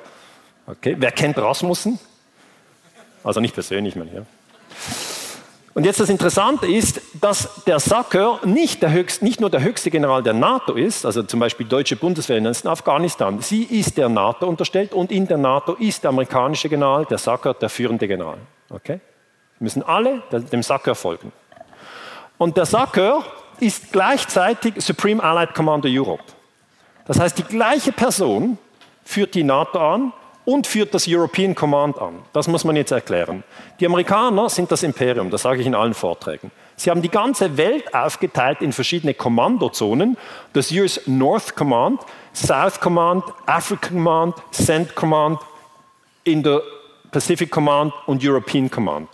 Okay. 0.67 0.95
Wer 0.97 1.11
kennt 1.11 1.37
Rasmussen? 1.37 1.99
Also 3.23 3.39
nicht 3.39 3.53
persönlich, 3.53 3.95
meine 3.95 4.09
ich. 4.09 4.15
Ja. 4.15 4.25
Und 5.73 5.85
jetzt 5.85 5.99
das 5.99 6.09
Interessante 6.09 6.67
ist, 6.67 7.01
dass 7.19 7.63
der 7.65 7.79
Sacker 7.79 8.39
nicht, 8.43 8.83
der 8.83 8.91
höchst, 8.91 9.23
nicht 9.23 9.41
nur 9.41 9.49
der 9.49 9.63
höchste 9.63 9.89
General 9.89 10.21
der 10.21 10.33
NATO 10.33 10.73
ist, 10.73 11.03
also 11.03 11.23
zum 11.23 11.39
Beispiel 11.39 11.65
deutsche 11.65 11.95
Bundeswehr 11.95 12.37
in 12.37 12.45
Afghanistan, 12.45 13.41
sie 13.41 13.63
ist 13.63 13.97
der 13.97 14.07
NATO 14.07 14.47
unterstellt 14.47 14.93
und 14.93 15.11
in 15.11 15.27
der 15.27 15.37
NATO 15.37 15.73
ist 15.73 16.03
der 16.03 16.09
amerikanische 16.09 16.69
General, 16.69 17.05
der 17.05 17.17
Sacker, 17.17 17.55
der 17.55 17.69
führende 17.69 18.07
General. 18.07 18.37
Okay? 18.69 18.99
Wir 19.57 19.65
müssen 19.65 19.81
alle 19.81 20.21
dem 20.31 20.61
Sacker 20.61 20.93
folgen. 20.93 21.31
Und 22.37 22.55
der 22.55 22.65
Sacker 22.65 23.23
ist 23.59 23.91
gleichzeitig 23.91 24.75
Supreme 24.77 25.23
Allied 25.23 25.55
Commander 25.55 25.89
Europe. 25.89 26.23
Das 27.05 27.19
heißt, 27.19 27.37
die 27.37 27.43
gleiche 27.43 27.91
Person 27.91 28.59
führt 29.03 29.33
die 29.33 29.43
NATO 29.43 29.79
an, 29.79 30.13
und 30.45 30.67
führt 30.67 30.93
das 30.93 31.05
European 31.07 31.55
Command 31.55 31.97
an. 31.99 32.19
Das 32.33 32.47
muss 32.47 32.63
man 32.63 32.75
jetzt 32.75 32.91
erklären. 32.91 33.43
Die 33.79 33.85
Amerikaner 33.85 34.49
sind 34.49 34.71
das 34.71 34.83
Imperium, 34.83 35.29
das 35.29 35.43
sage 35.43 35.61
ich 35.61 35.67
in 35.67 35.75
allen 35.75 35.93
Vorträgen. 35.93 36.51
Sie 36.75 36.89
haben 36.89 37.01
die 37.01 37.09
ganze 37.09 37.55
Welt 37.57 37.93
aufgeteilt 37.93 38.61
in 38.61 38.73
verschiedene 38.73 39.13
Kommandozonen. 39.13 40.17
Das 40.53 40.71
US 40.71 41.01
North 41.05 41.55
Command, 41.55 42.01
South 42.33 42.79
Command, 42.79 43.23
African 43.45 43.97
Command, 43.97 44.35
Cent 44.51 44.95
Command, 44.95 45.39
Indo-Pacific 46.23 47.51
Command 47.51 47.93
und 48.07 48.25
European 48.25 48.69
Command. 48.69 49.09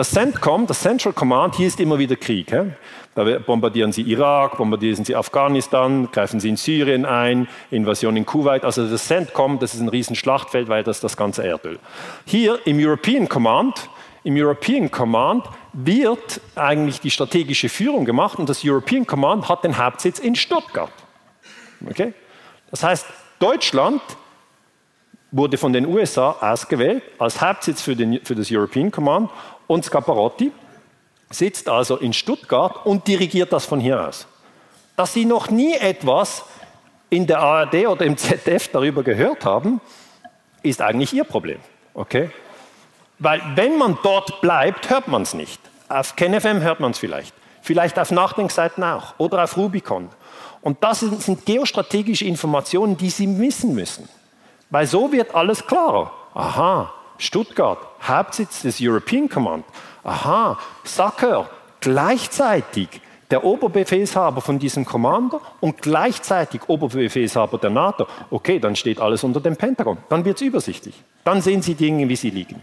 Das 0.00 0.12
CENTCOM, 0.12 0.66
das 0.66 0.80
Central 0.80 1.12
Command, 1.12 1.56
hier 1.56 1.66
ist 1.66 1.78
immer 1.78 1.98
wieder 1.98 2.16
Krieg. 2.16 2.50
Da 3.14 3.38
bombardieren 3.40 3.92
sie 3.92 4.00
Irak, 4.00 4.56
bombardieren 4.56 5.04
sie 5.04 5.14
Afghanistan, 5.14 6.08
greifen 6.10 6.40
sie 6.40 6.48
in 6.48 6.56
Syrien 6.56 7.04
ein, 7.04 7.48
Invasion 7.70 8.16
in 8.16 8.24
Kuwait. 8.24 8.64
Also 8.64 8.88
das 8.88 9.06
CENTCOM, 9.08 9.58
das 9.58 9.74
ist 9.74 9.80
ein 9.80 9.90
Riesenschlachtfeld, 9.90 10.70
weil 10.70 10.84
das 10.84 11.00
das 11.00 11.18
ganze 11.18 11.44
Erdöl. 11.44 11.78
Hier 12.24 12.60
im 12.64 12.78
European 12.78 13.28
Command, 13.28 13.90
im 14.24 14.36
European 14.36 14.90
Command 14.90 15.44
wird 15.74 16.40
eigentlich 16.54 17.02
die 17.02 17.10
strategische 17.10 17.68
Führung 17.68 18.06
gemacht 18.06 18.38
und 18.38 18.48
das 18.48 18.64
European 18.64 19.06
Command 19.06 19.50
hat 19.50 19.64
den 19.64 19.76
Hauptsitz 19.76 20.18
in 20.18 20.34
Stuttgart. 20.34 20.92
Okay? 21.86 22.14
Das 22.70 22.82
heißt, 22.82 23.04
Deutschland 23.38 24.00
wurde 25.32 25.58
von 25.58 25.72
den 25.72 25.86
USA 25.86 26.36
ausgewählt 26.40 27.02
als 27.18 27.40
Hauptsitz 27.40 27.82
für, 27.82 27.94
den, 27.94 28.24
für 28.24 28.34
das 28.34 28.48
European 28.50 28.90
Command 28.90 29.30
und 29.66 29.84
Scaparotti 29.84 30.52
sitzt 31.30 31.68
also 31.68 31.96
in 31.96 32.12
Stuttgart 32.12 32.84
und 32.84 33.06
dirigiert 33.06 33.52
das 33.52 33.64
von 33.64 33.80
hier 33.80 34.06
aus. 34.06 34.26
Dass 34.96 35.12
Sie 35.12 35.24
noch 35.24 35.50
nie 35.50 35.74
etwas 35.74 36.44
in 37.08 37.26
der 37.26 37.38
ARD 37.38 37.86
oder 37.86 38.04
im 38.04 38.16
ZDF 38.16 38.68
darüber 38.68 39.02
gehört 39.02 39.44
haben, 39.44 39.80
ist 40.62 40.82
eigentlich 40.82 41.12
Ihr 41.12 41.24
Problem. 41.24 41.58
Okay? 41.94 42.30
Weil 43.18 43.40
wenn 43.54 43.78
man 43.78 43.98
dort 44.02 44.40
bleibt, 44.40 44.90
hört 44.90 45.08
man 45.08 45.22
es 45.22 45.34
nicht. 45.34 45.60
Auf 45.88 46.16
KenFM 46.16 46.60
hört 46.60 46.80
man 46.80 46.92
es 46.92 46.98
vielleicht. 46.98 47.34
Vielleicht 47.62 47.98
auf 47.98 48.10
Nachdenkseiten 48.10 48.82
auch 48.82 49.14
oder 49.18 49.44
auf 49.44 49.56
Rubicon. 49.56 50.08
Und 50.62 50.82
das 50.82 51.00
sind 51.00 51.46
geostrategische 51.46 52.24
Informationen, 52.24 52.96
die 52.96 53.10
Sie 53.10 53.38
wissen 53.38 53.74
müssen. 53.74 54.08
Weil 54.70 54.86
so 54.86 55.12
wird 55.12 55.34
alles 55.34 55.66
klarer. 55.66 56.12
Aha, 56.34 56.92
Stuttgart, 57.18 57.78
Hauptsitz 58.02 58.62
des 58.62 58.78
European 58.80 59.28
Command. 59.28 59.64
Aha, 60.04 60.58
Sacker, 60.84 61.50
gleichzeitig 61.80 63.00
der 63.30 63.44
Oberbefehlshaber 63.44 64.40
von 64.40 64.58
diesem 64.58 64.84
Kommando 64.84 65.40
und 65.60 65.82
gleichzeitig 65.82 66.62
Oberbefehlshaber 66.68 67.58
der 67.58 67.70
NATO. 67.70 68.06
Okay, 68.30 68.58
dann 68.58 68.74
steht 68.76 69.00
alles 69.00 69.22
unter 69.22 69.40
dem 69.40 69.56
Pentagon. 69.56 69.98
Dann 70.08 70.24
wird 70.24 70.36
es 70.36 70.42
übersichtlich. 70.42 71.02
Dann 71.24 71.40
sehen 71.40 71.62
Sie 71.62 71.74
Dinge, 71.74 72.08
wie 72.08 72.16
sie 72.16 72.30
liegen. 72.30 72.60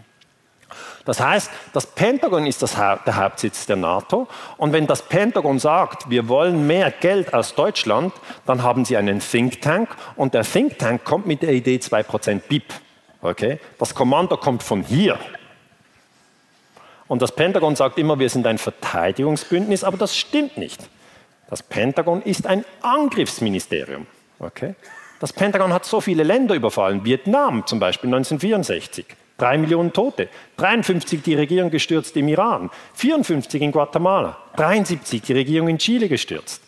Das 1.08 1.20
heißt, 1.20 1.50
das 1.72 1.86
Pentagon 1.86 2.44
ist 2.44 2.60
das 2.60 2.76
ha 2.76 2.96
der 2.96 3.16
Hauptsitz 3.16 3.64
der 3.64 3.76
NATO. 3.76 4.28
Und 4.58 4.74
wenn 4.74 4.86
das 4.86 5.00
Pentagon 5.00 5.58
sagt, 5.58 6.10
wir 6.10 6.28
wollen 6.28 6.66
mehr 6.66 6.90
Geld 6.90 7.32
aus 7.32 7.54
Deutschland, 7.54 8.12
dann 8.44 8.62
haben 8.62 8.84
sie 8.84 8.94
einen 8.94 9.20
Think 9.20 9.62
Tank. 9.62 9.88
Und 10.16 10.34
der 10.34 10.42
Think 10.42 10.78
Tank 10.78 11.06
kommt 11.06 11.26
mit 11.26 11.40
der 11.40 11.54
Idee 11.54 11.76
2% 11.76 12.42
BIP. 12.46 12.74
Okay? 13.22 13.58
Das 13.78 13.94
Kommando 13.94 14.36
kommt 14.36 14.62
von 14.62 14.82
hier. 14.82 15.18
Und 17.06 17.22
das 17.22 17.32
Pentagon 17.34 17.74
sagt 17.74 17.96
immer, 17.96 18.18
wir 18.18 18.28
sind 18.28 18.46
ein 18.46 18.58
Verteidigungsbündnis, 18.58 19.84
aber 19.84 19.96
das 19.96 20.14
stimmt 20.14 20.58
nicht. 20.58 20.90
Das 21.48 21.62
Pentagon 21.62 22.20
ist 22.20 22.46
ein 22.46 22.66
Angriffsministerium. 22.82 24.06
Okay? 24.40 24.74
Das 25.20 25.32
Pentagon 25.32 25.72
hat 25.72 25.86
so 25.86 26.02
viele 26.02 26.22
Länder 26.22 26.54
überfallen, 26.54 27.02
Vietnam 27.06 27.66
zum 27.66 27.80
Beispiel 27.80 28.08
1964. 28.08 29.06
Drei 29.38 29.56
Millionen 29.56 29.92
Tote, 29.92 30.28
53 30.56 31.22
die 31.22 31.36
Regierung 31.36 31.70
gestürzt 31.70 32.16
im 32.16 32.26
Iran, 32.26 32.70
54 32.94 33.62
in 33.62 33.70
Guatemala, 33.70 34.36
73 34.56 35.22
die 35.22 35.32
Regierung 35.32 35.68
in 35.68 35.78
Chile 35.78 36.08
gestürzt. 36.08 36.60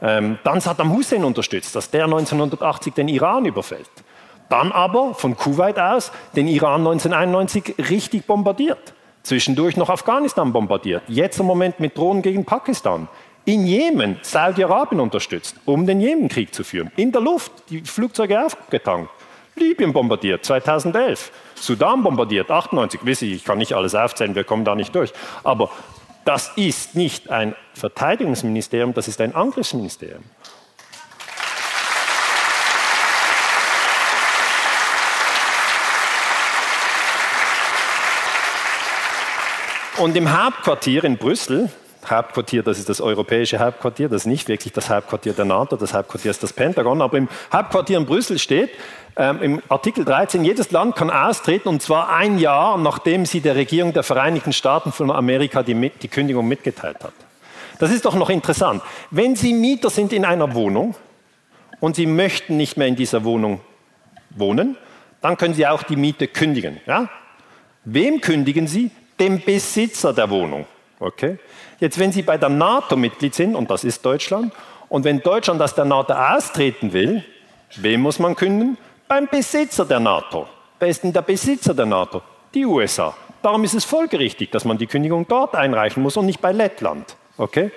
Ähm, 0.00 0.38
dann 0.44 0.60
Saddam 0.60 0.92
Hussein 0.92 1.24
unterstützt, 1.24 1.74
dass 1.74 1.90
der 1.90 2.04
1980 2.04 2.94
den 2.94 3.08
Iran 3.08 3.44
überfällt. 3.44 3.90
Dann 4.48 4.70
aber 4.70 5.14
von 5.14 5.36
Kuwait 5.36 5.80
aus 5.80 6.12
den 6.36 6.46
Iran 6.46 6.86
1991 6.86 7.74
richtig 7.90 8.24
bombardiert. 8.24 8.94
Zwischendurch 9.24 9.76
noch 9.76 9.90
Afghanistan 9.90 10.52
bombardiert. 10.52 11.02
Jetzt 11.08 11.40
im 11.40 11.46
Moment 11.46 11.80
mit 11.80 11.98
Drohnen 11.98 12.22
gegen 12.22 12.44
Pakistan. 12.44 13.08
In 13.44 13.66
Jemen 13.66 14.20
Saudi-Arabien 14.22 15.00
unterstützt, 15.00 15.56
um 15.64 15.86
den 15.86 16.00
Jemenkrieg 16.00 16.54
zu 16.54 16.62
führen. 16.62 16.92
In 16.94 17.10
der 17.10 17.20
Luft 17.20 17.50
die 17.68 17.80
Flugzeuge 17.80 18.44
aufgetankt. 18.44 19.10
Libyen 19.56 19.92
bombardiert 19.92 20.44
2011, 20.44 21.30
Sudan 21.62 22.02
bombardiert 22.02 22.50
98. 22.50 23.00
Wissen 23.04 23.28
Sie, 23.28 23.34
ich 23.34 23.44
kann 23.44 23.58
nicht 23.58 23.74
alles 23.74 23.94
aufzählen, 23.94 24.34
wir 24.34 24.42
kommen 24.42 24.64
da 24.64 24.74
nicht 24.74 24.92
durch. 24.96 25.12
Aber 25.44 25.70
das 26.24 26.50
ist 26.56 26.96
nicht 26.96 27.30
ein 27.30 27.54
Verteidigungsministerium, 27.74 28.94
das 28.94 29.06
ist 29.06 29.20
ein 29.20 29.32
Angriffsministerium. 29.32 30.24
Und 39.98 40.16
im 40.16 40.36
Hauptquartier 40.36 41.04
in 41.04 41.16
Brüssel, 41.16 41.70
Hauptquartier, 42.08 42.62
das 42.62 42.78
ist 42.78 42.88
das 42.88 43.00
europäische 43.00 43.58
Hauptquartier, 43.58 44.08
das 44.08 44.22
ist 44.22 44.26
nicht 44.26 44.48
wirklich 44.48 44.72
das 44.72 44.90
Hauptquartier 44.90 45.32
der 45.32 45.44
NATO, 45.44 45.76
das 45.76 45.94
Hauptquartier 45.94 46.30
ist 46.30 46.42
das 46.42 46.52
Pentagon, 46.52 47.00
aber 47.00 47.18
im 47.18 47.28
Hauptquartier 47.52 47.98
in 47.98 48.06
Brüssel 48.06 48.38
steht, 48.38 48.70
ähm, 49.16 49.42
im 49.42 49.62
Artikel 49.68 50.04
13, 50.04 50.44
jedes 50.44 50.70
Land 50.70 50.96
kann 50.96 51.10
austreten 51.10 51.68
und 51.68 51.82
zwar 51.82 52.14
ein 52.14 52.38
Jahr, 52.38 52.78
nachdem 52.78 53.26
sie 53.26 53.40
der 53.40 53.54
Regierung 53.54 53.92
der 53.92 54.02
Vereinigten 54.02 54.52
Staaten 54.52 54.90
von 54.90 55.10
Amerika 55.10 55.62
die, 55.62 55.90
die 55.90 56.08
Kündigung 56.08 56.48
mitgeteilt 56.48 57.02
hat. 57.02 57.12
Das 57.78 57.90
ist 57.90 58.04
doch 58.04 58.14
noch 58.14 58.30
interessant. 58.30 58.80
Wenn 59.10 59.34
Sie 59.34 59.52
Mieter 59.52 59.90
sind 59.90 60.12
in 60.12 60.24
einer 60.24 60.54
Wohnung 60.54 60.94
und 61.80 61.96
Sie 61.96 62.06
möchten 62.06 62.56
nicht 62.56 62.76
mehr 62.76 62.86
in 62.86 62.94
dieser 62.94 63.24
Wohnung 63.24 63.60
wohnen, 64.30 64.76
dann 65.20 65.36
können 65.36 65.54
Sie 65.54 65.66
auch 65.66 65.82
die 65.82 65.96
Miete 65.96 66.28
kündigen. 66.28 66.80
Ja? 66.86 67.08
Wem 67.84 68.20
kündigen 68.20 68.68
Sie? 68.68 68.92
Dem 69.18 69.40
Besitzer 69.40 70.12
der 70.12 70.30
Wohnung. 70.30 70.66
Okay? 71.02 71.38
Jetzt, 71.80 71.98
wenn 71.98 72.12
Sie 72.12 72.22
bei 72.22 72.38
der 72.38 72.48
NATO 72.48 72.96
Mitglied 72.96 73.34
sind, 73.34 73.54
und 73.54 73.70
das 73.70 73.84
ist 73.84 74.04
Deutschland, 74.04 74.52
und 74.88 75.04
wenn 75.04 75.20
Deutschland 75.20 75.60
aus 75.60 75.74
der 75.74 75.84
NATO 75.84 76.12
austreten 76.12 76.92
will, 76.92 77.24
wem 77.76 78.02
muss 78.02 78.18
man 78.18 78.36
kündigen? 78.36 78.76
beim 79.12 79.28
Besitzer 79.28 79.84
der 79.84 80.00
NATO. 80.00 80.46
Wer 80.78 80.88
ist 80.88 81.02
denn 81.02 81.12
der 81.12 81.20
Besitzer 81.20 81.74
der 81.74 81.84
NATO? 81.84 82.22
Die 82.54 82.64
USA. 82.64 83.14
Darum 83.42 83.62
ist 83.62 83.74
es 83.74 83.84
folgerichtig, 83.84 84.50
dass 84.50 84.64
man 84.64 84.78
die 84.78 84.86
Kündigung 84.86 85.28
dort 85.28 85.54
einreichen 85.54 86.02
muss 86.02 86.16
und 86.16 86.24
nicht 86.24 86.40
bei 86.40 86.52
Lettland. 86.52 87.14
Okay? 87.36 87.70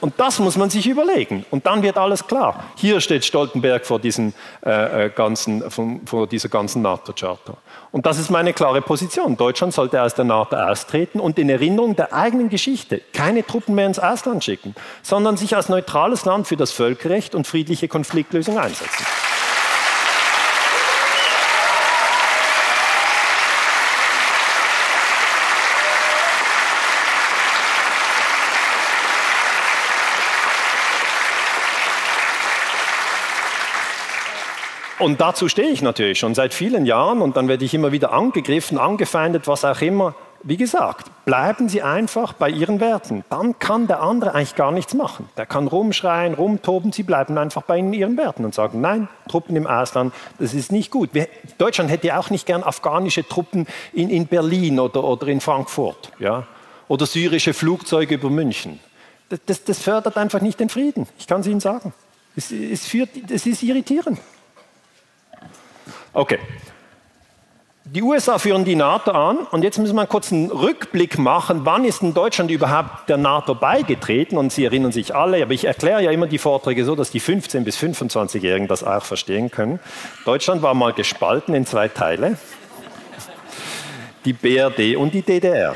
Und 0.00 0.14
das 0.18 0.38
muss 0.38 0.56
man 0.56 0.70
sich 0.70 0.86
überlegen. 0.86 1.44
Und 1.50 1.66
dann 1.66 1.82
wird 1.82 1.98
alles 1.98 2.26
klar. 2.26 2.64
Hier 2.76 3.00
steht 3.00 3.24
Stoltenberg 3.24 3.84
vor, 3.84 3.98
diesen, 3.98 4.34
äh, 4.64 5.06
äh 5.06 5.10
ganzen, 5.10 5.70
von, 5.70 6.06
vor 6.06 6.26
dieser 6.26 6.48
ganzen 6.48 6.82
NATO-Charta. 6.82 7.54
Und 7.90 8.06
das 8.06 8.18
ist 8.18 8.30
meine 8.30 8.52
klare 8.52 8.82
Position. 8.82 9.36
Deutschland 9.36 9.72
sollte 9.72 10.02
aus 10.02 10.14
der 10.14 10.24
NATO 10.24 10.56
austreten 10.56 11.20
und 11.20 11.38
in 11.38 11.48
Erinnerung 11.48 11.96
der 11.96 12.12
eigenen 12.12 12.48
Geschichte 12.48 13.00
keine 13.12 13.44
Truppen 13.44 13.74
mehr 13.74 13.86
ins 13.86 13.98
Ausland 13.98 14.44
schicken, 14.44 14.74
sondern 15.02 15.36
sich 15.36 15.56
als 15.56 15.68
neutrales 15.68 16.24
Land 16.24 16.46
für 16.46 16.56
das 16.56 16.70
Völkerrecht 16.70 17.34
und 17.34 17.46
friedliche 17.46 17.88
Konfliktlösung 17.88 18.58
einsetzen. 18.58 19.06
Und 34.98 35.20
dazu 35.20 35.48
stehe 35.48 35.70
ich 35.70 35.80
natürlich 35.80 36.18
schon 36.18 36.34
seit 36.34 36.52
vielen 36.52 36.84
Jahren 36.84 37.22
und 37.22 37.36
dann 37.36 37.46
werde 37.46 37.64
ich 37.64 37.72
immer 37.72 37.92
wieder 37.92 38.12
angegriffen, 38.12 38.78
angefeindet, 38.78 39.46
was 39.46 39.64
auch 39.64 39.80
immer. 39.80 40.14
Wie 40.42 40.56
gesagt, 40.56 41.10
bleiben 41.24 41.68
Sie 41.68 41.82
einfach 41.82 42.32
bei 42.32 42.48
Ihren 42.48 42.80
Werten. 42.80 43.24
Dann 43.28 43.58
kann 43.58 43.86
der 43.86 44.02
andere 44.02 44.34
eigentlich 44.34 44.54
gar 44.54 44.70
nichts 44.72 44.94
machen. 44.94 45.28
Der 45.36 45.46
kann 45.46 45.66
rumschreien, 45.66 46.34
rumtoben. 46.34 46.92
Sie 46.92 47.02
bleiben 47.02 47.38
einfach 47.38 47.62
bei 47.62 47.78
Ihren 47.78 48.16
Werten 48.16 48.44
und 48.44 48.54
sagen, 48.54 48.80
nein, 48.80 49.08
Truppen 49.28 49.56
im 49.56 49.66
Ausland, 49.66 50.14
das 50.38 50.54
ist 50.54 50.70
nicht 50.70 50.90
gut. 50.90 51.10
Wir, 51.12 51.28
Deutschland 51.58 51.90
hätte 51.90 52.16
auch 52.18 52.30
nicht 52.30 52.46
gern 52.46 52.62
afghanische 52.62 53.26
Truppen 53.26 53.66
in, 53.92 54.10
in 54.10 54.26
Berlin 54.26 54.78
oder, 54.80 55.02
oder 55.04 55.26
in 55.28 55.40
Frankfurt. 55.40 56.12
Ja? 56.18 56.46
Oder 56.86 57.06
syrische 57.06 57.52
Flugzeuge 57.52 58.14
über 58.14 58.30
München. 58.30 58.80
Das, 59.28 59.40
das, 59.44 59.64
das 59.64 59.82
fördert 59.82 60.16
einfach 60.16 60.40
nicht 60.40 60.58
den 60.60 60.68
Frieden. 60.68 61.06
Ich 61.18 61.26
kann 61.26 61.40
es 61.40 61.46
Ihnen 61.46 61.60
sagen. 61.60 61.92
Es, 62.36 62.52
es, 62.52 62.86
führt, 62.86 63.10
es 63.30 63.46
ist 63.46 63.62
irritierend. 63.62 64.20
Okay. 66.12 66.38
Die 67.90 68.02
USA 68.02 68.38
führen 68.38 68.66
die 68.66 68.74
NATO 68.74 69.12
an 69.12 69.38
und 69.50 69.62
jetzt 69.62 69.78
müssen 69.78 69.96
wir 69.96 70.06
einen 70.06 70.50
Rückblick 70.50 71.16
machen, 71.16 71.60
wann 71.64 71.86
ist 71.86 72.02
in 72.02 72.12
Deutschland 72.12 72.50
überhaupt 72.50 73.08
der 73.08 73.16
NATO 73.16 73.54
beigetreten 73.54 74.36
und 74.36 74.52
Sie 74.52 74.66
erinnern 74.66 74.92
sich 74.92 75.14
alle, 75.14 75.42
aber 75.42 75.52
ich 75.52 75.64
erkläre 75.64 76.02
ja 76.02 76.10
immer 76.10 76.26
die 76.26 76.36
Vorträge 76.36 76.84
so, 76.84 76.94
dass 76.94 77.10
die 77.10 77.20
15- 77.20 77.64
bis 77.64 77.78
25-Jährigen 77.78 78.68
das 78.68 78.84
auch 78.84 79.02
verstehen 79.02 79.50
können. 79.50 79.80
Deutschland 80.26 80.60
war 80.60 80.74
mal 80.74 80.92
gespalten 80.92 81.54
in 81.54 81.64
zwei 81.64 81.88
Teile, 81.88 82.36
die 84.26 84.34
BRD 84.34 84.96
und 84.96 85.14
die 85.14 85.22
DDR. 85.22 85.74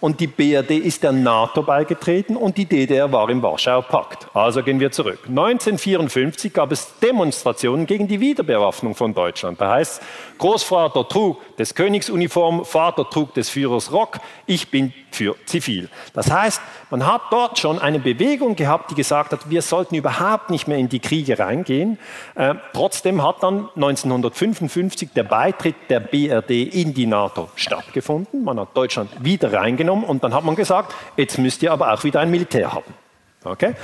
Und 0.00 0.20
die 0.20 0.26
BRD 0.26 0.72
ist 0.72 1.02
der 1.02 1.12
NATO 1.12 1.62
beigetreten 1.62 2.36
und 2.36 2.56
die 2.56 2.64
DDR 2.64 3.12
war 3.12 3.28
im 3.28 3.42
Warschauer 3.42 3.82
Pakt. 3.82 4.26
Also 4.34 4.62
gehen 4.62 4.80
wir 4.80 4.90
zurück. 4.90 5.20
1954 5.28 6.52
gab 6.52 6.72
es 6.72 6.98
Demonstrationen 7.00 7.86
gegen 7.86 8.08
die 8.08 8.20
Wiederbewaffnung 8.20 8.94
von 8.94 9.14
Deutschland. 9.14 9.60
Da 9.60 9.72
heißt 9.72 10.00
Großvater 10.38 11.06
trug 11.08 11.56
des 11.56 11.74
Königsuniform, 11.74 12.64
Vater 12.64 13.08
trug 13.08 13.34
des 13.34 13.50
Führers 13.50 13.92
Rock, 13.92 14.20
ich 14.46 14.70
bin 14.70 14.92
für 15.10 15.36
zivil. 15.44 15.88
Das 16.14 16.30
heißt, 16.30 16.62
man 16.90 17.06
hat 17.06 17.22
dort 17.30 17.58
schon 17.58 17.78
eine 17.78 17.98
Bewegung 17.98 18.56
gehabt, 18.56 18.90
die 18.90 18.94
gesagt 18.94 19.32
hat, 19.32 19.50
wir 19.50 19.60
sollten 19.60 19.96
überhaupt 19.96 20.50
nicht 20.50 20.68
mehr 20.68 20.78
in 20.78 20.88
die 20.88 21.00
Kriege 21.00 21.38
reingehen. 21.38 21.98
Äh, 22.36 22.54
trotzdem 22.72 23.22
hat 23.22 23.42
dann 23.42 23.68
1955 23.74 25.10
der 25.14 25.24
Beitritt 25.24 25.74
der 25.88 26.00
BRD 26.00 26.50
in 26.50 26.94
die 26.94 27.06
NATO 27.06 27.50
stattgefunden. 27.56 28.44
Man 28.44 28.58
hat 28.58 28.76
Deutschland 28.76 29.10
wieder 29.20 29.52
reingenommen 29.52 29.89
und 29.92 30.24
dann 30.24 30.34
hat 30.34 30.44
man 30.44 30.56
gesagt, 30.56 30.94
jetzt 31.16 31.38
müsst 31.38 31.62
ihr 31.62 31.72
aber 31.72 31.92
auch 31.92 32.04
wieder 32.04 32.20
ein 32.20 32.30
Militär 32.30 32.72
haben. 32.72 32.94
Okay? 33.42 33.74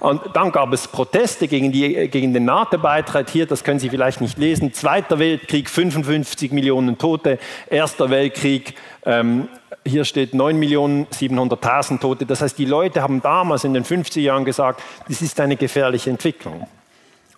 Und 0.00 0.20
dann 0.34 0.52
gab 0.52 0.72
es 0.72 0.88
Proteste 0.88 1.48
gegen, 1.48 1.72
die, 1.72 2.08
gegen 2.08 2.34
den 2.34 2.44
NATO-Beitritt. 2.44 3.30
Hier, 3.30 3.46
das 3.46 3.64
können 3.64 3.78
Sie 3.78 3.88
vielleicht 3.88 4.20
nicht 4.20 4.36
lesen. 4.36 4.74
Zweiter 4.74 5.18
Weltkrieg, 5.18 5.70
55 5.70 6.52
Millionen 6.52 6.98
Tote. 6.98 7.38
Erster 7.70 8.10
Weltkrieg, 8.10 8.74
ähm, 9.06 9.48
hier 9.86 10.04
steht 10.04 10.34
9.700.000 10.34 12.00
Tote. 12.00 12.26
Das 12.26 12.42
heißt, 12.42 12.58
die 12.58 12.66
Leute 12.66 13.00
haben 13.00 13.22
damals 13.22 13.64
in 13.64 13.72
den 13.72 13.84
50er 13.84 14.20
Jahren 14.20 14.44
gesagt, 14.44 14.82
das 15.08 15.22
ist 15.22 15.40
eine 15.40 15.56
gefährliche 15.56 16.10
Entwicklung. 16.10 16.66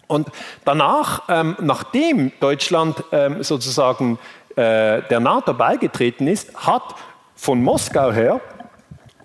Und 0.09 0.29
danach, 0.64 1.22
ähm, 1.29 1.57
nachdem 1.61 2.33
Deutschland 2.41 3.05
ähm, 3.12 3.43
sozusagen 3.45 4.18
äh, 4.57 5.03
der 5.03 5.20
NATO 5.20 5.55
beigetreten 5.55 6.26
ist, 6.26 6.57
hat 6.66 6.97
von 7.39 7.62
Moskau 7.62 8.12
her 8.12 8.41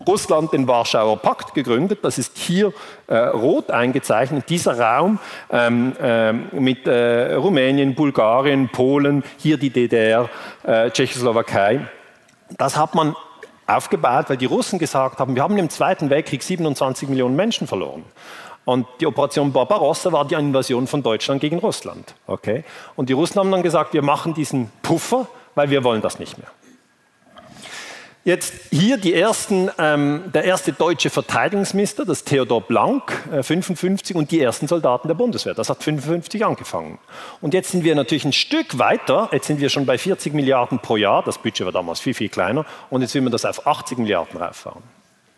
Russland 0.08 0.54
den 0.54 0.68
Warschauer 0.68 1.18
Pakt 1.18 1.54
gegründet. 1.54 2.00
Das 2.04 2.18
ist 2.18 2.38
hier 2.38 2.74
äh, 3.08 3.16
rot 3.16 3.72
eingezeichnet. 3.72 4.50
Dieser 4.50 4.80
Raum 4.80 5.20
ähm, 5.50 5.94
äh, 6.02 6.34
mit 6.34 6.88
äh, 6.88 7.34
Rumänien, 7.36 7.96
Bulgarien, 7.96 8.70
Polen, 8.70 9.24
hier 9.38 9.58
die 9.58 9.70
DDR, 9.70 10.30
äh, 10.64 10.92
Tschechoslowakei. 10.92 11.88
Das 12.58 12.78
hat 12.78 12.96
man 12.96 13.16
aufgebaut, 13.66 14.26
weil 14.28 14.38
die 14.38 14.46
Russen 14.46 14.78
gesagt 14.78 15.20
haben, 15.20 15.36
wir 15.36 15.44
haben 15.44 15.58
im 15.58 15.70
Zweiten 15.70 16.10
Weltkrieg 16.10 16.44
27 16.44 17.10
Millionen 17.10 17.36
Menschen 17.36 17.68
verloren. 17.68 18.04
Und 18.66 18.88
die 19.00 19.08
Operation 19.08 19.52
Barbarossa 19.52 20.12
war 20.12 20.26
die 20.26 20.36
Invasion 20.36 20.88
von 20.88 21.02
Deutschland 21.04 21.42
gegen 21.42 21.60
Russland. 21.60 22.14
Okay? 22.28 22.64
Und 22.96 23.10
die 23.10 23.14
Russen 23.14 23.40
haben 23.40 23.52
dann 23.52 23.64
gesagt, 23.64 23.94
wir 23.94 24.04
machen 24.04 24.34
diesen 24.34 24.70
Puffer, 24.82 25.28
weil 25.56 25.70
wir 25.70 25.84
wollen 25.84 26.02
das 26.02 26.20
nicht 26.20 26.38
mehr. 26.38 26.48
Jetzt 28.26 28.54
hier 28.72 28.96
die 28.96 29.14
ersten, 29.14 29.70
ähm, 29.78 30.32
der 30.34 30.46
erste 30.46 30.72
deutsche 30.72 31.10
Verteidigungsminister, 31.10 32.06
das 32.06 32.24
Theodor 32.24 32.62
Blank, 32.62 33.12
äh, 33.34 33.44
55, 33.44 34.16
und 34.16 34.32
die 34.32 34.40
ersten 34.40 34.66
Soldaten 34.70 35.10
der 35.10 35.16
Bundeswehr. 35.16 35.54
Das 35.54 35.70
hat 35.70 35.84
55 35.84 36.46
angefangen. 36.46 37.00
Und 37.42 37.54
jetzt 37.54 37.72
sind 37.72 37.84
wir 37.84 37.96
natürlich 37.96 38.24
ein 38.24 38.32
Stück 38.32 38.80
weiter. 38.80 39.28
Jetzt 39.34 39.48
sind 39.48 39.60
wir 39.60 39.68
schon 39.68 39.86
bei 39.86 39.98
40 39.98 40.34
Milliarden 40.34 40.80
pro 40.80 40.96
Jahr. 40.96 41.22
Das 41.22 41.38
Budget 41.38 41.66
war 41.66 41.74
damals 41.74 42.00
viel, 42.00 42.14
viel 42.14 42.30
kleiner. 42.30 42.66
Und 42.90 43.02
jetzt 43.02 43.14
will 43.14 43.22
man 43.22 43.34
das 43.34 43.44
auf 43.44 43.68
80 43.68 43.98
Milliarden 43.98 44.42
rauffahren. 44.42 44.84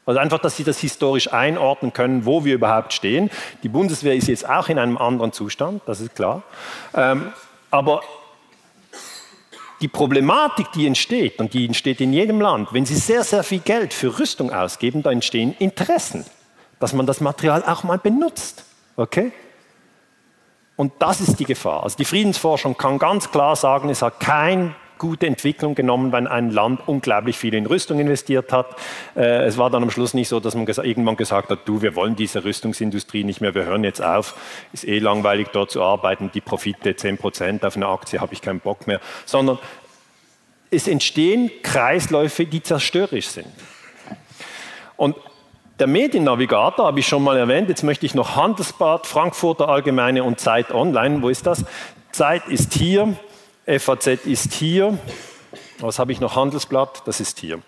Also 0.06 0.20
einfach, 0.20 0.38
dass 0.38 0.56
Sie 0.56 0.64
das 0.64 0.78
historisch 0.78 1.34
einordnen 1.34 1.92
können, 1.92 2.28
wo 2.28 2.46
wir 2.46 2.54
überhaupt 2.54 2.94
stehen. 2.94 3.32
Die 3.64 3.70
Bundeswehr 3.70 4.14
ist 4.14 4.28
jetzt 4.28 4.48
auch 4.48 4.70
in 4.70 4.78
einem 4.78 5.00
anderen 5.00 5.32
Zustand, 5.32 5.82
das 5.88 6.02
ist 6.02 6.14
klar. 6.14 6.44
Ähm, 6.94 7.34
aber 7.72 8.02
die 9.82 9.88
Problematik, 9.88 10.72
die 10.74 10.88
entsteht, 10.88 11.40
und 11.40 11.54
die 11.54 11.66
entsteht 11.66 12.02
in 12.02 12.14
jedem 12.14 12.40
Land, 12.42 12.70
wenn 12.72 12.86
Sie 12.86 12.96
sehr, 12.96 13.24
sehr 13.24 13.44
viel 13.44 13.60
Geld 13.60 13.94
für 13.94 14.20
Rüstung 14.20 14.52
ausgeben, 14.52 15.04
da 15.04 15.12
entstehen 15.12 15.56
Interessen, 15.60 16.26
dass 16.80 16.94
man 16.94 17.06
das 17.06 17.22
Material 17.22 17.64
auch 17.64 17.84
mal 17.84 17.98
benutzt. 17.98 18.64
Okay? 18.96 19.32
Und 20.76 20.94
das 21.00 21.22
ist 21.22 21.40
die 21.40 21.46
Gefahr. 21.46 21.84
Also 21.84 21.98
die 21.98 22.06
Friedensforschung 22.06 22.78
kann 22.78 23.00
ganz 23.00 23.32
klar 23.32 23.56
sagen, 23.56 23.90
es 23.90 24.02
hat 24.02 24.20
kein 24.20 24.76
gute 24.98 25.28
Entwicklung 25.28 25.76
genommen, 25.76 26.12
wenn 26.12 26.28
ein 26.28 26.52
Land 26.52 26.82
unglaublich 26.88 27.38
viel 27.38 27.54
in 27.54 27.66
Rüstung 27.66 28.00
investiert 28.00 28.52
hat. 28.52 28.76
Äh, 29.16 29.46
es 29.46 29.58
war 29.58 29.70
dann 29.70 29.84
am 29.84 29.92
Schluss 29.92 30.14
nicht 30.14 30.28
so, 30.28 30.40
dass 30.40 30.56
man 30.56 30.66
irgendwann 30.68 31.18
gesagt 31.18 31.50
hat, 31.50 31.60
du, 31.66 31.82
wir 31.82 31.96
wollen 31.96 32.16
diese 32.16 32.44
Rüstungsindustrie 32.44 33.24
nicht 33.24 33.42
mehr, 33.42 33.56
wir 33.56 33.66
hören 33.66 33.84
jetzt 33.84 34.04
auf, 34.04 34.36
ist 34.74 34.88
eh 34.88 35.00
langweilig 35.00 35.50
dort 35.52 35.72
zu 35.72 35.82
arbeiten, 35.82 36.32
die 36.34 36.42
Profite 36.42 36.96
10 36.96 37.18
Prozent 37.18 37.66
auf 37.66 37.76
eine 37.76 37.88
Aktie 37.88 38.20
habe 38.20 38.34
ich 38.34 38.42
keinen 38.42 38.60
Bock 38.60 38.88
mehr, 38.88 39.00
sondern 39.26 39.60
es 40.72 40.88
entstehen 40.88 41.52
Kreisläufe, 41.64 42.46
die 42.46 42.62
zerstörerisch 42.62 43.28
sind. 43.28 43.48
Und 44.98 45.16
der 45.80 45.88
Mediennavigator 45.88 46.86
habe 46.88 47.00
ich 47.00 47.08
schon 47.08 47.24
mal 47.24 47.38
erwähnt, 47.38 47.68
jetzt 47.68 47.84
möchte 47.84 48.06
ich 48.06 48.16
noch 48.16 48.36
Handelsblatt, 48.36 49.06
Frankfurter 49.06 49.68
Allgemeine 49.68 50.24
und 50.24 50.40
Zeit 50.40 50.72
Online, 50.72 51.22
wo 51.22 51.30
ist 51.30 51.46
das? 51.46 51.66
Zeit 52.12 52.48
ist 52.48 52.74
hier, 52.74 53.18
FAZ 53.66 54.08
ist 54.26 54.54
hier. 54.54 54.98
Was 55.80 56.00
habe 56.00 56.12
ich 56.12 56.20
noch? 56.20 56.36
Handelsblatt, 56.36 57.04
das 57.06 57.20
ist 57.20 57.40
hier. 57.40 57.60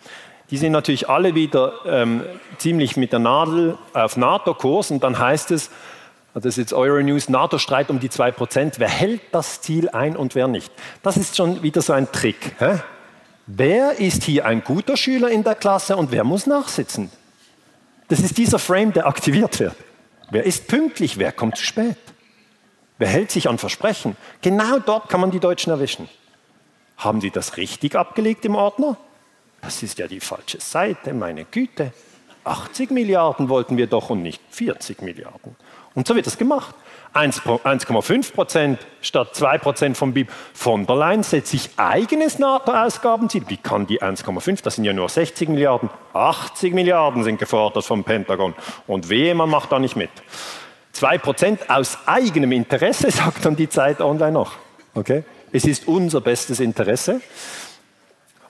Die 0.49 0.57
sind 0.57 0.71
natürlich 0.71 1.09
alle 1.09 1.35
wieder 1.35 1.73
ähm, 1.85 2.23
ziemlich 2.57 2.95
mit 2.95 3.11
der 3.11 3.19
Nadel 3.19 3.77
auf 3.93 4.15
NATO-Kurs 4.15 4.91
und 4.91 5.03
dann 5.03 5.19
heißt 5.19 5.51
es, 5.51 5.69
das 6.33 6.45
ist 6.45 6.57
jetzt 6.57 6.73
Euronews, 6.73 7.29
NATO-Streit 7.29 7.89
um 7.89 7.99
die 7.99 8.09
2%, 8.09 8.75
wer 8.77 8.87
hält 8.87 9.21
das 9.31 9.61
Ziel 9.61 9.89
ein 9.89 10.15
und 10.15 10.35
wer 10.35 10.47
nicht? 10.47 10.71
Das 11.01 11.17
ist 11.17 11.35
schon 11.35 11.63
wieder 11.63 11.81
so 11.81 11.93
ein 11.93 12.11
Trick. 12.11 12.55
Hä? 12.59 12.79
Wer 13.47 13.99
ist 13.99 14.23
hier 14.23 14.45
ein 14.45 14.63
guter 14.63 14.97
Schüler 14.97 15.29
in 15.29 15.43
der 15.43 15.55
Klasse 15.55 15.97
und 15.97 16.11
wer 16.11 16.23
muss 16.23 16.45
nachsitzen? 16.45 17.09
Das 18.07 18.19
ist 18.19 18.37
dieser 18.37 18.59
Frame, 18.59 18.93
der 18.93 19.07
aktiviert 19.07 19.59
wird. 19.59 19.75
Wer 20.29 20.45
ist 20.45 20.67
pünktlich, 20.67 21.17
wer 21.17 21.31
kommt 21.31 21.57
zu 21.57 21.65
spät? 21.65 21.97
Wer 22.97 23.07
hält 23.07 23.31
sich 23.31 23.47
an 23.47 23.57
Versprechen? 23.57 24.17
Genau 24.41 24.79
dort 24.79 25.09
kann 25.09 25.21
man 25.21 25.31
die 25.31 25.39
Deutschen 25.39 25.71
erwischen. 25.71 26.09
Haben 26.97 27.21
Sie 27.21 27.29
das 27.29 27.57
richtig 27.57 27.95
abgelegt 27.95 28.43
im 28.45 28.55
Ordner? 28.55 28.97
Das 29.61 29.83
ist 29.83 29.99
ja 29.99 30.07
die 30.07 30.19
falsche 30.19 30.59
Seite, 30.59 31.13
meine 31.13 31.45
Güte. 31.45 31.93
80 32.43 32.91
Milliarden 32.91 33.49
wollten 33.49 33.77
wir 33.77 33.87
doch 33.87 34.09
und 34.09 34.23
nicht 34.23 34.41
40 34.49 35.01
Milliarden. 35.01 35.55
Und 35.93 36.07
so 36.07 36.15
wird 36.15 36.25
das 36.25 36.37
gemacht. 36.37 36.75
1,5 37.13 38.33
Prozent 38.33 38.79
statt 39.01 39.35
2 39.35 39.57
Prozent 39.57 39.97
vom 39.97 40.13
BIP. 40.13 40.29
Von 40.53 40.85
der 40.85 40.95
Leyen 40.95 41.23
setzt 41.23 41.51
sich 41.51 41.69
eigenes 41.77 42.39
NATO-Ausgabenziel. 42.39 43.43
Wie 43.47 43.57
kann 43.57 43.87
die 43.87 44.01
1,5? 44.01 44.63
Das 44.63 44.75
sind 44.75 44.85
ja 44.85 44.93
nur 44.93 45.09
60 45.09 45.49
Milliarden. 45.49 45.89
80 46.13 46.73
Milliarden 46.73 47.23
sind 47.23 47.39
gefordert 47.39 47.83
vom 47.83 48.03
Pentagon. 48.03 48.53
Und 48.85 49.09
wehe, 49.09 49.33
man 49.35 49.49
macht 49.49 49.71
da 49.71 49.79
nicht 49.79 49.95
mit. 49.95 50.11
2% 50.97 51.69
aus 51.69 51.97
eigenem 52.05 52.51
Interesse, 52.51 53.11
sagt 53.11 53.45
dann 53.45 53.55
die 53.55 53.69
Zeit 53.69 54.01
online 54.01 54.31
noch. 54.31 54.53
Okay? 54.93 55.23
Es 55.51 55.65
ist 55.65 55.87
unser 55.87 56.21
bestes 56.21 56.59
Interesse. 56.59 57.21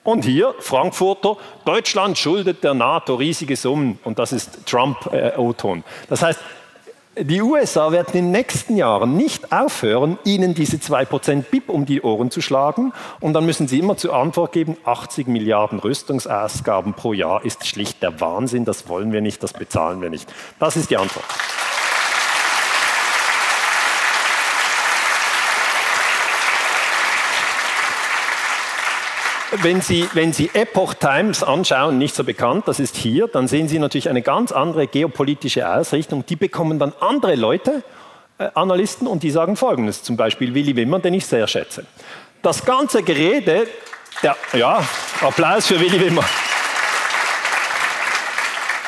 Und 0.03 0.23
hier, 0.23 0.55
Frankfurter, 0.59 1.35
Deutschland 1.65 2.17
schuldet 2.17 2.63
der 2.63 2.73
NATO 2.73 3.15
riesige 3.15 3.57
Summen. 3.57 3.99
Und 4.05 4.19
das 4.19 4.31
ist 4.31 4.65
Trump-O-Ton. 4.65 5.79
Äh, 5.79 5.83
das 6.07 6.21
heißt, 6.21 6.39
die 7.19 7.41
USA 7.41 7.91
werden 7.91 8.13
in 8.13 8.25
den 8.25 8.31
nächsten 8.31 8.77
Jahren 8.77 9.17
nicht 9.17 9.51
aufhören, 9.51 10.19
ihnen 10.23 10.53
diese 10.53 10.77
2% 10.77 11.45
BIP 11.49 11.67
um 11.67 11.85
die 11.85 12.01
Ohren 12.03 12.29
zu 12.29 12.41
schlagen. 12.41 12.93
Und 13.19 13.33
dann 13.33 13.45
müssen 13.45 13.67
sie 13.67 13.79
immer 13.79 13.97
zur 13.97 14.13
Antwort 14.13 14.51
geben, 14.51 14.77
80 14.85 15.27
Milliarden 15.27 15.79
Rüstungsausgaben 15.79 16.93
pro 16.93 17.13
Jahr 17.13 17.43
ist 17.43 17.65
schlicht 17.65 18.01
der 18.03 18.21
Wahnsinn, 18.21 18.65
das 18.65 18.87
wollen 18.87 19.11
wir 19.11 19.21
nicht, 19.21 19.41
das 19.41 19.53
bezahlen 19.53 20.01
wir 20.01 20.09
nicht. 20.09 20.31
Das 20.59 20.77
ist 20.77 20.89
die 20.89 20.97
Antwort. 20.97 21.25
Wenn 29.51 29.79
Sie, 29.79 30.09
wenn 30.13 30.33
Sie 30.33 30.49
Epoch 30.53 30.93
Times 30.93 31.41
anschauen, 31.41 31.97
nicht 31.97 32.13
so 32.13 32.25
bekannt, 32.25 32.67
das 32.67 32.81
ist 32.81 32.97
hier, 32.97 33.29
dann 33.29 33.47
sehen 33.47 33.69
Sie 33.69 33.79
natürlich 33.79 34.09
eine 34.09 34.21
ganz 34.21 34.51
andere 34.51 34.87
geopolitische 34.87 35.69
Ausrichtung. 35.69 36.25
Die 36.25 36.35
bekommen 36.35 36.79
dann 36.79 36.91
andere 36.99 37.35
Leute, 37.35 37.81
äh, 38.39 38.49
Analysten, 38.55 39.07
und 39.07 39.23
die 39.23 39.31
sagen 39.31 39.55
Folgendes, 39.55 40.03
zum 40.03 40.17
Beispiel 40.17 40.53
Willy 40.53 40.75
Wimmer, 40.75 40.99
den 40.99 41.13
ich 41.13 41.25
sehr 41.25 41.47
schätze. 41.47 41.85
Das 42.41 42.65
ganze 42.65 43.03
Gerede, 43.03 43.67
der, 44.21 44.35
ja, 44.51 44.83
Applaus 45.21 45.67
für 45.67 45.79
Willy 45.79 46.01
Wimmer. 46.01 46.25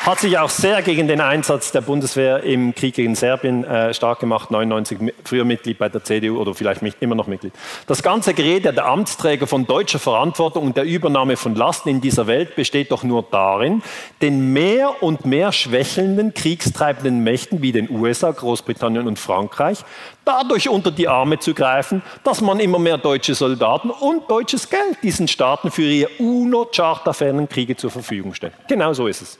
Hat 0.06 0.20
sich 0.20 0.38
auch 0.38 0.48
sehr 0.48 0.80
gegen 0.80 1.08
den 1.08 1.20
Einsatz 1.20 1.72
der 1.72 1.82
Bundeswehr 1.82 2.42
im 2.42 2.74
Krieg 2.74 2.94
gegen 2.94 3.14
Serbien 3.14 3.64
äh, 3.64 3.92
stark 3.92 4.20
gemacht, 4.20 4.50
99 4.50 4.98
früher 5.24 5.44
Mitglied 5.44 5.78
bei 5.78 5.90
der 5.90 6.02
CDU 6.02 6.40
oder 6.40 6.54
vielleicht 6.54 6.80
immer 7.00 7.14
noch 7.14 7.26
Mitglied. 7.26 7.52
Das 7.86 8.02
ganze 8.02 8.32
Gerede 8.32 8.72
der 8.72 8.86
Amtsträger 8.86 9.46
von 9.46 9.66
deutscher 9.66 9.98
Verantwortung 9.98 10.64
und 10.64 10.76
der 10.76 10.84
Übernahme 10.84 11.36
von 11.36 11.54
Lasten 11.54 11.90
in 11.90 12.00
dieser 12.00 12.26
Welt 12.26 12.56
besteht 12.56 12.92
doch 12.92 13.02
nur 13.02 13.26
darin, 13.30 13.82
den 14.22 14.54
mehr 14.54 15.02
und 15.02 15.26
mehr 15.26 15.52
schwächelnden, 15.52 16.32
kriegstreibenden 16.32 17.20
Mächten 17.20 17.60
wie 17.60 17.72
den 17.72 17.90
USA, 17.90 18.30
Großbritannien 18.30 19.06
und 19.06 19.18
Frankreich 19.18 19.84
dadurch 20.24 20.68
unter 20.68 20.92
die 20.92 21.08
Arme 21.08 21.38
zu 21.40 21.54
greifen, 21.54 22.02
dass 22.22 22.40
man 22.40 22.60
immer 22.60 22.78
mehr 22.78 22.98
deutsche 22.98 23.34
Soldaten 23.34 23.90
und 23.90 24.30
deutsches 24.30 24.70
Geld 24.70 24.98
diesen 25.02 25.26
Staaten 25.26 25.70
für 25.70 25.82
ihre 25.82 26.08
UNO-charterfernen 26.18 27.48
Kriege 27.48 27.76
zur 27.76 27.90
Verfügung 27.90 28.34
stellt. 28.34 28.52
Genau 28.68 28.92
so 28.92 29.08
ist 29.08 29.22
es. 29.22 29.38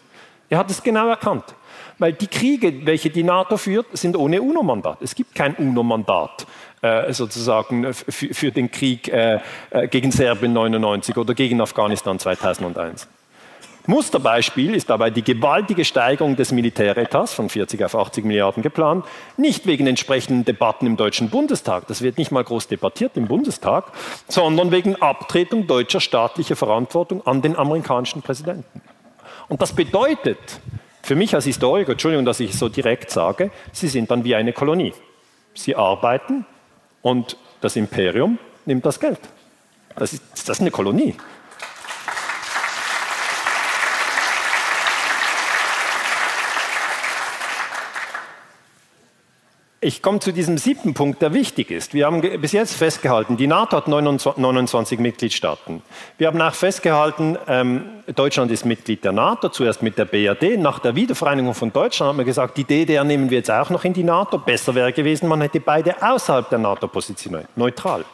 Er 0.51 0.59
hat 0.59 0.71
es 0.71 0.83
genau 0.83 1.09
erkannt. 1.09 1.45
Weil 1.99 2.13
die 2.13 2.27
Kriege, 2.27 2.85
welche 2.85 3.09
die 3.09 3.23
NATO 3.23 3.57
führt, 3.57 3.87
sind 3.97 4.17
ohne 4.17 4.43
UNO-Mandat. 4.43 5.01
Es 5.01 5.15
gibt 5.15 5.35
kein 5.35 5.55
UNO-Mandat 5.55 6.47
äh, 6.83 7.13
sozusagen 7.13 7.93
für, 7.95 8.35
für, 8.35 8.51
den 8.51 8.71
Krieg 8.71 9.09
äh, 9.09 9.39
äh 9.71 9.87
gegen 9.87 10.11
Serbien 10.11 10.53
99 10.53 11.17
oder 11.17 11.35
gegen 11.35 11.61
Afghanistan 11.61 12.19
2001. 12.19 13.07
Musterbeispiel 13.87 14.75
ist 14.75 14.91
dabei 14.91 15.11
die 15.11 15.23
gewaltige 15.23 15.85
Steigerung 15.85 16.37
des 16.37 16.53
Militäretats 16.53 17.33
von 17.33 17.49
40 17.49 17.85
auf 17.85 17.95
80 17.95 18.25
Milliarden 18.25 18.63
geplant, 18.63 19.05
nicht 19.37 19.67
wegen 19.67 19.87
entsprechenden 19.87 20.45
Debatten 20.45 20.87
im 20.87 20.97
Deutschen 20.97 21.31
Bundestag, 21.31 21.87
das 21.87 22.03
wird 22.03 22.19
nicht 22.19 22.31
mal 22.31 22.45
groß 22.45 22.69
debattiert 22.69 23.17
im 23.17 23.27
Bundestag, 23.27 23.87
sondern 24.29 24.71
wegen 24.71 24.97
Abtretung 24.97 25.67
deutscher 25.67 26.01
staatlicher 26.01 26.57
Verantwortung 26.57 27.27
an 27.27 27.41
den 27.41 27.57
amerikanischen 27.57 28.23
Präsidenten. 28.23 28.83
Und 29.51 29.61
das 29.61 29.73
bedeutet, 29.73 30.39
für 31.03 31.17
mich 31.17 31.35
als 31.35 31.45
Historiker, 31.45 31.93
Entschuldigung, 31.93 32.25
dass 32.25 32.39
ich 32.39 32.53
es 32.53 32.59
so 32.61 32.69
direkt 32.69 33.11
sage, 33.11 33.51
sie 33.73 33.89
sind 33.89 34.09
dann 34.13 34.23
wie 34.23 34.37
eine 34.37 34.53
Kolonie. 34.53 34.95
Sie 35.55 35.75
arbeiten 35.75 36.47
und 37.03 37.37
das 37.61 37.75
Imperium 37.75 38.39
nimmt 38.65 38.87
das 38.87 39.01
Geld. 39.01 39.19
Das 39.97 40.13
ist, 40.13 40.23
das 40.35 40.59
ist 40.59 40.61
eine 40.61 40.71
Kolonie. 40.71 41.17
Ich 49.83 50.03
komme 50.03 50.21
zu 50.21 50.31
diesem 50.31 50.59
siebten 50.59 50.93
Punkt, 50.93 51.23
der 51.23 51.33
wichtig 51.33 51.71
ist. 51.71 51.95
Wir 51.95 52.05
haben 52.05 52.21
bis 52.21 52.53
jetzt 52.53 52.75
festgehalten, 52.75 53.39
die 53.39 53.47
NATO 53.47 53.79
hat 53.79 53.89
29 53.89 54.99
Mitgliedstaaten. 54.99 55.81
Wir 56.19 56.27
haben 56.27 56.39
auch 56.43 56.53
festgehalten, 56.53 57.39
ähm, 57.49 57.87
Deutschland 58.15 58.51
ist 58.51 58.67
Mitglied 58.67 59.03
der 59.05 59.13
NATO, 59.13 59.49
zuerst 59.49 59.83
mit 59.83 59.97
der 59.97 60.05
BRD. 60.05 60.59
Nach 60.59 60.81
der 60.81 60.97
Wiedervereinigung 60.97 61.55
von 61.55 61.73
Deutschland 61.73 62.11
haben 62.11 62.19
wir 62.19 62.27
gesagt, 62.27 62.59
die 62.59 62.65
DDR 62.65 63.05
nehmen 63.05 63.31
wir 63.31 63.39
jetzt 63.39 63.51
auch 63.51 63.71
noch 63.71 63.85
in 63.85 63.95
die 63.95 64.05
NATO. 64.05 64.37
Besser 64.37 64.75
wäre 64.75 64.93
gewesen, 64.93 65.29
man 65.29 65.41
hätte 65.41 65.61
beide 65.61 66.03
außerhalb 66.03 66.51
der 66.51 66.59
NATO 66.59 66.87
positioniert, 66.87 67.49
neutral. 67.57 68.05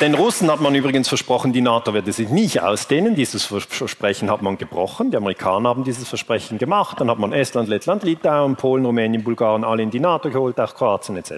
Den 0.00 0.14
Russen 0.14 0.50
hat 0.50 0.62
man 0.62 0.74
übrigens 0.74 1.08
versprochen, 1.08 1.52
die 1.52 1.60
NATO 1.60 1.92
werde 1.92 2.10
sich 2.10 2.30
nicht 2.30 2.62
ausdehnen. 2.62 3.14
Dieses 3.14 3.44
Versprechen 3.44 4.30
hat 4.30 4.40
man 4.40 4.56
gebrochen. 4.56 5.10
Die 5.10 5.16
Amerikaner 5.18 5.68
haben 5.68 5.84
dieses 5.84 6.08
Versprechen 6.08 6.56
gemacht. 6.56 6.98
Dann 6.98 7.10
hat 7.10 7.18
man 7.18 7.34
Estland, 7.34 7.68
Lettland, 7.68 8.02
Litauen, 8.02 8.56
Polen, 8.56 8.86
Rumänien, 8.86 9.22
Bulgarien 9.22 9.62
alle 9.62 9.82
in 9.82 9.90
die 9.90 10.00
NATO 10.00 10.30
geholt, 10.30 10.58
auch 10.58 10.74
Kroatien 10.74 11.18
etc. 11.18 11.34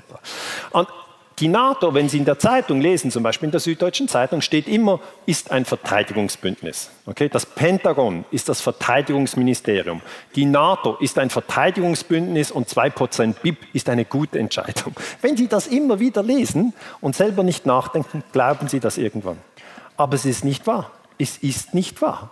Und 0.70 0.86
die 1.39 1.49
NATO, 1.49 1.95
wenn 1.95 2.09
Sie 2.09 2.18
in 2.18 2.24
der 2.24 2.39
Zeitung 2.39 2.80
lesen, 2.80 3.11
zum 3.11 3.22
Beispiel 3.22 3.47
in 3.47 3.53
der 3.53 3.61
Süddeutschen 3.61 4.09
Zeitung, 4.09 4.41
steht 4.41 4.68
immer, 4.68 5.01
ist 5.26 5.51
ein 5.51 5.64
Verteidigungsbündnis. 5.64 6.91
Okay? 7.07 7.28
Das 7.28 7.47
Pentagon 7.47 8.24
ist 8.30 8.49
das 8.49 8.61
Verteidigungsministerium. 8.61 10.03
Die 10.37 10.45
NATO 10.45 10.97
ist 11.01 11.18
ein 11.18 11.30
Verteidigungsbündnis 11.30 12.51
und 12.51 12.68
2% 12.68 13.35
BIP 13.43 13.59
ist 13.72 13.89
eine 13.89 14.05
gute 14.05 14.39
Entscheidung. 14.39 14.95
Wenn 15.20 15.37
Sie 15.37 15.49
das 15.49 15.66
immer 15.66 16.01
wieder 16.01 16.22
lesen 16.22 16.74
und 17.01 17.16
selber 17.16 17.43
nicht 17.43 17.66
nachdenken, 17.66 18.22
glauben 18.33 18.68
Sie 18.68 18.80
das 18.80 18.99
irgendwann. 18.99 19.39
Aber 19.97 20.14
es 20.14 20.24
ist 20.24 20.45
nicht 20.45 20.66
wahr. 20.66 20.91
Es 21.18 21.39
ist 21.39 21.74
nicht 21.74 22.03
wahr. 22.03 22.30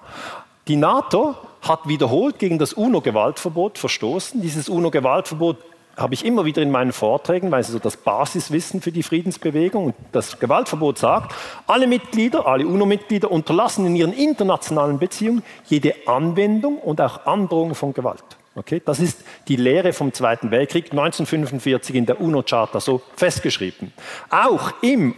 Die 0.68 0.76
NATO 0.76 1.36
hat 1.62 1.88
wiederholt 1.88 2.38
gegen 2.38 2.58
das 2.58 2.72
UNO-Gewaltverbot 2.72 3.78
verstoßen. 3.78 4.40
Dieses 4.40 4.68
UNO-Gewaltverbot 4.68 5.56
habe 6.00 6.14
ich 6.14 6.24
immer 6.24 6.44
wieder 6.44 6.62
in 6.62 6.70
meinen 6.70 6.92
Vorträgen, 6.92 7.50
weil 7.50 7.60
es 7.60 7.68
so 7.68 7.78
das 7.78 7.96
Basiswissen 7.96 8.80
für 8.80 8.92
die 8.92 9.02
Friedensbewegung 9.02 9.86
und 9.86 9.94
das 10.12 10.38
Gewaltverbot 10.38 10.98
sagt, 10.98 11.34
alle 11.66 11.86
Mitglieder, 11.86 12.46
alle 12.46 12.66
UNO-Mitglieder 12.66 13.30
unterlassen 13.30 13.86
in 13.86 13.96
ihren 13.96 14.12
internationalen 14.12 14.98
Beziehungen 14.98 15.42
jede 15.66 15.94
Anwendung 16.06 16.78
und 16.78 17.00
auch 17.00 17.26
Androhung 17.26 17.74
von 17.74 17.92
Gewalt. 17.92 18.24
Okay? 18.54 18.82
Das 18.84 19.00
ist 19.00 19.24
die 19.48 19.56
Lehre 19.56 19.92
vom 19.92 20.12
Zweiten 20.12 20.50
Weltkrieg 20.50 20.90
1945 20.90 21.94
in 21.94 22.06
der 22.06 22.20
UNO-Charta 22.20 22.80
so 22.80 23.02
festgeschrieben. 23.16 23.92
Auch 24.30 24.72
im 24.82 25.14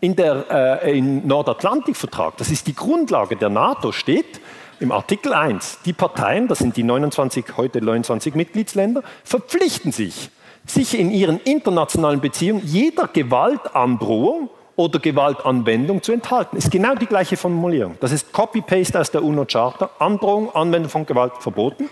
in 0.00 0.16
der, 0.16 0.80
äh, 0.82 0.98
im 0.98 1.24
Nordatlantikvertrag, 1.28 2.36
das 2.36 2.50
ist 2.50 2.66
die 2.66 2.74
Grundlage 2.74 3.36
der 3.36 3.50
NATO, 3.50 3.92
steht, 3.92 4.40
im 4.82 4.92
Artikel 4.92 5.32
1, 5.32 5.78
die 5.84 5.92
Parteien, 5.92 6.48
das 6.48 6.58
sind 6.58 6.76
die 6.76 6.82
29, 6.82 7.44
heute 7.56 7.80
29 7.80 8.34
Mitgliedsländer, 8.34 9.02
verpflichten 9.24 9.92
sich, 9.92 10.30
sich 10.66 10.98
in 10.98 11.10
ihren 11.10 11.38
internationalen 11.40 12.20
Beziehungen 12.20 12.62
jeder 12.64 13.08
Gewaltandrohung 13.08 14.50
oder 14.76 14.98
Gewaltanwendung 14.98 16.02
zu 16.02 16.12
enthalten. 16.12 16.56
Ist 16.56 16.70
genau 16.70 16.94
die 16.94 17.06
gleiche 17.06 17.36
Formulierung. 17.36 17.96
Das 18.00 18.12
ist 18.12 18.32
Copy-Paste 18.32 18.98
aus 19.00 19.10
der 19.10 19.22
UNO-Charta. 19.22 19.90
Androhung, 19.98 20.54
Anwendung 20.54 20.90
von 20.90 21.06
Gewalt 21.06 21.34
verboten, 21.38 21.88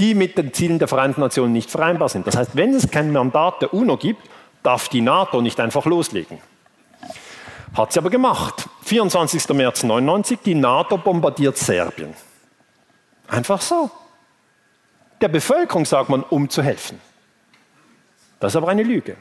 die 0.00 0.14
mit 0.14 0.38
den 0.38 0.52
Zielen 0.52 0.78
der 0.78 0.88
Vereinten 0.88 1.20
Nationen 1.20 1.52
nicht 1.52 1.70
vereinbar 1.70 2.08
sind. 2.08 2.26
Das 2.26 2.36
heißt, 2.36 2.56
wenn 2.56 2.74
es 2.74 2.90
kein 2.90 3.12
Mandat 3.12 3.60
der 3.62 3.74
UNO 3.74 3.96
gibt, 3.96 4.22
darf 4.62 4.88
die 4.88 5.02
NATO 5.02 5.42
nicht 5.42 5.60
einfach 5.60 5.84
loslegen. 5.84 6.38
Hat 7.74 7.92
sie 7.92 7.98
aber 7.98 8.10
gemacht. 8.10 8.68
24. 8.84 9.48
März 9.48 9.82
99, 9.82 10.38
die 10.44 10.54
NATO 10.54 10.96
bombardiert 10.96 11.58
Serbien. 11.58 12.14
Einfach 13.26 13.60
so. 13.60 13.90
Der 15.20 15.28
Bevölkerung 15.28 15.84
sagt 15.84 16.08
man, 16.08 16.22
um 16.22 16.48
zu 16.48 16.62
helfen. 16.62 17.00
Das 18.38 18.52
ist 18.52 18.56
aber 18.56 18.68
eine 18.68 18.82
Lüge. 18.82 19.16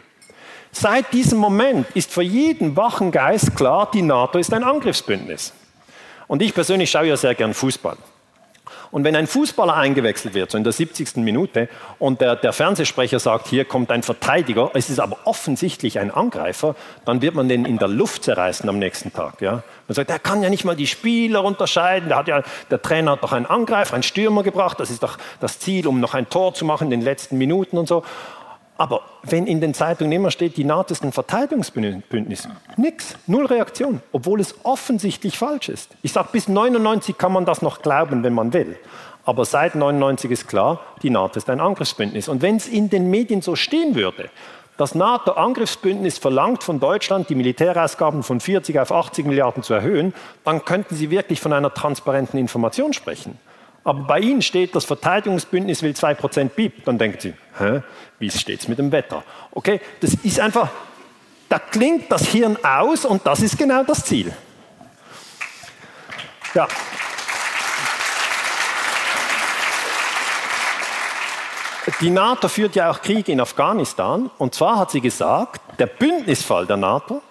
Seit 0.71 1.13
diesem 1.13 1.39
Moment 1.39 1.87
ist 1.95 2.11
für 2.11 2.23
jeden 2.23 2.75
wachen 2.75 3.11
Geist 3.11 3.55
klar, 3.55 3.89
die 3.91 4.01
NATO 4.01 4.37
ist 4.37 4.53
ein 4.53 4.63
Angriffsbündnis. 4.63 5.53
Und 6.27 6.41
ich 6.41 6.53
persönlich 6.53 6.91
schaue 6.91 7.07
ja 7.07 7.17
sehr 7.17 7.35
gern 7.35 7.53
Fußball. 7.53 7.97
Und 8.93 9.03
wenn 9.05 9.15
ein 9.15 9.25
Fußballer 9.25 9.73
eingewechselt 9.73 10.35
wird, 10.35 10.51
so 10.51 10.57
in 10.59 10.63
der 10.63 10.71
70. 10.71 11.15
Minute, 11.15 11.67
und 11.97 12.21
der, 12.21 12.35
der, 12.35 12.53
Fernsehsprecher 12.53 13.17
sagt, 13.17 13.47
hier 13.47 13.65
kommt 13.65 13.89
ein 13.89 14.03
Verteidiger, 14.03 14.69
es 14.75 14.91
ist 14.91 14.99
aber 14.99 15.17
offensichtlich 15.23 15.97
ein 15.97 16.11
Angreifer, 16.11 16.75
dann 17.03 17.23
wird 17.23 17.33
man 17.33 17.49
den 17.49 17.65
in 17.65 17.79
der 17.79 17.87
Luft 17.87 18.23
zerreißen 18.23 18.69
am 18.69 18.77
nächsten 18.77 19.11
Tag. 19.11 19.41
Ja? 19.41 19.63
Man 19.87 19.95
sagt, 19.95 20.11
er 20.11 20.19
kann 20.19 20.43
ja 20.43 20.49
nicht 20.51 20.63
mal 20.63 20.75
die 20.75 20.85
Spieler 20.85 21.43
unterscheiden, 21.43 22.09
der, 22.09 22.19
hat 22.19 22.27
ja, 22.27 22.43
der 22.69 22.83
Trainer 22.83 23.13
hat 23.13 23.23
doch 23.23 23.31
einen 23.31 23.47
Angreifer, 23.47 23.95
einen 23.95 24.03
Stürmer 24.03 24.43
gebracht, 24.43 24.79
das 24.79 24.91
ist 24.91 25.01
doch 25.01 25.17
das 25.39 25.57
Ziel, 25.57 25.87
um 25.87 25.99
noch 25.99 26.13
ein 26.13 26.29
Tor 26.29 26.53
zu 26.53 26.63
machen 26.63 26.83
in 26.85 26.91
den 26.91 27.01
letzten 27.01 27.39
Minuten 27.39 27.79
und 27.79 27.87
so. 27.87 28.03
Aber 28.83 28.99
wenn 29.21 29.47
in 29.47 29.61
den 29.61 29.73
Zeitungen 29.73 30.11
immer 30.11 30.29
steht, 30.29 30.57
die 30.57 30.65
NATO 30.65 30.91
ist 30.91 31.05
ein 31.05 31.13
Verteidigungsbündnis, 31.13 32.49
nichts, 32.75 33.15
null 33.27 33.45
Reaktion, 33.45 34.01
obwohl 34.11 34.41
es 34.41 34.55
offensichtlich 34.63 35.37
falsch 35.37 35.69
ist. 35.69 35.91
Ich 36.01 36.11
sage, 36.11 36.27
bis 36.33 36.49
99 36.49 37.17
kann 37.17 37.31
man 37.31 37.45
das 37.45 37.61
noch 37.61 37.81
glauben, 37.81 38.23
wenn 38.23 38.33
man 38.33 38.51
will. 38.51 38.77
Aber 39.23 39.45
seit 39.45 39.75
99 39.75 40.29
ist 40.31 40.49
klar, 40.49 40.81
die 41.01 41.11
NATO 41.11 41.37
ist 41.37 41.49
ein 41.49 41.61
Angriffsbündnis. 41.61 42.27
Und 42.27 42.41
wenn 42.41 42.57
es 42.57 42.67
in 42.67 42.89
den 42.89 43.09
Medien 43.09 43.41
so 43.41 43.55
stehen 43.55 43.95
würde, 43.95 44.29
das 44.75 44.95
NATO-Angriffsbündnis 44.95 46.17
verlangt 46.17 46.61
von 46.61 46.81
Deutschland, 46.81 47.29
die 47.29 47.35
Militärausgaben 47.35 48.21
von 48.21 48.41
40 48.41 48.79
auf 48.79 48.91
80 48.91 49.25
Milliarden 49.25 49.63
zu 49.63 49.73
erhöhen, 49.73 50.13
dann 50.43 50.65
könnten 50.65 50.95
Sie 50.95 51.09
wirklich 51.09 51.39
von 51.39 51.53
einer 51.53 51.73
transparenten 51.73 52.37
Information 52.37 52.91
sprechen. 52.91 53.39
Aber 53.83 54.03
bei 54.03 54.19
Ihnen 54.19 54.41
steht, 54.41 54.75
das 54.75 54.85
Verteidigungsbündnis 54.85 55.83
will 55.83 55.91
2% 55.91 56.49
BIP. 56.49 56.85
Dann 56.85 56.97
denken 56.97 57.19
Sie, 57.19 57.33
hä, 57.59 57.81
wie 58.19 58.29
steht 58.29 58.61
es 58.61 58.67
mit 58.67 58.79
dem 58.79 58.91
Wetter? 58.91 59.23
Okay, 59.51 59.81
das 59.99 60.13
ist 60.13 60.39
einfach, 60.39 60.69
da 61.49 61.59
klingt 61.59 62.11
das 62.11 62.27
Hirn 62.27 62.57
aus 62.63 63.05
und 63.05 63.25
das 63.27 63.41
ist 63.41 63.57
genau 63.57 63.83
das 63.83 64.05
Ziel. 64.05 64.33
Ja. 66.53 66.67
Die 71.99 72.09
NATO 72.09 72.47
führt 72.47 72.75
ja 72.75 72.89
auch 72.89 73.01
Krieg 73.01 73.27
in 73.27 73.41
Afghanistan. 73.41 74.29
Und 74.37 74.55
zwar 74.55 74.79
hat 74.79 74.91
sie 74.91 75.01
gesagt, 75.01 75.61
der 75.79 75.87
Bündnisfall 75.87 76.65
der 76.65 76.77
NATO 76.77 77.21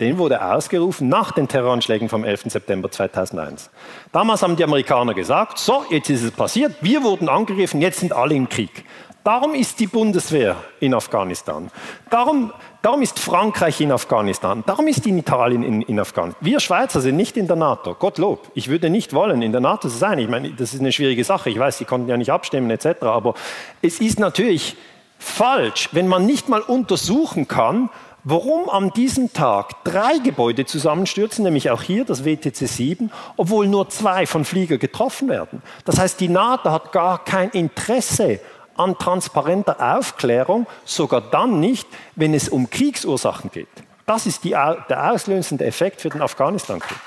den 0.00 0.18
wurde 0.18 0.42
ausgerufen 0.42 1.08
nach 1.08 1.32
den 1.32 1.48
Terroranschlägen 1.48 2.08
vom 2.08 2.24
11. 2.24 2.44
September 2.46 2.90
2001. 2.90 3.70
Damals 4.12 4.42
haben 4.42 4.56
die 4.56 4.64
Amerikaner 4.64 5.14
gesagt, 5.14 5.58
so, 5.58 5.84
jetzt 5.90 6.08
ist 6.10 6.22
es 6.22 6.30
passiert, 6.30 6.76
wir 6.80 7.02
wurden 7.02 7.28
angegriffen, 7.28 7.80
jetzt 7.80 8.00
sind 8.00 8.12
alle 8.12 8.34
im 8.34 8.48
Krieg. 8.48 8.84
Darum 9.24 9.54
ist 9.54 9.78
die 9.80 9.88
Bundeswehr 9.88 10.56
in 10.80 10.94
Afghanistan. 10.94 11.70
Darum, 12.08 12.50
darum 12.80 13.02
ist 13.02 13.18
Frankreich 13.18 13.78
in 13.80 13.92
Afghanistan. 13.92 14.62
Darum 14.64 14.86
ist 14.86 15.06
Italien 15.06 15.62
in, 15.62 15.82
in, 15.82 16.00
Afghanistan. 16.00 16.40
Wir 16.42 16.60
Schweizer 16.60 17.02
sind 17.02 17.16
nicht 17.16 17.36
in 17.36 17.46
der 17.46 17.56
NATO. 17.56 17.94
Gottlob. 17.94 18.50
Ich 18.54 18.68
würde 18.68 18.88
nicht 18.88 19.12
wollen, 19.12 19.42
in 19.42 19.52
der 19.52 19.60
NATO 19.60 19.88
zu 19.88 19.98
sein. 19.98 20.18
Ich 20.18 20.28
meine, 20.28 20.50
das 20.52 20.72
ist 20.72 20.80
eine 20.80 20.92
schwierige 20.92 21.24
Sache. 21.24 21.50
Ich 21.50 21.58
weiß, 21.58 21.76
Sie 21.76 21.84
konnten 21.84 22.08
ja 22.08 22.16
nicht 22.16 22.32
abstimmen 22.32 22.70
etc. 22.70 23.02
Aber 23.02 23.34
es 23.82 24.00
ist 24.00 24.18
natürlich 24.18 24.76
falsch, 25.18 25.90
wenn 25.92 26.08
man 26.08 26.24
nicht 26.24 26.48
mal 26.48 26.62
untersuchen 26.62 27.48
kann, 27.48 27.90
warum 28.30 28.68
an 28.68 28.90
diesem 28.90 29.32
Tag 29.32 29.84
drei 29.84 30.18
Gebäude 30.18 30.66
zusammenstürzen, 30.66 31.44
nämlich 31.44 31.70
auch 31.70 31.82
hier 31.82 32.04
das 32.04 32.26
WTC 32.26 32.68
7, 32.68 33.10
obwohl 33.38 33.66
nur 33.66 33.88
zwei 33.88 34.26
von 34.26 34.44
Flieger 34.44 34.76
getroffen 34.76 35.28
werden. 35.28 35.62
Das 35.86 35.98
heißt, 35.98 36.20
die 36.20 36.28
NATO 36.28 36.70
hat 36.70 36.92
gar 36.92 37.24
kein 37.24 37.48
Interesse 37.50 38.40
an 38.76 38.98
transparenter 38.98 39.96
Aufklärung, 39.96 40.66
sogar 40.84 41.22
dann 41.22 41.58
nicht, 41.58 41.88
wenn 42.16 42.34
es 42.34 42.50
um 42.50 42.68
Kriegsursachen 42.68 43.50
geht. 43.50 43.68
Das 44.04 44.26
ist 44.26 44.44
die, 44.44 44.50
der 44.50 45.10
auslösende 45.10 45.64
Effekt 45.64 46.02
für 46.02 46.10
den 46.10 46.20
Afghanistan-Krieg. 46.20 46.98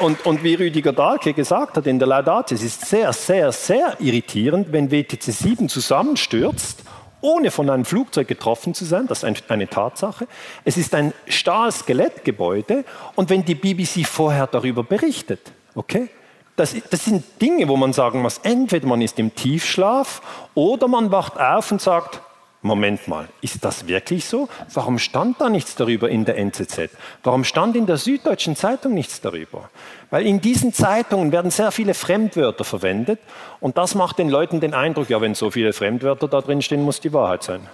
Und, 0.00 0.24
und, 0.24 0.42
wie 0.42 0.54
Rüdiger 0.54 0.92
Dahlke 0.92 1.34
gesagt 1.34 1.76
hat 1.76 1.86
in 1.86 1.98
der 1.98 2.08
Laudate, 2.08 2.54
es 2.54 2.62
ist 2.62 2.86
sehr, 2.86 3.12
sehr, 3.12 3.52
sehr 3.52 3.96
irritierend, 4.00 4.72
wenn 4.72 4.90
WTC 4.90 5.22
7 5.22 5.68
zusammenstürzt 5.68 6.82
ohne 7.20 7.50
von 7.50 7.68
einem 7.68 7.84
Flugzeug 7.84 8.28
getroffen 8.28 8.72
zu 8.72 8.84
sein, 8.84 9.06
das 9.06 9.22
ist 9.22 9.50
eine 9.50 9.68
Tatsache. 9.68 10.26
Es 10.64 10.76
ist 10.76 10.94
ein 10.94 11.12
Stahlskelettgebäude 11.26 12.84
und 13.14 13.28
wenn 13.28 13.44
die 13.44 13.54
BBC 13.54 14.06
vorher 14.06 14.46
darüber 14.46 14.82
berichtet, 14.82 15.52
okay, 15.74 16.08
das, 16.56 16.74
das, 16.90 17.04
sind 17.04 17.24
Dinge, 17.40 17.68
wo 17.68 17.76
man 17.76 17.92
sagen 17.92 18.22
muss, 18.22 18.38
entweder 18.38 18.86
man 18.86 19.00
ist 19.00 19.18
im 19.18 19.34
Tiefschlaf 19.34 20.20
oder 20.54 20.88
man 20.88 21.10
wacht 21.10 21.38
auf 21.38 21.72
und 21.72 21.80
sagt, 21.80 22.20
Moment 22.62 23.08
mal, 23.08 23.26
ist 23.40 23.64
das 23.64 23.88
wirklich 23.88 24.26
so? 24.26 24.48
Warum 24.74 24.98
stand 24.98 25.40
da 25.40 25.48
nichts 25.48 25.76
darüber 25.76 26.10
in 26.10 26.26
der 26.26 26.36
NZZ? 26.36 26.90
Warum 27.22 27.44
stand 27.44 27.74
in 27.74 27.86
der 27.86 27.96
Süddeutschen 27.96 28.54
Zeitung 28.54 28.92
nichts 28.92 29.22
darüber? 29.22 29.70
Weil 30.10 30.26
in 30.26 30.42
diesen 30.42 30.74
Zeitungen 30.74 31.32
werden 31.32 31.50
sehr 31.50 31.72
viele 31.72 31.94
Fremdwörter 31.94 32.64
verwendet 32.64 33.18
und 33.60 33.78
das 33.78 33.94
macht 33.94 34.18
den 34.18 34.28
Leuten 34.28 34.60
den 34.60 34.74
Eindruck, 34.74 35.08
ja, 35.08 35.22
wenn 35.22 35.34
so 35.34 35.50
viele 35.50 35.72
Fremdwörter 35.72 36.28
da 36.28 36.42
drin 36.42 36.60
stehen, 36.60 36.82
muss 36.82 37.00
die 37.00 37.14
Wahrheit 37.14 37.44
sein. 37.44 37.66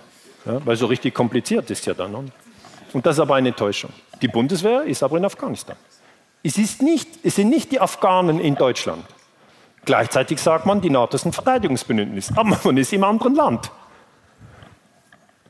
Ja, 0.45 0.65
weil 0.65 0.77
so 0.77 0.87
richtig 0.87 1.15
kompliziert 1.15 1.69
ist 1.71 1.85
ja 1.87 1.95
dann. 1.95 2.15
Und 2.93 3.07
das 3.07 3.17
ist 3.17 3.21
aber 3.21 3.35
eine 3.35 3.55
Täuschung. 3.55 3.91
Die 4.23 4.29
Bundeswehr 4.29 4.85
ist 4.85 5.03
aber 5.03 5.17
in 5.17 5.25
Afghanistan. 5.25 5.77
Es, 6.45 6.59
ist 6.59 6.81
nicht, 6.81 7.09
es 7.25 7.35
sind 7.35 7.51
nicht 7.51 7.73
die 7.73 7.81
Afghanen 7.81 8.39
in 8.39 8.55
Deutschland. 8.55 9.05
Gleichzeitig 9.85 10.41
sagt 10.41 10.65
man, 10.65 10.81
die 10.81 10.91
NATO 10.91 11.17
ist 11.17 11.27
ein 11.27 11.33
Verteidigungsbündnis, 11.33 12.31
aber 12.37 12.57
man 12.63 12.77
ist 12.77 12.93
im 12.93 13.03
anderen 13.03 13.35
Land. 13.35 13.73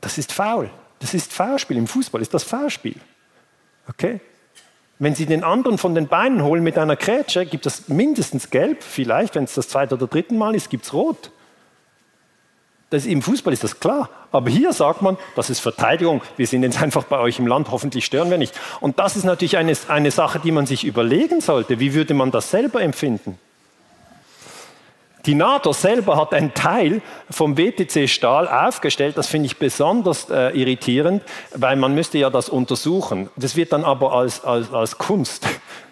Das 0.01 0.17
ist 0.17 0.31
faul. 0.31 0.69
Das 0.99 1.13
ist 1.13 1.31
Foulspiel. 1.31 1.77
Im 1.77 1.87
Fußball 1.87 2.21
ist 2.21 2.33
das 2.33 2.43
Foulspiel. 2.43 2.95
Okay? 3.89 4.19
Wenn 4.99 5.13
Sie 5.13 5.25
den 5.25 5.43
anderen 5.43 5.77
von 5.77 5.93
den 5.93 6.07
Beinen 6.07 6.43
holen 6.43 6.63
mit 6.63 6.77
einer 6.77 6.95
Grätsche, 6.95 7.45
gibt 7.45 7.65
es 7.67 7.87
mindestens 7.87 8.49
gelb, 8.49 8.81
vielleicht, 8.81 9.35
wenn 9.35 9.43
es 9.43 9.53
das 9.53 9.67
zweite 9.67 9.95
oder 9.95 10.07
dritte 10.07 10.33
Mal 10.33 10.55
ist, 10.55 10.69
gibt 10.69 10.85
es 10.85 10.93
rot. 10.93 11.31
Das, 12.89 13.05
Im 13.05 13.21
Fußball 13.21 13.53
ist 13.53 13.63
das 13.63 13.79
klar. 13.79 14.09
Aber 14.31 14.49
hier 14.49 14.73
sagt 14.73 15.01
man, 15.01 15.17
das 15.35 15.49
ist 15.49 15.59
Verteidigung. 15.59 16.21
Wir 16.35 16.47
sind 16.47 16.63
jetzt 16.63 16.81
einfach 16.81 17.03
bei 17.03 17.19
euch 17.19 17.37
im 17.37 17.45
Land, 17.45 17.69
hoffentlich 17.69 18.05
stören 18.05 18.29
wir 18.29 18.37
nicht. 18.37 18.59
Und 18.79 18.97
das 18.97 19.15
ist 19.15 19.25
natürlich 19.25 19.57
eine, 19.57 19.73
eine 19.87 20.11
Sache, 20.11 20.39
die 20.39 20.51
man 20.51 20.65
sich 20.65 20.83
überlegen 20.83 21.41
sollte. 21.41 21.79
Wie 21.79 21.93
würde 21.93 22.13
man 22.13 22.31
das 22.31 22.49
selber 22.49 22.81
empfinden? 22.81 23.37
Die 25.27 25.35
NATO 25.35 25.73
selber 25.73 26.15
hat 26.15 26.33
einen 26.33 26.53
Teil 26.53 27.01
vom 27.29 27.57
WTC 27.57 28.07
Stahl 28.07 28.47
aufgestellt. 28.47 29.17
Das 29.17 29.27
finde 29.27 29.47
ich 29.47 29.57
besonders 29.57 30.29
äh, 30.29 30.57
irritierend, 30.57 31.21
weil 31.53 31.75
man 31.75 31.93
müsste 31.93 32.17
ja 32.17 32.29
das 32.29 32.47
untersuchen. 32.47 33.29
Das 33.35 33.57
wird 33.57 33.73
dann 33.73 33.83
aber 33.83 34.13
als, 34.13 34.45
als, 34.45 34.71
als 34.73 34.97
Kunst 34.97 35.45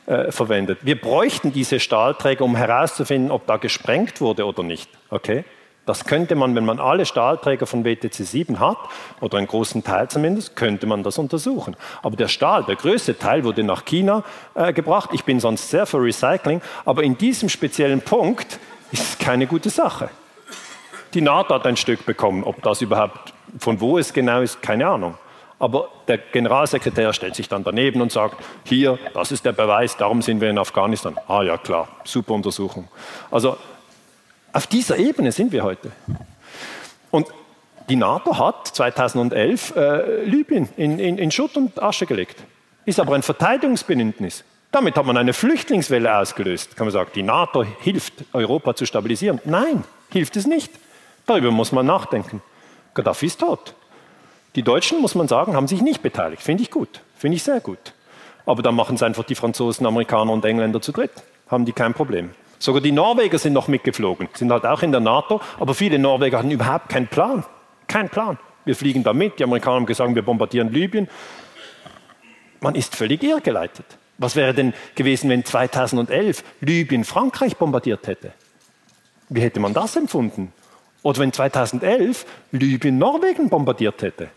äh, 0.05 0.31
verwendet. 0.31 0.79
Wir 0.83 0.99
bräuchten 0.99 1.51
diese 1.51 1.81
Stahlträger, 1.81 2.45
um 2.45 2.55
herauszufinden, 2.55 3.29
ob 3.29 3.45
da 3.45 3.57
gesprengt 3.57 4.21
wurde 4.21 4.45
oder 4.45 4.63
nicht. 4.63 4.89
Okay? 5.09 5.43
Das 5.85 6.05
könnte 6.05 6.35
man, 6.35 6.55
wenn 6.55 6.65
man 6.65 6.79
alle 6.79 7.05
Stahlträger 7.05 7.65
von 7.65 7.83
WTC 7.83 8.13
7 8.13 8.59
hat, 8.61 8.77
oder 9.19 9.37
einen 9.37 9.47
großen 9.47 9.83
Teil 9.83 10.07
zumindest, 10.07 10.55
könnte 10.55 10.87
man 10.87 11.03
das 11.03 11.17
untersuchen. 11.17 11.75
Aber 12.01 12.15
der 12.15 12.29
Stahl, 12.29 12.63
der 12.63 12.77
größte 12.77 13.19
Teil, 13.19 13.43
wurde 13.43 13.63
nach 13.63 13.83
China 13.83 14.23
äh, 14.55 14.71
gebracht. 14.71 15.09
Ich 15.11 15.25
bin 15.25 15.41
sonst 15.41 15.69
sehr 15.69 15.85
für 15.85 16.01
Recycling, 16.01 16.61
aber 16.85 17.03
in 17.03 17.17
diesem 17.17 17.49
speziellen 17.49 18.01
Punkt 18.01 18.59
ist 18.99 19.19
keine 19.19 19.47
gute 19.47 19.69
Sache. 19.69 20.09
Die 21.13 21.21
NATO 21.21 21.55
hat 21.55 21.65
ein 21.65 21.77
Stück 21.77 22.05
bekommen. 22.05 22.43
Ob 22.43 22.61
das 22.61 22.81
überhaupt, 22.81 23.33
von 23.59 23.79
wo 23.79 23.97
es 23.97 24.13
genau 24.13 24.41
ist, 24.41 24.61
keine 24.61 24.87
Ahnung. 24.87 25.17
Aber 25.59 25.89
der 26.07 26.17
Generalsekretär 26.17 27.13
stellt 27.13 27.35
sich 27.35 27.47
dann 27.47 27.63
daneben 27.63 28.01
und 28.01 28.11
sagt, 28.11 28.35
hier, 28.65 28.99
das 29.13 29.31
ist 29.31 29.45
der 29.45 29.53
Beweis, 29.53 29.95
darum 29.95 30.21
sind 30.21 30.41
wir 30.41 30.49
in 30.49 30.57
Afghanistan. 30.57 31.17
Ah 31.27 31.43
ja, 31.43 31.57
klar, 31.57 31.87
super 32.03 32.33
Untersuchung. 32.33 32.89
Also 33.31 33.57
auf 34.51 34.67
dieser 34.67 34.97
Ebene 34.97 35.31
sind 35.31 35.51
wir 35.51 35.63
heute. 35.63 35.91
Und 37.11 37.27
die 37.87 37.95
NATO 37.95 38.37
hat 38.37 38.67
2011 38.67 39.75
äh, 39.75 40.23
Libyen 40.23 40.67
in, 40.75 40.99
in, 40.99 41.17
in 41.17 41.31
Schutt 41.31 41.55
und 41.55 41.81
Asche 41.81 42.05
gelegt. 42.05 42.43
Ist 42.85 42.99
aber 42.99 43.15
ein 43.15 43.23
Verteidigungsbündnis. 43.23 44.43
Damit 44.75 44.97
hat 44.97 45.05
man 45.05 45.15
eine 45.15 45.31
Flüchtlingswelle 45.31 46.17
ausgelöst. 46.17 46.75
Kann 46.75 46.87
man 46.87 46.91
sagen, 46.91 47.09
die 47.15 47.23
NATO 47.23 47.63
hilft, 47.63 48.11
Europa 48.33 48.75
zu 48.75 48.85
stabilisieren. 48.85 49.39
Nein, 49.45 49.85
hilft 50.11 50.35
es 50.35 50.45
nicht. 50.45 50.69
Darüber 51.25 51.49
muss 51.49 51.71
man 51.71 51.85
nachdenken. 51.85 52.41
Gaddafi 52.93 53.27
ist 53.27 53.39
tot. 53.39 53.73
Die 54.55 54.63
Deutschen, 54.63 54.99
muss 54.99 55.15
man 55.15 55.29
sagen, 55.29 55.55
haben 55.55 55.69
sich 55.69 55.81
nicht 55.81 56.03
beteiligt. 56.03 56.41
Finde 56.41 56.63
ich 56.63 56.71
gut. 56.71 56.99
Finde 57.15 57.37
ich 57.37 57.43
sehr 57.43 57.61
gut. 57.61 57.93
Aber 58.45 58.61
dann 58.63 58.75
machen 58.75 58.97
es 58.97 59.01
einfach 59.01 59.23
die 59.23 59.35
Franzosen, 59.35 59.85
Amerikaner 59.85 60.33
und 60.33 60.43
Engländer 60.43 60.81
zu 60.81 60.91
dritt. 60.91 61.23
Haben 61.49 61.63
die 61.63 61.71
kein 61.71 61.93
Problem. 61.93 62.31
Sogar 62.59 62.81
die 62.81 62.91
Norweger 62.91 63.37
sind 63.37 63.53
noch 63.53 63.69
mitgeflogen, 63.69 64.27
sind 64.33 64.51
halt 64.51 64.65
auch 64.65 64.81
in 64.81 64.91
der 64.91 64.99
NATO, 64.99 65.39
aber 65.57 65.73
viele 65.73 65.99
Norweger 65.99 66.39
hatten 66.39 66.51
überhaupt 66.51 66.89
keinen 66.89 67.07
Plan. 67.07 67.45
Kein 67.87 68.09
Plan. 68.09 68.37
Wir 68.65 68.75
fliegen 68.75 69.05
da 69.05 69.13
mit, 69.13 69.39
die 69.39 69.45
Amerikaner 69.45 69.77
haben 69.77 69.85
gesagt, 69.85 70.13
wir 70.13 70.21
bombardieren 70.21 70.73
Libyen. 70.73 71.07
Man 72.59 72.75
ist 72.75 72.93
völlig 72.93 73.23
irrgeleitet. 73.23 73.85
Was 74.17 74.35
wäre 74.35 74.53
denn 74.53 74.73
gewesen, 74.95 75.29
wenn 75.29 75.43
2011 75.43 76.43
Libyen 76.61 77.03
Frankreich 77.03 77.57
bombardiert 77.57 78.07
hätte? 78.07 78.31
Wie 79.29 79.41
hätte 79.41 79.59
man 79.59 79.73
das 79.73 79.95
empfunden? 79.95 80.53
Oder 81.03 81.19
wenn 81.19 81.33
2011 81.33 82.25
Libyen 82.51 82.97
Norwegen 82.97 83.49
bombardiert 83.49 84.01
hätte? 84.01 84.29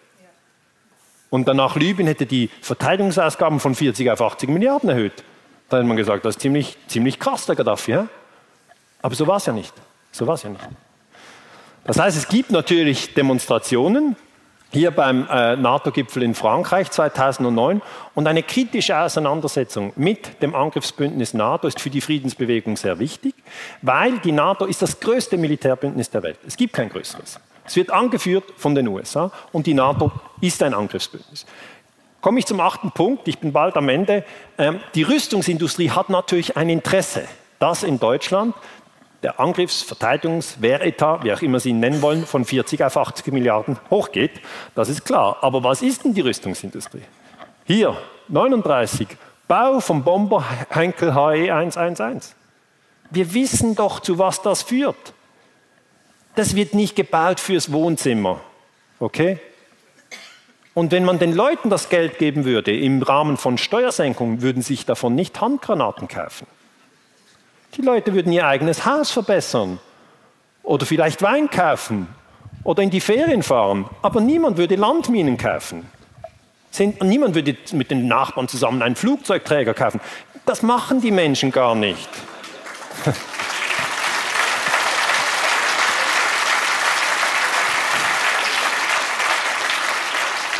Und 1.30 1.46
danach 1.46 1.76
Libyen 1.76 2.06
hätte 2.06 2.26
die 2.26 2.50
Verteidigungsausgaben 2.62 3.60
von 3.60 3.74
40 3.74 4.10
auf 4.10 4.20
80 4.20 4.48
Milliarden 4.48 4.88
erhöht. 4.88 5.24
Da 5.68 5.76
hätte 5.76 5.86
man 5.86 5.96
gesagt, 5.96 6.24
das 6.24 6.36
ist 6.36 6.42
ziemlich, 6.42 6.76
ziemlich 6.86 7.18
krass, 7.18 7.46
der 7.46 7.54
Gaddafi. 7.54 7.92
Ja? 7.92 8.08
Aber 9.02 9.14
so 9.14 9.26
war 9.26 9.36
es 9.36 9.46
ja 9.46 9.52
nicht. 9.52 9.74
So 10.10 10.26
war 10.26 10.34
es 10.34 10.42
ja 10.42 10.50
nicht. 10.50 10.66
Das 11.84 11.98
heißt, 11.98 12.16
es 12.16 12.28
gibt 12.28 12.50
natürlich 12.50 13.14
Demonstrationen, 13.14 14.16
hier 14.70 14.90
beim 14.90 15.26
äh, 15.30 15.56
NATO-Gipfel 15.56 16.22
in 16.22 16.34
Frankreich 16.34 16.90
2009. 16.90 17.80
Und 18.14 18.26
eine 18.26 18.42
kritische 18.42 18.98
Auseinandersetzung 18.98 19.92
mit 19.96 20.42
dem 20.42 20.54
Angriffsbündnis 20.54 21.34
NATO 21.34 21.68
ist 21.68 21.80
für 21.80 21.90
die 21.90 22.00
Friedensbewegung 22.00 22.76
sehr 22.76 22.98
wichtig, 22.98 23.34
weil 23.82 24.18
die 24.18 24.32
NATO 24.32 24.66
ist 24.66 24.82
das 24.82 25.00
größte 25.00 25.36
Militärbündnis 25.36 26.10
der 26.10 26.22
Welt. 26.22 26.38
Es 26.46 26.56
gibt 26.56 26.74
kein 26.74 26.88
größeres. 26.88 27.40
Es 27.64 27.76
wird 27.76 27.90
angeführt 27.90 28.44
von 28.56 28.74
den 28.74 28.88
USA 28.88 29.30
und 29.52 29.66
die 29.66 29.74
NATO 29.74 30.10
ist 30.40 30.62
ein 30.62 30.74
Angriffsbündnis. 30.74 31.44
Komme 32.20 32.40
ich 32.40 32.46
zum 32.46 32.60
achten 32.60 32.90
Punkt, 32.90 33.28
ich 33.28 33.38
bin 33.38 33.52
bald 33.52 33.76
am 33.76 33.88
Ende. 33.88 34.24
Ähm, 34.56 34.80
die 34.94 35.02
Rüstungsindustrie 35.02 35.90
hat 35.90 36.08
natürlich 36.08 36.56
ein 36.56 36.68
Interesse, 36.68 37.24
dass 37.58 37.82
in 37.82 38.00
Deutschland 38.00 38.54
der 39.22 39.40
Angriffs-, 39.40 39.82
Verteidigungs-, 39.82 40.60
Wehretat, 40.60 41.24
wie 41.24 41.32
auch 41.32 41.42
immer 41.42 41.60
Sie 41.60 41.70
ihn 41.70 41.80
nennen 41.80 42.02
wollen, 42.02 42.26
von 42.26 42.44
40 42.44 42.84
auf 42.84 42.96
80 42.96 43.32
Milliarden 43.32 43.78
hochgeht. 43.90 44.40
Das 44.74 44.88
ist 44.88 45.04
klar. 45.04 45.38
Aber 45.40 45.64
was 45.64 45.82
ist 45.82 46.04
denn 46.04 46.14
die 46.14 46.20
Rüstungsindustrie? 46.20 47.02
Hier, 47.64 47.96
39, 48.28 49.08
Bau 49.46 49.80
vom 49.80 50.04
Bomber 50.04 50.44
Henkel 50.70 51.14
HE 51.14 51.52
111. 51.52 52.34
Wir 53.10 53.34
wissen 53.34 53.74
doch, 53.74 54.00
zu 54.00 54.18
was 54.18 54.42
das 54.42 54.62
führt. 54.62 55.14
Das 56.34 56.54
wird 56.54 56.74
nicht 56.74 56.94
gebaut 56.94 57.40
fürs 57.40 57.72
Wohnzimmer. 57.72 58.40
Okay? 59.00 59.38
Und 60.74 60.92
wenn 60.92 61.04
man 61.04 61.18
den 61.18 61.34
Leuten 61.34 61.70
das 61.70 61.88
Geld 61.88 62.18
geben 62.18 62.44
würde 62.44 62.76
im 62.78 63.02
Rahmen 63.02 63.36
von 63.36 63.58
Steuersenkungen, 63.58 64.42
würden 64.42 64.62
sich 64.62 64.86
davon 64.86 65.14
nicht 65.14 65.40
Handgranaten 65.40 66.06
kaufen. 66.06 66.46
Die 67.76 67.82
Leute 67.82 68.14
würden 68.14 68.32
ihr 68.32 68.46
eigenes 68.46 68.86
Haus 68.86 69.10
verbessern 69.10 69.78
oder 70.62 70.86
vielleicht 70.86 71.22
Wein 71.22 71.50
kaufen 71.50 72.08
oder 72.64 72.82
in 72.82 72.90
die 72.90 73.00
Ferien 73.00 73.42
fahren, 73.42 73.88
aber 74.02 74.20
niemand 74.20 74.56
würde 74.56 74.76
Landminen 74.76 75.36
kaufen. 75.36 75.86
Niemand 77.00 77.34
würde 77.34 77.56
mit 77.72 77.90
den 77.90 78.06
Nachbarn 78.08 78.48
zusammen 78.48 78.82
einen 78.82 78.96
Flugzeugträger 78.96 79.74
kaufen. 79.74 80.00
Das 80.46 80.62
machen 80.62 81.00
die 81.00 81.10
Menschen 81.10 81.50
gar 81.50 81.74
nicht. 81.74 82.08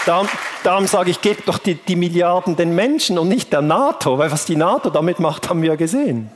Darum, 0.08 0.26
darum, 0.64 0.86
sage 0.86 1.10
ich, 1.10 1.20
gebt 1.20 1.46
doch 1.48 1.58
die, 1.58 1.74
die, 1.74 1.94
Milliarden 1.94 2.56
den 2.56 2.74
Menschen 2.74 3.18
und 3.18 3.28
nicht 3.28 3.52
der 3.52 3.60
NATO, 3.60 4.16
weil 4.16 4.32
was 4.32 4.46
die 4.46 4.56
NATO 4.56 4.88
damit 4.88 5.20
macht, 5.20 5.50
haben 5.50 5.60
wir 5.60 5.68
ja 5.68 5.76
gesehen. 5.76 6.30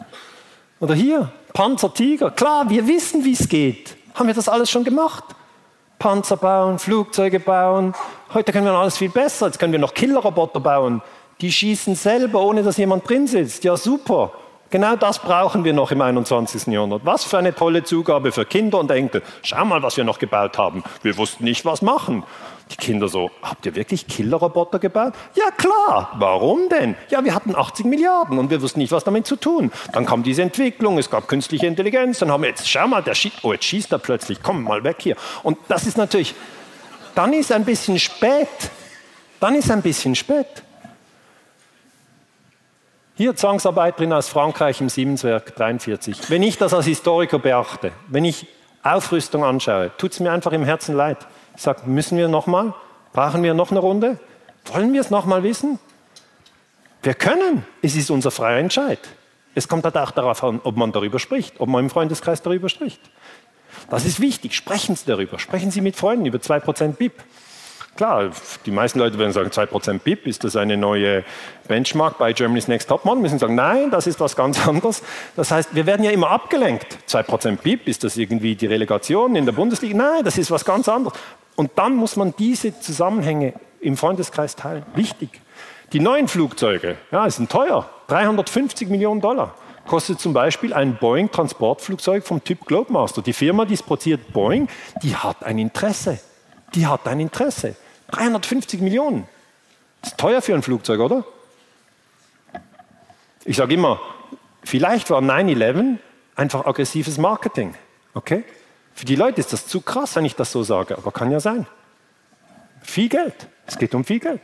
Oder 0.82 0.94
hier, 0.94 1.30
Panzer, 1.52 1.94
Tiger, 1.94 2.32
klar, 2.32 2.68
wir 2.68 2.88
wissen, 2.88 3.24
wie 3.24 3.34
es 3.34 3.48
geht. 3.48 3.96
Haben 4.14 4.26
wir 4.26 4.34
das 4.34 4.48
alles 4.48 4.68
schon 4.68 4.82
gemacht? 4.82 5.22
Panzer 6.00 6.36
bauen, 6.36 6.80
Flugzeuge 6.80 7.38
bauen. 7.38 7.94
Heute 8.34 8.50
können 8.50 8.66
wir 8.66 8.72
alles 8.72 8.96
viel 8.96 9.08
besser. 9.08 9.46
Jetzt 9.46 9.60
können 9.60 9.70
wir 9.70 9.78
noch 9.78 9.94
Killerroboter 9.94 10.58
bauen. 10.58 11.00
Die 11.40 11.52
schießen 11.52 11.94
selber, 11.94 12.40
ohne 12.40 12.64
dass 12.64 12.78
jemand 12.78 13.08
drin 13.08 13.28
sitzt. 13.28 13.62
Ja, 13.62 13.76
super. 13.76 14.32
Genau 14.70 14.96
das 14.96 15.20
brauchen 15.20 15.62
wir 15.62 15.72
noch 15.72 15.92
im 15.92 16.00
21. 16.00 16.66
Jahrhundert. 16.66 17.02
Was 17.04 17.22
für 17.22 17.38
eine 17.38 17.54
tolle 17.54 17.84
Zugabe 17.84 18.32
für 18.32 18.44
Kinder 18.44 18.80
und 18.80 18.90
Enkel. 18.90 19.22
Schau 19.42 19.64
mal, 19.64 19.84
was 19.84 19.96
wir 19.96 20.02
noch 20.02 20.18
gebaut 20.18 20.58
haben. 20.58 20.82
Wir 21.02 21.16
wussten 21.16 21.44
nicht, 21.44 21.64
was 21.64 21.82
machen. 21.82 22.24
Die 22.70 22.76
Kinder 22.76 23.08
so, 23.08 23.30
habt 23.42 23.66
ihr 23.66 23.74
wirklich 23.74 24.06
Killerroboter 24.06 24.78
gebaut? 24.78 25.12
Ja 25.34 25.50
klar, 25.50 26.12
warum 26.14 26.68
denn? 26.68 26.96
Ja, 27.10 27.22
wir 27.24 27.34
hatten 27.34 27.54
80 27.54 27.86
Milliarden 27.86 28.38
und 28.38 28.50
wir 28.50 28.62
wussten 28.62 28.78
nicht, 28.78 28.92
was 28.92 29.04
damit 29.04 29.26
zu 29.26 29.36
tun. 29.36 29.70
Dann 29.92 30.06
kam 30.06 30.22
diese 30.22 30.42
Entwicklung, 30.42 30.98
es 30.98 31.10
gab 31.10 31.28
künstliche 31.28 31.66
Intelligenz, 31.66 32.20
dann 32.20 32.30
haben 32.30 32.42
wir 32.42 32.48
jetzt, 32.48 32.68
schau 32.68 32.86
mal, 32.86 33.02
der 33.02 33.14
schießt, 33.14 33.38
oh, 33.42 33.52
jetzt 33.52 33.64
schießt 33.64 33.92
er 33.92 33.98
plötzlich, 33.98 34.42
komm 34.42 34.62
mal 34.62 34.84
weg 34.84 34.96
hier. 35.00 35.16
Und 35.42 35.58
das 35.68 35.86
ist 35.86 35.98
natürlich, 35.98 36.34
dann 37.14 37.32
ist 37.32 37.52
ein 37.52 37.64
bisschen 37.64 37.98
spät. 37.98 38.48
Dann 39.40 39.56
ist 39.56 39.70
ein 39.70 39.82
bisschen 39.82 40.14
spät. 40.14 40.62
Hier 43.16 43.34
Zwangsarbeiterin 43.34 44.12
aus 44.12 44.28
Frankreich 44.28 44.80
im 44.80 44.88
Siemenswerk 44.88 45.56
43. 45.56 46.30
Wenn 46.30 46.42
ich 46.42 46.58
das 46.58 46.72
als 46.72 46.86
Historiker 46.86 47.38
beachte, 47.38 47.92
wenn 48.08 48.24
ich 48.24 48.46
Aufrüstung 48.82 49.44
anschaue, 49.44 49.90
tut 49.98 50.12
es 50.12 50.20
mir 50.20 50.32
einfach 50.32 50.52
im 50.52 50.64
Herzen 50.64 50.94
leid. 50.94 51.18
Sage, 51.56 51.82
müssen 51.86 52.18
wir 52.18 52.28
nochmal? 52.28 52.74
Brauchen 53.12 53.42
wir 53.42 53.54
noch 53.54 53.70
eine 53.70 53.80
Runde? 53.80 54.18
Wollen 54.66 54.92
wir 54.92 55.00
es 55.00 55.10
nochmal 55.10 55.42
wissen? 55.42 55.78
Wir 57.02 57.14
können. 57.14 57.66
Es 57.82 57.96
ist 57.96 58.10
unser 58.10 58.30
freier 58.30 58.58
Entscheid. 58.58 59.00
Es 59.54 59.68
kommt 59.68 59.84
halt 59.84 59.96
auch 59.98 60.12
darauf 60.12 60.42
an, 60.44 60.60
ob 60.64 60.76
man 60.76 60.92
darüber 60.92 61.18
spricht, 61.18 61.60
ob 61.60 61.68
man 61.68 61.84
im 61.84 61.90
Freundeskreis 61.90 62.42
darüber 62.42 62.68
spricht. 62.68 63.00
Das 63.90 64.04
ist 64.04 64.20
wichtig. 64.20 64.54
Sprechen 64.54 64.96
Sie 64.96 65.04
darüber. 65.06 65.38
Sprechen 65.38 65.70
Sie 65.70 65.80
mit 65.80 65.96
Freunden 65.96 66.26
über 66.26 66.38
2% 66.38 66.92
BIP. 66.92 67.12
Klar, 67.94 68.30
die 68.64 68.70
meisten 68.70 68.98
Leute 68.98 69.18
werden 69.18 69.32
sagen, 69.32 69.50
2% 69.50 69.98
BIP, 69.98 70.26
ist 70.26 70.44
das 70.44 70.56
eine 70.56 70.78
neue 70.78 71.24
Benchmark 71.68 72.16
bei 72.16 72.32
Germany's 72.32 72.66
Next 72.66 72.88
Top 72.88 73.04
Model? 73.04 73.20
Müssen 73.20 73.38
sagen, 73.38 73.54
nein, 73.54 73.90
das 73.90 74.06
ist 74.06 74.18
was 74.18 74.34
ganz 74.34 74.66
anderes. 74.66 75.02
Das 75.36 75.50
heißt, 75.50 75.74
wir 75.74 75.84
werden 75.84 76.02
ja 76.02 76.10
immer 76.10 76.30
abgelenkt. 76.30 76.98
2% 77.06 77.58
BIP, 77.58 77.88
ist 77.88 78.02
das 78.02 78.16
irgendwie 78.16 78.54
die 78.54 78.66
Relegation 78.66 79.36
in 79.36 79.44
der 79.44 79.52
Bundesliga? 79.52 79.94
Nein, 79.94 80.24
das 80.24 80.38
ist 80.38 80.50
was 80.50 80.64
ganz 80.64 80.88
anderes. 80.88 81.18
Und 81.56 81.72
dann 81.76 81.96
muss 81.96 82.16
man 82.16 82.34
diese 82.38 82.78
Zusammenhänge 82.80 83.54
im 83.80 83.96
Freundeskreis 83.96 84.56
teilen. 84.56 84.84
Wichtig. 84.94 85.40
Die 85.92 86.00
neuen 86.00 86.28
Flugzeuge, 86.28 86.96
ja, 87.10 87.28
sind 87.28 87.50
teuer. 87.50 87.88
350 88.08 88.88
Millionen 88.88 89.20
Dollar 89.20 89.54
kostet 89.86 90.20
zum 90.20 90.32
Beispiel 90.32 90.72
ein 90.72 90.96
Boeing-Transportflugzeug 90.96 92.24
vom 92.24 92.42
Typ 92.42 92.64
Globemaster. 92.66 93.22
Die 93.22 93.32
Firma, 93.32 93.64
die 93.64 93.74
es 93.74 93.82
produziert, 93.82 94.32
Boeing, 94.32 94.68
die 95.02 95.16
hat 95.16 95.42
ein 95.44 95.58
Interesse. 95.58 96.20
Die 96.74 96.86
hat 96.86 97.06
ein 97.06 97.20
Interesse. 97.20 97.74
350 98.12 98.80
Millionen. 98.80 99.26
Das 100.00 100.12
ist 100.12 100.18
teuer 100.18 100.42
für 100.42 100.54
ein 100.54 100.62
Flugzeug, 100.62 101.00
oder? 101.00 101.24
Ich 103.44 103.56
sage 103.56 103.74
immer, 103.74 104.00
vielleicht 104.62 105.10
war 105.10 105.20
9-11 105.20 105.98
einfach 106.36 106.64
aggressives 106.64 107.18
Marketing. 107.18 107.74
Okay? 108.14 108.44
Für 108.94 109.06
die 109.06 109.16
Leute 109.16 109.40
ist 109.40 109.52
das 109.52 109.66
zu 109.66 109.80
krass, 109.80 110.16
wenn 110.16 110.24
ich 110.24 110.36
das 110.36 110.52
so 110.52 110.62
sage, 110.62 110.96
aber 110.96 111.12
kann 111.12 111.30
ja 111.30 111.40
sein. 111.40 111.66
Viel 112.82 113.08
Geld. 113.08 113.48
Es 113.66 113.78
geht 113.78 113.94
um 113.94 114.04
viel 114.04 114.20
Geld. 114.20 114.40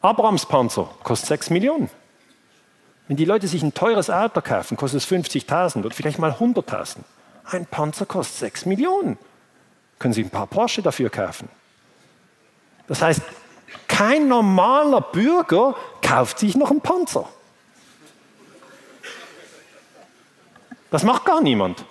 Abrams 0.00 0.46
Panzer 0.46 0.88
kostet 1.02 1.28
6 1.28 1.50
Millionen. 1.50 1.90
Wenn 3.08 3.16
die 3.16 3.24
Leute 3.24 3.48
sich 3.48 3.62
ein 3.62 3.74
teures 3.74 4.10
Auto 4.10 4.40
kaufen, 4.40 4.76
kostet 4.76 5.02
es 5.02 5.10
50.000 5.10 5.84
oder 5.84 5.90
vielleicht 5.90 6.18
mal 6.18 6.32
100.000. 6.32 6.98
Ein 7.44 7.66
Panzer 7.66 8.04
kostet 8.04 8.38
6 8.38 8.66
Millionen. 8.66 9.18
Können 9.98 10.14
Sie 10.14 10.22
ein 10.22 10.30
paar 10.30 10.46
Porsche 10.46 10.82
dafür 10.82 11.10
kaufen. 11.10 11.48
Das 12.86 13.02
heißt, 13.02 13.22
kein 13.86 14.28
normaler 14.28 15.00
Bürger 15.00 15.74
kauft 16.02 16.38
sich 16.38 16.56
noch 16.56 16.70
einen 16.70 16.80
Panzer. 16.80 17.28
Das 20.90 21.02
macht 21.02 21.24
gar 21.24 21.40
niemand. 21.40 21.84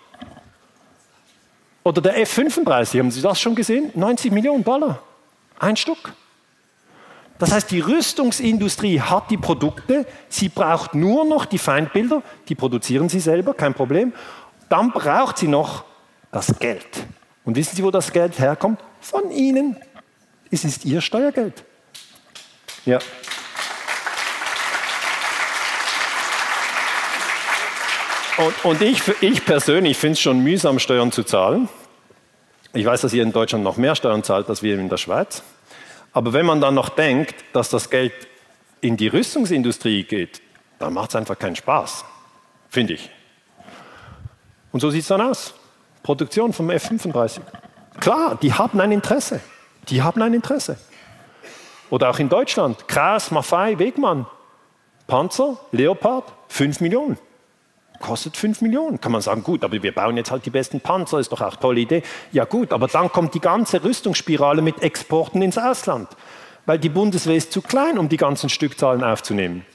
Oder 1.87 2.01
der 2.01 2.19
F-35, 2.19 2.99
haben 2.99 3.11
Sie 3.11 3.21
das 3.21 3.39
schon 3.39 3.55
gesehen? 3.55 3.91
90 3.95 4.33
Millionen 4.33 4.61
Dollar. 4.61 5.01
Ein 5.57 5.77
Stück. 5.77 6.13
Das 7.39 7.53
heißt, 7.53 7.71
die 7.71 7.79
Rüstungsindustrie 7.79 8.99
hat 8.99 9.31
die 9.31 9.37
Produkte, 9.37 10.05
sie 10.27 10.49
braucht 10.49 10.95
nur 10.95 11.23
noch 11.23 11.45
die 11.45 11.57
Feindbilder, 11.57 12.23
die 12.49 12.55
produzieren 12.55 13.07
sie 13.07 13.21
selber, 13.21 13.53
kein 13.53 13.73
Problem. 13.73 14.11
Dann 14.67 14.91
braucht 14.91 15.37
sie 15.37 15.47
noch 15.47 15.85
das 16.29 16.59
Geld. 16.59 17.05
Und 17.45 17.55
wissen 17.55 17.77
Sie, 17.77 17.83
wo 17.85 17.89
das 17.89 18.11
Geld 18.11 18.37
herkommt? 18.37 18.81
Von 18.99 19.31
Ihnen. 19.31 19.77
Es 20.51 20.65
ist 20.65 20.83
Ihr 20.83 20.99
Steuergeld. 20.99 21.63
Ja. 22.83 22.99
Und, 28.37 28.65
und 28.65 28.81
ich, 28.83 29.01
ich 29.21 29.45
persönlich 29.45 29.97
finde 29.97 30.13
es 30.13 30.19
schon 30.19 30.43
mühsam, 30.43 30.77
Steuern 30.77 31.11
zu 31.11 31.23
zahlen. 31.23 31.69
Ich 32.73 32.85
weiß, 32.85 33.01
dass 33.01 33.13
ihr 33.13 33.23
in 33.23 33.31
Deutschland 33.31 33.63
noch 33.63 33.77
mehr 33.77 33.95
Steuern 33.95 34.23
zahlt 34.23 34.47
als 34.47 34.61
wir 34.61 34.77
in 34.77 34.89
der 34.89 34.97
Schweiz. 34.97 35.41
Aber 36.13 36.33
wenn 36.33 36.45
man 36.45 36.61
dann 36.61 36.75
noch 36.75 36.89
denkt, 36.89 37.33
dass 37.53 37.69
das 37.69 37.89
Geld 37.89 38.13
in 38.81 38.95
die 38.95 39.07
Rüstungsindustrie 39.07 40.03
geht, 40.03 40.41
dann 40.77 40.93
macht 40.93 41.09
es 41.09 41.15
einfach 41.15 41.39
keinen 41.39 41.55
Spaß, 41.55 42.05
finde 42.69 42.93
ich. 42.93 43.09
Und 44.71 44.81
so 44.81 44.91
sieht 44.91 45.01
es 45.01 45.07
dann 45.07 45.21
aus. 45.21 45.55
Produktion 46.03 46.53
vom 46.53 46.69
F-35. 46.69 47.41
Klar, 47.99 48.37
die 48.39 48.53
haben 48.53 48.79
ein 48.79 48.91
Interesse. 48.91 49.41
Die 49.89 50.03
haben 50.03 50.21
ein 50.21 50.35
Interesse. 50.35 50.77
Oder 51.89 52.11
auch 52.11 52.19
in 52.19 52.29
Deutschland, 52.29 52.87
Kraas, 52.87 53.31
Maffei, 53.31 53.79
Wegmann. 53.79 54.27
Panzer, 55.07 55.57
Leopard, 55.71 56.25
5 56.49 56.81
Millionen 56.81 57.17
kostet 57.99 58.37
5 58.37 58.61
Millionen. 58.61 59.01
Kann 59.01 59.11
man 59.11 59.21
sagen, 59.21 59.43
gut, 59.43 59.63
aber 59.63 59.81
wir 59.81 59.93
bauen 59.93 60.17
jetzt 60.17 60.31
halt 60.31 60.45
die 60.45 60.49
besten 60.49 60.81
Panzer, 60.81 61.19
ist 61.19 61.31
doch 61.31 61.41
auch 61.41 61.53
eine 61.53 61.59
tolle 61.59 61.79
Idee. 61.81 62.03
Ja 62.31 62.45
gut, 62.45 62.71
aber 62.73 62.87
dann 62.87 63.11
kommt 63.11 63.33
die 63.33 63.39
ganze 63.39 63.83
Rüstungsspirale 63.83 64.61
mit 64.61 64.81
Exporten 64.81 65.41
ins 65.41 65.57
Ausland, 65.57 66.09
weil 66.65 66.79
die 66.79 66.89
Bundeswehr 66.89 67.35
ist 67.35 67.51
zu 67.51 67.61
klein, 67.61 67.97
um 67.97 68.09
die 68.09 68.17
ganzen 68.17 68.49
Stückzahlen 68.49 69.03
aufzunehmen. 69.03 69.65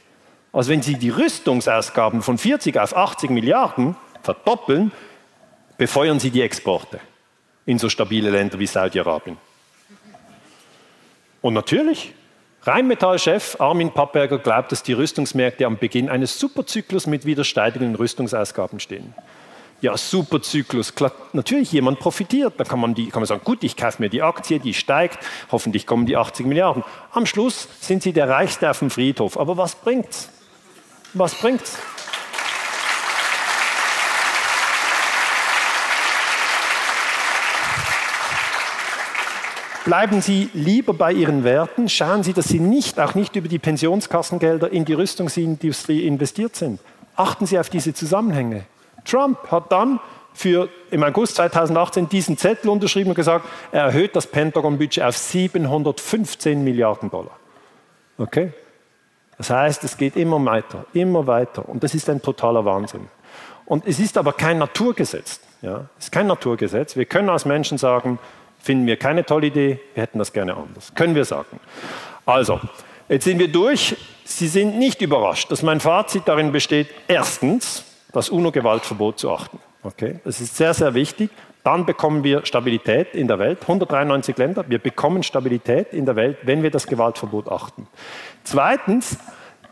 Also 0.52 0.70
wenn 0.70 0.82
Sie 0.82 0.96
die 0.96 1.10
Rüstungsausgaben 1.10 2.22
von 2.22 2.36
40 2.36 2.78
auf 2.78 2.96
80 2.96 3.30
Milliarden 3.30 3.96
verdoppeln, 4.22 4.92
befeuern 5.78 6.20
Sie 6.20 6.30
die 6.30 6.42
Exporte 6.42 7.00
in 7.64 7.78
so 7.78 7.88
stabile 7.88 8.30
Länder 8.30 8.58
wie 8.58 8.66
Saudi-Arabien. 8.66 9.36
Und 11.40 11.54
natürlich, 11.54 12.14
Rheinmetall-Chef 12.64 13.60
Armin 13.60 13.90
Pappberger 13.90 14.38
glaubt, 14.38 14.70
dass 14.70 14.84
die 14.84 14.92
Rüstungsmärkte 14.92 15.66
am 15.66 15.78
Beginn 15.78 16.08
eines 16.08 16.38
Superzyklus 16.38 17.08
mit 17.08 17.26
wieder 17.26 17.42
steigenden 17.42 17.96
Rüstungsausgaben 17.96 18.78
stehen. 18.78 19.14
Ja, 19.80 19.96
Superzyklus, 19.96 20.94
klar, 20.94 21.10
natürlich, 21.32 21.72
jemand 21.72 21.98
profitiert. 21.98 22.54
Da 22.58 22.62
kann 22.62 22.78
man, 22.78 22.94
die, 22.94 23.08
kann 23.08 23.20
man 23.20 23.26
sagen, 23.26 23.40
gut, 23.42 23.64
ich 23.64 23.76
kaufe 23.76 24.00
mir 24.00 24.08
die 24.08 24.22
Aktie, 24.22 24.60
die 24.60 24.74
steigt, 24.74 25.18
hoffentlich 25.50 25.88
kommen 25.88 26.06
die 26.06 26.16
80 26.16 26.46
Milliarden. 26.46 26.84
Am 27.10 27.26
Schluss 27.26 27.66
sind 27.80 28.04
sie 28.04 28.12
der 28.12 28.28
Reichste 28.28 28.70
auf 28.70 28.78
dem 28.78 28.90
Friedhof. 28.90 29.36
Aber 29.36 29.56
was 29.56 29.74
bringt's? 29.74 30.30
Was 31.14 31.34
bringt's? 31.34 31.78
Bleiben 39.84 40.20
Sie 40.20 40.48
lieber 40.54 40.94
bei 40.94 41.12
Ihren 41.12 41.42
Werten. 41.42 41.88
Schauen 41.88 42.22
Sie, 42.22 42.32
dass 42.32 42.46
Sie 42.46 42.60
nicht, 42.60 43.00
auch 43.00 43.16
nicht 43.16 43.34
über 43.34 43.48
die 43.48 43.58
Pensionskassengelder 43.58 44.70
in 44.70 44.84
die 44.84 44.92
Rüstungsindustrie 44.92 46.06
investiert 46.06 46.54
sind. 46.54 46.80
Achten 47.16 47.46
Sie 47.46 47.58
auf 47.58 47.68
diese 47.68 47.92
Zusammenhänge. 47.92 48.64
Trump 49.04 49.50
hat 49.50 49.72
dann 49.72 49.98
für 50.34 50.68
im 50.90 51.02
August 51.02 51.34
2018 51.36 52.08
diesen 52.08 52.38
Zettel 52.38 52.70
unterschrieben 52.70 53.10
und 53.10 53.16
gesagt, 53.16 53.44
er 53.72 53.82
erhöht 53.86 54.14
das 54.14 54.26
Pentagon-Budget 54.28 55.02
auf 55.02 55.16
715 55.16 56.62
Milliarden 56.62 57.10
Dollar. 57.10 57.36
Okay? 58.18 58.52
Das 59.36 59.50
heißt, 59.50 59.82
es 59.82 59.96
geht 59.96 60.16
immer 60.16 60.42
weiter, 60.44 60.86
immer 60.92 61.26
weiter. 61.26 61.68
Und 61.68 61.82
das 61.82 61.94
ist 61.94 62.08
ein 62.08 62.22
totaler 62.22 62.64
Wahnsinn. 62.64 63.08
Und 63.66 63.86
es 63.86 63.98
ist 63.98 64.16
aber 64.16 64.32
kein 64.32 64.58
Naturgesetz. 64.58 65.40
Ja? 65.60 65.86
Es 65.98 66.04
ist 66.04 66.12
kein 66.12 66.28
Naturgesetz. 66.28 66.96
Wir 66.96 67.04
können 67.04 67.28
als 67.28 67.44
Menschen 67.44 67.78
sagen, 67.78 68.20
Finden 68.62 68.86
wir 68.86 68.96
keine 68.96 69.26
tolle 69.26 69.48
Idee, 69.48 69.80
wir 69.94 70.02
hätten 70.04 70.18
das 70.18 70.32
gerne 70.32 70.56
anders. 70.56 70.94
Können 70.94 71.16
wir 71.16 71.24
sagen. 71.24 71.58
Also, 72.24 72.60
jetzt 73.08 73.24
sind 73.24 73.40
wir 73.40 73.48
durch. 73.48 73.96
Sie 74.24 74.46
sind 74.46 74.78
nicht 74.78 75.02
überrascht, 75.02 75.50
dass 75.50 75.62
mein 75.62 75.80
Fazit 75.80 76.22
darin 76.26 76.52
besteht, 76.52 76.88
erstens, 77.08 77.84
das 78.12 78.30
UNO-Gewaltverbot 78.30 79.18
zu 79.18 79.32
achten. 79.32 79.58
Okay? 79.82 80.20
Das 80.24 80.40
ist 80.40 80.56
sehr, 80.56 80.74
sehr 80.74 80.94
wichtig. 80.94 81.30
Dann 81.64 81.86
bekommen 81.86 82.22
wir 82.22 82.46
Stabilität 82.46 83.14
in 83.14 83.26
der 83.26 83.38
Welt. 83.38 83.58
193 83.62 84.36
Länder, 84.36 84.64
wir 84.68 84.78
bekommen 84.78 85.22
Stabilität 85.22 85.92
in 85.92 86.06
der 86.06 86.14
Welt, 86.14 86.38
wenn 86.42 86.62
wir 86.62 86.70
das 86.70 86.86
Gewaltverbot 86.86 87.48
achten. 87.48 87.88
Zweitens, 88.44 89.18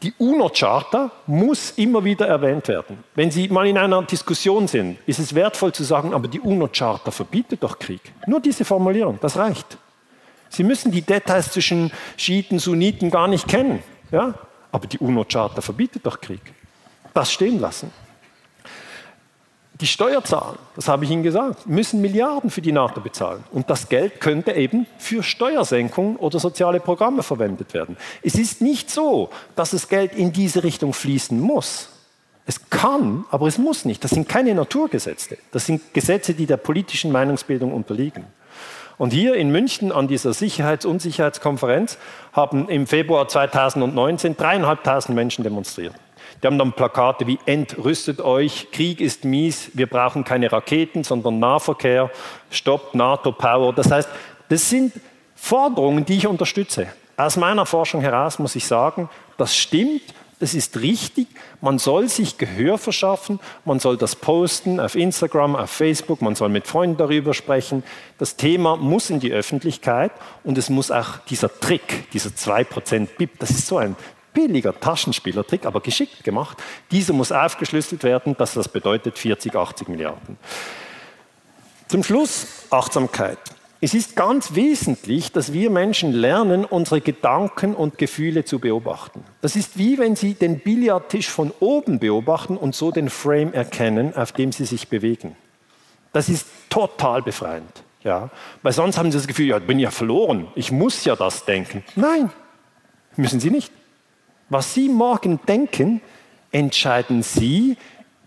die 0.03 0.15
UNO-Charta 0.19 1.11
muss 1.27 1.73
immer 1.77 2.03
wieder 2.03 2.27
erwähnt 2.27 2.69
werden. 2.69 3.05
Wenn 3.15 3.31
Sie 3.31 3.49
mal 3.49 3.67
in 3.67 3.77
einer 3.77 4.03
Diskussion 4.03 4.67
sind, 4.67 4.99
ist 5.07 5.19
es 5.19 5.35
wertvoll 5.35 5.73
zu 5.73 5.85
sagen, 5.85 6.15
aber 6.15 6.27
die 6.27 6.41
UNO-Charta 6.41 7.11
verbietet 7.11 7.63
doch 7.63 7.79
Krieg. 7.79 8.01
Nur 8.27 8.41
diese 8.41 8.65
Formulierung, 8.65 9.19
das 9.21 9.37
reicht. 9.37 9.77
Sie 10.49 10.65
müssen 10.65 10.91
die 10.91 11.03
Details 11.03 11.53
zwischen 11.53 11.93
Schiiten, 12.17 12.59
Sunniten 12.59 13.11
gar 13.11 13.29
nicht 13.29 13.47
kennen. 13.47 13.83
Ja? 14.11 14.35
Aber 14.73 14.87
die 14.87 14.99
UNO-Charta 14.99 15.61
verbietet 15.61 16.07
doch 16.07 16.21
Krieg. 16.21 16.41
Das 17.13 17.33
stehen 17.33 17.61
lassen. 17.61 17.93
Die 19.81 19.87
Steuerzahler, 19.87 20.59
das 20.77 20.89
habe 20.89 21.07
ich 21.07 21.11
Ihnen 21.11 21.23
gesagt, 21.23 21.67
müssen 21.67 22.03
Milliarden 22.03 22.51
für 22.51 22.61
die 22.61 22.73
NATO 22.73 23.01
bezahlen. 23.01 23.45
Und 23.51 23.71
das 23.71 23.89
Geld 23.89 24.21
könnte 24.21 24.53
eben 24.53 24.87
für 24.99 25.23
Steuersenkungen 25.23 26.17
oder 26.17 26.39
soziale 26.39 26.81
Programme 26.81 27.23
verwendet 27.23 27.73
werden. 27.73 27.97
Es 28.23 28.35
ist 28.35 28.61
nicht 28.61 28.91
so, 28.91 29.31
dass 29.57 29.71
das 29.71 29.89
Geld 29.89 30.15
in 30.15 30.33
diese 30.33 30.65
Richtung 30.65 30.93
fließen 30.93 31.41
muss. 31.41 31.89
Es 32.45 32.69
kann, 32.69 33.25
aber 33.31 33.47
es 33.47 33.57
muss 33.57 33.87
nicht. 33.87 34.05
Das 34.05 34.11
sind 34.11 34.29
keine 34.29 34.55
Naturgesetze. 34.55 35.39
Das 35.51 35.65
sind 35.65 35.95
Gesetze, 35.95 36.35
die 36.35 36.47
der 36.47 36.59
politischen 36.59 37.11
Meinungsbildung 37.11 37.73
unterliegen. 37.73 38.25
Und 38.99 39.15
hier 39.15 39.35
in 39.35 39.51
München 39.51 39.93
an 39.93 40.09
dieser 40.09 40.35
Sicherheits- 40.35 40.85
und 40.85 40.93
Unsicherheitskonferenz 40.93 41.97
haben 42.35 42.69
im 42.69 42.87
Februar 42.87 43.29
2019 43.29 44.37
dreieinhalbtausend 44.37 45.15
Menschen 45.15 45.43
demonstriert. 45.43 45.95
Die 46.43 46.47
haben 46.47 46.59
dann 46.59 46.73
Plakate 46.73 47.27
wie 47.27 47.39
Entrüstet 47.47 48.21
euch, 48.21 48.69
Krieg 48.73 49.01
ist 49.01 49.25
mies, 49.25 49.71
wir 49.75 49.87
brauchen 49.87 50.25
keine 50.25 50.51
Raketen, 50.51 51.05
sondern 51.05 51.39
Nahverkehr, 51.39 52.11
Stopp 52.51 52.95
NATO-Power. 52.95 53.73
Das 53.73 53.91
heißt, 53.91 54.09
das 54.49 54.69
sind 54.69 54.93
Forderungen, 55.35 56.05
die 56.05 56.17
ich 56.17 56.27
unterstütze. 56.27 56.89
Aus 57.17 57.37
meiner 57.37 57.67
Forschung 57.67 58.01
heraus 58.01 58.39
muss 58.39 58.57
ich 58.57 58.67
sagen, 58.67 59.09
das 59.37 59.57
stimmt, 59.57 60.03
das 60.41 60.55
ist 60.55 60.81
richtig, 60.81 61.29
man 61.61 61.79
soll 61.79 62.09
sich 62.09 62.39
Gehör 62.39 62.79
verschaffen, 62.79 63.41
man 63.67 63.79
soll 63.79 63.99
das 63.99 64.17
posten 64.17 64.81
auf 64.81 64.95
Instagram, 64.95 65.55
auf 65.55 65.71
Facebook, 65.71 66.23
man 66.23 66.35
soll 66.35 66.49
mit 66.49 66.67
Freunden 66.67 66.97
darüber 66.97 67.35
sprechen. 67.35 67.83
Das 68.17 68.37
Thema 68.37 68.77
muss 68.77 69.11
in 69.11 69.21
die 69.21 69.33
Öffentlichkeit 69.33 70.13
und 70.43 70.57
es 70.57 70.71
muss 70.71 70.91
auch 70.91 71.19
dieser 71.29 71.61
Trick, 71.61 72.11
dieser 72.13 72.31
2% 72.31 73.09
BIP, 73.19 73.39
das 73.39 73.51
ist 73.51 73.67
so 73.67 73.77
ein 73.77 73.97
billiger 74.33 74.79
Taschenspielertrick, 74.79 75.67
aber 75.67 75.81
geschickt 75.81 76.25
gemacht. 76.25 76.59
Dieser 76.91 77.13
muss 77.13 77.33
aufgeschlüsselt 77.33 78.03
werden, 78.03 78.37
dass 78.37 78.55
das 78.55 78.69
bedeutet 78.69 79.19
40, 79.19 79.55
80 79.55 79.89
Milliarden. 79.89 80.39
Zum 81.89 82.05
Schluss 82.05 82.47
Achtsamkeit. 82.71 83.39
Es 83.83 83.95
ist 83.95 84.15
ganz 84.15 84.55
wesentlich, 84.55 85.33
dass 85.33 85.55
wir 85.55 85.71
Menschen 85.71 86.13
lernen, 86.13 86.67
unsere 86.67 87.01
Gedanken 87.01 87.75
und 87.75 87.97
Gefühle 87.97 88.45
zu 88.45 88.59
beobachten. 88.59 89.25
Das 89.41 89.57
ist 89.57 89.79
wie 89.79 89.99
wenn 89.99 90.17
Sie 90.17 90.35
den 90.35 90.61
Billardtisch 90.61 91.31
von 91.31 91.51
oben 91.61 91.99
beobachten 91.99 92.59
und 92.59 92.75
so 92.75 92.91
den 92.91 93.09
Frame 93.09 93.55
erkennen, 93.55 94.15
auf 94.15 94.33
dem 94.33 94.53
Sie 94.53 94.67
sich 94.67 94.89
bewegen. 94.89 95.35
Das 96.13 96.29
ist 96.29 96.47
total 96.69 97.23
befreiend. 97.23 97.83
Ja? 98.05 98.31
Weil 98.63 98.73
sonst 98.73 98.99
haben 98.99 99.11
Sie 99.11 99.17
das 99.17 99.27
Gefühl, 99.27 99.47
ja, 99.47 99.57
ich 99.57 99.67
bin 99.67 99.79
ja 99.79 99.91
verloren, 99.91 100.49
ich 100.55 100.71
muss 100.71 101.05
ja 101.07 101.17
das 101.17 101.47
denken. 101.47 101.83
Nein, 101.97 102.31
müssen 103.17 103.41
Sie 103.41 103.51
nicht. 103.51 103.73
Was 104.51 104.75
Sie 104.75 104.89
morgen 104.89 105.39
denken, 105.47 106.03
entscheiden 106.53 107.23
Sie 107.23 107.77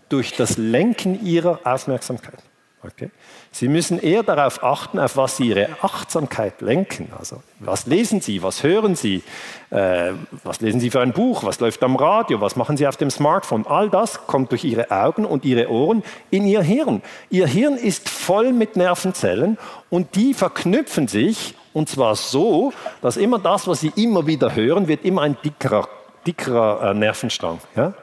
durch 0.08 0.32
das 0.32 0.56
Lenken 0.56 1.24
Ihrer 1.24 1.60
Aufmerksamkeit. 1.64 2.42
Okay? 2.82 3.10
Sie 3.50 3.68
müssen 3.68 3.98
eher 3.98 4.22
darauf 4.22 4.62
achten, 4.62 4.98
auf 4.98 5.16
was 5.16 5.36
Sie 5.36 5.48
Ihre 5.48 5.68
Achtsamkeit 5.82 6.60
lenken. 6.60 7.10
Also, 7.18 7.42
was 7.60 7.86
lesen 7.86 8.20
Sie, 8.20 8.42
was 8.42 8.62
hören 8.62 8.94
Sie, 8.94 9.22
äh, 9.70 10.12
was 10.42 10.60
lesen 10.60 10.80
Sie 10.80 10.90
für 10.90 11.00
ein 11.00 11.12
Buch, 11.12 11.44
was 11.44 11.60
läuft 11.60 11.82
am 11.82 11.96
Radio, 11.96 12.40
was 12.40 12.56
machen 12.56 12.76
Sie 12.76 12.86
auf 12.86 12.96
dem 12.96 13.10
Smartphone. 13.10 13.66
All 13.66 13.88
das 13.88 14.26
kommt 14.26 14.50
durch 14.50 14.64
Ihre 14.64 14.90
Augen 14.90 15.24
und 15.24 15.44
Ihre 15.44 15.70
Ohren 15.70 16.02
in 16.30 16.46
Ihr 16.46 16.62
Hirn. 16.62 17.02
Ihr 17.30 17.46
Hirn 17.46 17.76
ist 17.76 18.08
voll 18.08 18.52
mit 18.52 18.76
Nervenzellen 18.76 19.58
und 19.88 20.14
die 20.16 20.34
verknüpfen 20.34 21.08
sich 21.08 21.54
und 21.74 21.88
zwar 21.88 22.14
so, 22.14 22.72
dass 23.02 23.16
immer 23.16 23.38
das, 23.38 23.66
was 23.66 23.80
Sie 23.80 23.92
immer 23.96 24.26
wieder 24.26 24.54
hören, 24.54 24.88
wird 24.88 25.04
immer 25.04 25.22
ein 25.22 25.36
dickerer 25.44 25.88
dickerer 26.26 26.90
äh, 26.90 26.94
Nervenstrang. 26.94 27.60
Ja? 27.76 27.94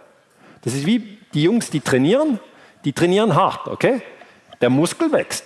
Das 0.64 0.74
ist 0.74 0.86
wie 0.86 1.18
die 1.34 1.44
Jungs, 1.44 1.70
die 1.70 1.82
trainieren, 1.82 2.40
die 2.84 2.94
trainieren 2.94 3.36
hart, 3.36 3.68
okay? 3.68 4.02
Der 4.62 4.70
Muskel 4.70 5.12
wächst. 5.12 5.46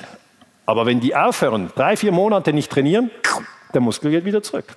Aber 0.65 0.86
wenn 0.86 0.99
die 0.99 1.15
aufhören, 1.15 1.71
drei, 1.76 1.95
vier 1.95 2.11
Monate 2.11 2.53
nicht 2.53 2.71
trainieren, 2.71 3.11
der 3.73 3.82
Muskel 3.82 4.11
geht 4.11 4.26
wieder 4.26 4.41
zurück. 4.41 4.76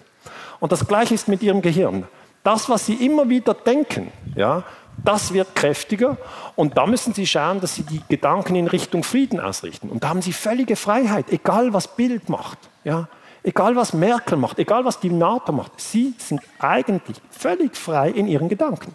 Und 0.60 0.72
das 0.72 0.86
Gleiche 0.86 1.14
ist 1.14 1.28
mit 1.28 1.42
ihrem 1.42 1.62
Gehirn. 1.62 2.06
Das, 2.44 2.68
was 2.68 2.86
sie 2.86 2.94
immer 2.94 3.28
wieder 3.28 3.54
denken, 3.54 4.12
ja, 4.36 4.64
das 5.04 5.32
wird 5.32 5.54
kräftiger 5.54 6.16
und 6.56 6.76
da 6.76 6.86
müssen 6.86 7.14
Sie 7.14 7.26
schauen, 7.26 7.60
dass 7.60 7.76
Sie 7.76 7.84
die 7.84 8.02
Gedanken 8.08 8.56
in 8.56 8.66
Richtung 8.66 9.04
Frieden 9.04 9.38
ausrichten. 9.38 9.90
Und 9.90 10.02
da 10.02 10.08
haben 10.08 10.22
Sie 10.22 10.32
völlige 10.32 10.74
Freiheit, 10.76 11.30
egal 11.30 11.72
was 11.72 11.94
Bild 11.94 12.28
macht. 12.28 12.58
Ja. 12.84 13.08
Egal 13.42 13.76
was 13.76 13.92
Merkel 13.92 14.36
macht, 14.36 14.58
egal 14.58 14.84
was 14.84 15.00
die 15.00 15.10
NATO 15.10 15.52
macht, 15.52 15.80
sie 15.80 16.14
sind 16.18 16.40
eigentlich 16.58 17.20
völlig 17.30 17.76
frei 17.76 18.10
in 18.10 18.26
ihren 18.26 18.48
Gedanken. 18.48 18.94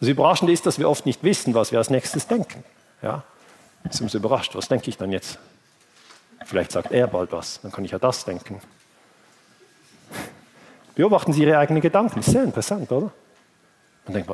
Das 0.00 0.08
Überraschende 0.08 0.52
ist, 0.52 0.66
dass 0.66 0.78
wir 0.78 0.88
oft 0.88 1.06
nicht 1.06 1.22
wissen, 1.22 1.54
was 1.54 1.70
wir 1.70 1.78
als 1.78 1.90
nächstes 1.90 2.26
denken. 2.26 2.64
Ja? 3.02 3.22
Sind 3.90 4.12
wir 4.12 4.18
überrascht, 4.18 4.54
was 4.54 4.68
denke 4.68 4.88
ich 4.88 4.96
dann 4.96 5.12
jetzt? 5.12 5.38
Vielleicht 6.44 6.72
sagt 6.72 6.92
er 6.92 7.06
bald 7.06 7.32
was, 7.32 7.60
dann 7.62 7.70
kann 7.70 7.84
ich 7.84 7.92
ja 7.92 7.98
das 7.98 8.24
denken. 8.24 8.60
Beobachten 10.94 11.32
Sie 11.32 11.42
Ihre 11.42 11.58
eigenen 11.58 11.80
Gedanken, 11.80 12.20
ist 12.20 12.30
sehr 12.30 12.44
interessant, 12.44 12.90
oder? 12.92 13.12
Man 14.06 14.14
denkt, 14.14 14.30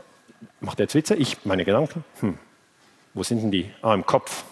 macht 0.60 0.80
er 0.80 0.84
jetzt 0.84 0.94
Witze? 0.94 1.14
Ich, 1.14 1.44
meine 1.44 1.64
Gedanken? 1.64 2.04
Hm. 2.20 2.38
Wo 3.14 3.22
sind 3.22 3.42
denn 3.42 3.50
die? 3.50 3.70
Ah, 3.82 3.94
im 3.94 4.04
Kopf. 4.06 4.44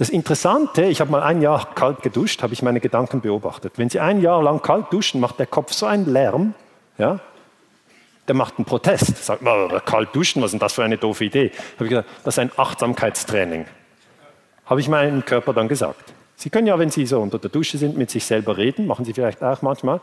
Das 0.00 0.08
Interessante, 0.08 0.84
ich 0.84 1.02
habe 1.02 1.10
mal 1.10 1.22
ein 1.22 1.42
Jahr 1.42 1.74
kalt 1.74 2.00
geduscht, 2.00 2.42
habe 2.42 2.54
ich 2.54 2.62
meine 2.62 2.80
Gedanken 2.80 3.20
beobachtet. 3.20 3.74
Wenn 3.76 3.90
Sie 3.90 4.00
ein 4.00 4.22
Jahr 4.22 4.42
lang 4.42 4.62
kalt 4.62 4.86
duschen, 4.90 5.20
macht 5.20 5.38
der 5.38 5.44
Kopf 5.44 5.74
so 5.74 5.84
einen 5.84 6.10
Lärm, 6.10 6.54
ja, 6.96 7.20
der 8.26 8.34
macht 8.34 8.54
einen 8.56 8.64
Protest. 8.64 9.22
Sagt, 9.22 9.42
kalt 9.84 10.08
duschen, 10.16 10.40
was 10.40 10.46
ist 10.46 10.52
denn 10.52 10.60
das 10.60 10.72
für 10.72 10.84
eine 10.84 10.96
doofe 10.96 11.26
Idee? 11.26 11.52
Habe 11.74 11.84
ich 11.84 11.90
gesagt, 11.90 12.08
das 12.24 12.32
ist 12.32 12.38
ein 12.38 12.50
Achtsamkeitstraining. 12.56 13.66
Habe 14.64 14.80
ich 14.80 14.88
meinem 14.88 15.22
Körper 15.22 15.52
dann 15.52 15.68
gesagt. 15.68 16.14
Sie 16.34 16.48
können 16.48 16.66
ja, 16.66 16.78
wenn 16.78 16.90
Sie 16.90 17.04
so 17.04 17.20
unter 17.20 17.38
der 17.38 17.50
Dusche 17.50 17.76
sind, 17.76 17.98
mit 17.98 18.10
sich 18.10 18.24
selber 18.24 18.56
reden, 18.56 18.86
machen 18.86 19.04
Sie 19.04 19.12
vielleicht 19.12 19.42
auch 19.42 19.60
manchmal. 19.60 20.00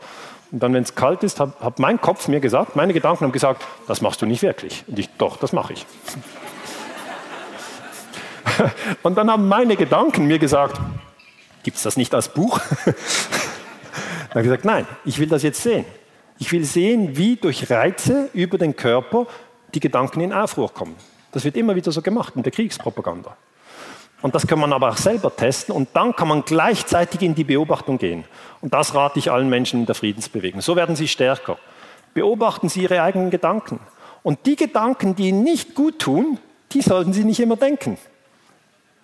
Und 0.52 0.62
dann, 0.62 0.72
wenn 0.74 0.84
es 0.84 0.94
kalt 0.94 1.24
ist, 1.24 1.40
hat 1.40 1.80
mein 1.80 2.00
Kopf 2.00 2.28
mir 2.28 2.38
gesagt, 2.38 2.76
meine 2.76 2.92
Gedanken 2.92 3.24
haben 3.24 3.32
gesagt, 3.32 3.66
das 3.88 4.00
machst 4.00 4.22
du 4.22 4.26
nicht 4.26 4.42
wirklich. 4.42 4.84
Und 4.86 4.96
ich, 4.96 5.08
doch, 5.18 5.38
das 5.38 5.52
mache 5.52 5.72
ich. 5.72 5.84
Und 9.02 9.16
dann 9.16 9.30
haben 9.30 9.48
meine 9.48 9.76
Gedanken 9.76 10.26
mir 10.26 10.38
gesagt, 10.38 10.80
gibt 11.62 11.76
es 11.76 11.82
das 11.82 11.96
nicht 11.96 12.14
als 12.14 12.28
Buch? 12.28 12.60
dann 12.84 12.94
habe 14.30 14.40
ich 14.40 14.44
gesagt, 14.44 14.64
nein, 14.64 14.86
ich 15.04 15.18
will 15.18 15.28
das 15.28 15.42
jetzt 15.42 15.62
sehen. 15.62 15.84
Ich 16.38 16.52
will 16.52 16.64
sehen, 16.64 17.16
wie 17.16 17.36
durch 17.36 17.70
Reize 17.70 18.30
über 18.32 18.58
den 18.58 18.76
Körper 18.76 19.26
die 19.74 19.80
Gedanken 19.80 20.20
in 20.20 20.32
Aufruhr 20.32 20.72
kommen. 20.72 20.96
Das 21.32 21.44
wird 21.44 21.56
immer 21.56 21.74
wieder 21.74 21.92
so 21.92 22.00
gemacht 22.00 22.34
in 22.36 22.42
der 22.42 22.52
Kriegspropaganda. 22.52 23.36
Und 24.22 24.34
das 24.34 24.46
kann 24.46 24.58
man 24.58 24.72
aber 24.72 24.90
auch 24.90 24.96
selber 24.96 25.34
testen 25.34 25.74
und 25.74 25.90
dann 25.92 26.14
kann 26.14 26.26
man 26.26 26.42
gleichzeitig 26.44 27.22
in 27.22 27.34
die 27.34 27.44
Beobachtung 27.44 27.98
gehen. 27.98 28.24
Und 28.60 28.74
das 28.74 28.94
rate 28.94 29.18
ich 29.18 29.30
allen 29.30 29.48
Menschen 29.48 29.80
in 29.80 29.86
der 29.86 29.94
Friedensbewegung. 29.94 30.60
So 30.60 30.74
werden 30.74 30.96
sie 30.96 31.06
stärker. 31.06 31.56
Beobachten 32.14 32.68
Sie 32.68 32.82
Ihre 32.82 33.02
eigenen 33.02 33.30
Gedanken. 33.30 33.78
Und 34.24 34.46
die 34.46 34.56
Gedanken, 34.56 35.14
die 35.14 35.28
Ihnen 35.28 35.44
nicht 35.44 35.76
gut 35.76 36.00
tun, 36.00 36.38
die 36.72 36.82
sollten 36.82 37.12
Sie 37.12 37.22
nicht 37.22 37.38
immer 37.38 37.56
denken. 37.56 37.96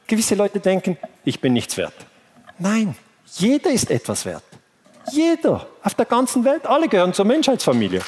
Gewisse 0.06 0.34
Leute 0.34 0.60
denken, 0.60 0.98
ich 1.24 1.40
bin 1.40 1.54
nichts 1.54 1.76
wert. 1.76 1.94
Nein, 2.58 2.94
jeder 3.36 3.70
ist 3.70 3.90
etwas 3.90 4.26
wert. 4.26 4.42
Jeder 5.10 5.66
auf 5.82 5.94
der 5.94 6.04
ganzen 6.04 6.44
Welt, 6.44 6.66
alle 6.66 6.88
gehören 6.88 7.14
zur 7.14 7.24
Menschheitsfamilie. 7.24 8.02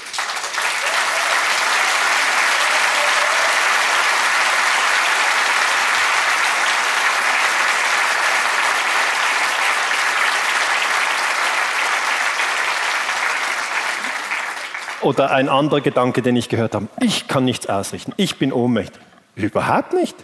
Oder 15.02 15.30
ein 15.30 15.48
anderer 15.48 15.80
Gedanke, 15.80 16.20
den 16.20 16.34
ich 16.34 16.48
gehört 16.48 16.74
habe, 16.74 16.88
ich 17.00 17.28
kann 17.28 17.44
nichts 17.44 17.68
ausrichten, 17.68 18.12
ich 18.16 18.38
bin 18.38 18.52
ohnmächtig. 18.52 19.00
Überhaupt 19.36 19.92
nicht. 19.92 20.16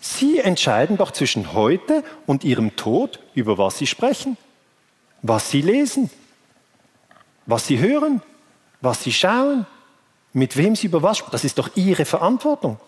Sie 0.00 0.38
entscheiden 0.38 0.96
doch 0.96 1.10
zwischen 1.10 1.52
heute 1.52 2.02
und 2.26 2.42
Ihrem 2.42 2.74
Tod, 2.74 3.20
über 3.34 3.58
was 3.58 3.76
Sie 3.76 3.86
sprechen, 3.86 4.38
was 5.20 5.50
Sie 5.50 5.60
lesen, 5.60 6.10
was 7.44 7.66
Sie 7.66 7.78
hören, 7.78 8.22
was 8.80 9.04
Sie 9.04 9.12
schauen, 9.12 9.66
mit 10.32 10.56
wem 10.56 10.74
Sie 10.74 10.86
über 10.86 11.02
was 11.02 11.18
sprechen. 11.18 11.32
Das 11.32 11.44
ist 11.44 11.58
doch 11.58 11.68
Ihre 11.76 12.06
Verantwortung. 12.06 12.80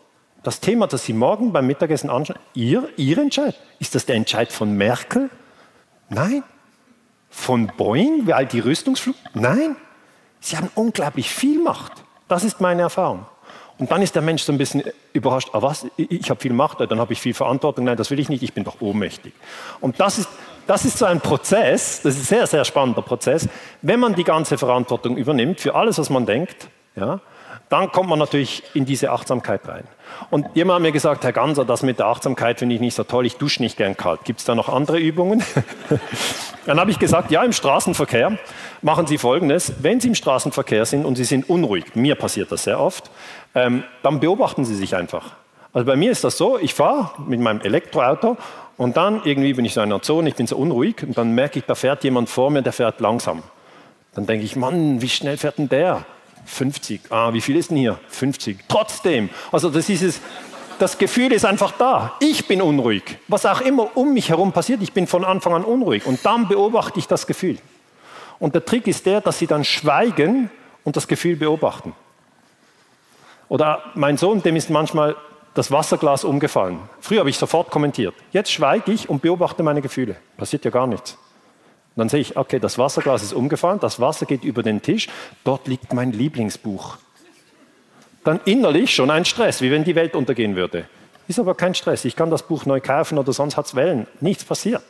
Das 0.43 0.61
Thema, 0.61 0.87
das 0.87 1.05
Sie 1.05 1.13
morgen 1.13 1.53
beim 1.53 1.67
Mittagessen 1.67 2.09
anschauen, 2.09 2.39
Ihr, 2.55 2.89
Ihr 2.97 3.19
Entscheid. 3.19 3.61
Ist 3.79 3.95
das 3.95 4.07
der 4.07 4.17
Entscheid 4.17 4.51
von 4.51 4.75
Merkel? 4.77 5.29
Nein. 6.09 6.43
Von 7.29 7.69
Boeing, 7.77 8.27
weil 8.27 8.47
die 8.47 8.61
Rüstungsflug? 8.61 9.17
Nein. 9.35 9.77
Sie 10.41 10.57
haben 10.57 10.71
unglaublich 10.75 11.31
viel 11.31 11.63
Macht. 11.63 11.93
Das 12.27 12.43
ist 12.43 12.61
meine 12.61 12.83
Erfahrung. 12.83 13.27
Und 13.83 13.91
dann 13.91 14.01
ist 14.01 14.15
der 14.15 14.23
Mensch 14.23 14.45
so 14.45 14.53
ein 14.53 14.59
bisschen 14.59 14.85
überrascht, 15.13 15.49
ah 15.55 15.61
was, 15.61 15.89
ich 15.97 16.31
habe 16.31 16.41
viel 16.41 16.53
Macht, 16.53 16.79
dann 16.79 17.01
habe 17.01 17.15
ich 17.15 17.21
viel 17.21 17.35
Verantwortung, 17.35 17.85
nein, 17.85 17.97
das 17.97 18.13
will 18.13 18.21
ich 18.21 18.29
nicht, 18.29 18.45
ich 18.45 18.53
bin 18.53 18.63
doch 18.63 18.81
ohnmächtig. 18.81 19.33
Und 19.81 19.99
das 19.99 20.19
ist, 20.19 20.29
das 20.69 20.85
ist 20.85 20.99
so 20.99 21.05
ein 21.05 21.21
Prozess, 21.21 22.01
das 22.01 22.15
ist 22.15 22.21
ein 22.21 22.27
sehr, 22.27 22.47
sehr 22.47 22.65
spannender 22.65 23.03
Prozess. 23.03 23.49
Wenn 23.81 23.99
man 23.99 24.15
die 24.15 24.23
ganze 24.23 24.57
Verantwortung 24.57 25.17
übernimmt 25.17 25.61
für 25.61 25.75
alles, 25.75 25.99
was 25.99 26.11
man 26.11 26.27
denkt, 26.27 26.69
ja, 26.95 27.19
dann 27.71 27.91
kommt 27.91 28.09
man 28.09 28.19
natürlich 28.19 28.63
in 28.75 28.85
diese 28.85 29.11
Achtsamkeit 29.11 29.67
rein. 29.67 29.85
Und 30.31 30.47
jemand 30.55 30.77
hat 30.77 30.83
mir 30.83 30.93
gesagt, 30.93 31.25
Herr 31.25 31.33
Ganser, 31.33 31.65
das 31.65 31.83
mit 31.83 31.99
der 31.99 32.07
Achtsamkeit 32.07 32.59
finde 32.59 32.75
ich 32.75 32.81
nicht 32.81 32.95
so 32.95 33.03
toll, 33.03 33.25
ich 33.25 33.37
dusche 33.37 33.63
nicht 33.63 33.79
gern 33.79 33.97
kalt. 33.97 34.25
Gibt 34.25 34.41
es 34.41 34.45
da 34.45 34.55
noch 34.55 34.69
andere 34.69 34.99
Übungen? 34.99 35.43
dann 36.67 36.79
habe 36.79 36.91
ich 36.91 36.99
gesagt, 36.99 37.31
ja, 37.31 37.43
im 37.43 37.53
Straßenverkehr 37.53 38.39
machen 38.83 39.07
Sie 39.07 39.17
Folgendes. 39.17 39.73
Wenn 39.81 40.01
Sie 40.01 40.09
im 40.09 40.15
Straßenverkehr 40.15 40.85
sind 40.85 41.07
und 41.07 41.17
Sie 41.17 41.25
sind 41.25 41.49
unruhig, 41.49 41.95
mir 41.95 42.15
passiert 42.15 42.53
das 42.53 42.65
sehr 42.65 42.79
oft, 42.79 43.11
ähm, 43.55 43.85
dann 44.03 44.21
beobachten 44.21 44.65
Sie 44.65 44.75
sich 44.75 44.95
einfach. 44.97 45.33
Also 45.73 45.87
bei 45.87 45.97
mir 45.97 46.11
ist 46.11 46.25
das 46.25 46.37
so, 46.37 46.59
ich 46.59 46.75
fahre 46.75 47.11
mit 47.27 47.41
meinem 47.41 47.61
Elektroauto 47.61 48.37
und 48.77 48.97
dann 48.97 49.23
irgendwie 49.25 49.55
bin 49.55 49.65
ich 49.65 49.75
so 49.75 49.81
in 49.81 49.91
einer 49.91 50.03
Zone, 50.03 50.29
ich 50.29 50.35
bin 50.35 50.47
so 50.47 50.57
unruhig 50.57 51.03
und 51.03 51.17
dann 51.17 51.33
merke 51.33 51.59
ich, 51.59 51.65
da 51.65 51.75
fährt 51.75 52.05
jemand 52.05 52.29
vor 52.29 52.51
mir, 52.51 52.63
der 52.63 52.73
fährt 52.73 53.01
langsam. 53.01 53.43
Dann 54.15 54.27
denke 54.27 54.45
ich, 54.45 54.57
Mann, 54.57 55.01
wie 55.01 55.09
schnell 55.09 55.39
fährt 55.39 55.59
denn 55.59 55.69
der? 55.69 56.05
50. 56.45 57.01
Ah, 57.11 57.33
wie 57.33 57.41
viel 57.41 57.57
ist 57.57 57.71
denn 57.71 57.79
hier? 57.79 57.99
50. 58.09 58.59
Trotzdem. 58.69 59.31
Also 59.51 59.71
das 59.71 59.89
ist 59.89 60.03
es, 60.03 60.21
das 60.79 60.99
Gefühl 60.99 61.33
ist 61.33 61.45
einfach 61.45 61.73
da. 61.79 62.15
Ich 62.21 62.49
bin 62.49 62.61
unruhig. 62.61 63.19
Was 63.29 63.47
auch 63.47 63.61
immer 63.61 63.97
um 63.97 64.13
mich 64.13 64.29
herum 64.29 64.53
passiert, 64.53 64.83
ich 64.83 64.93
bin 64.93 65.07
von 65.07 65.25
Anfang 65.25 65.55
an 65.55 65.65
unruhig. 65.65 66.05
Und 66.07 66.27
dann 66.27 66.49
beobachte 66.49 66.99
ich 66.99 67.07
das 67.07 67.27
Gefühl. 67.27 67.59
Und 68.39 68.55
der 68.55 68.65
Trick 68.65 68.89
ist 68.89 69.07
der, 69.07 69.21
dass 69.21 69.39
sie 69.39 69.47
dann 69.47 69.65
schweigen 69.65 70.51
und 70.85 70.97
das 70.97 71.07
Gefühl 71.07 71.37
beobachten. 71.37 71.95
Oder 73.49 73.83
mein 73.95 74.17
Sohn, 74.17 74.43
dem 74.43 74.57
ist 74.57 74.71
manchmal 74.71 75.17
das 75.55 75.71
Wasserglas 75.71 76.25
umgefallen. 76.25 76.79
Früher 77.01 77.21
habe 77.21 77.31
ich 77.31 77.39
sofort 77.39 77.71
kommentiert. 77.71 78.15
Jetzt 78.33 78.51
schweige 78.51 78.91
ich 78.93 79.09
und 79.09 79.23
beobachte 79.23 79.63
meine 79.63 79.83
Gefühle. 79.83 80.17
Passiert 80.37 80.65
ja 80.65 80.71
gar 80.71 80.87
nichts. 80.87 81.19
Und 81.95 82.01
dann 82.01 82.09
sehe 82.09 82.21
ich, 82.21 82.37
okay, 82.37 82.59
das 82.59 82.79
Wasserglas 82.79 83.23
ist 83.23 83.35
umgefallen, 83.35 83.79
das 83.79 84.01
Wasser 84.01 84.25
geht 84.25 84.45
über 84.45 84.63
den 84.63 84.81
Tisch, 84.81 85.09
dort 85.45 85.69
liegt 85.69 85.93
mein 85.93 86.13
Lieblingsbuch. 86.13 86.97
Dann 88.25 88.41
innerlich 88.47 88.95
schon 88.95 89.11
ein 89.11 89.27
Stress, 89.27 89.61
wie 89.61 89.71
wenn 89.71 89.85
die 89.85 89.95
Welt 89.95 90.15
untergehen 90.15 90.57
würde. 90.57 90.87
Ist 91.29 91.39
aber 91.39 91.55
kein 91.55 91.75
Stress, 91.75 92.07
ich 92.07 92.17
kann 92.17 92.31
das 92.31 92.45
Buch 92.45 92.65
neu 92.65 92.81
kaufen 92.81 93.19
oder 93.19 93.33
sonst 93.33 93.59
hat 93.59 93.67
es 93.67 93.75
Wellen. 93.75 94.07
Nichts 94.21 94.45
passiert. 94.45 94.85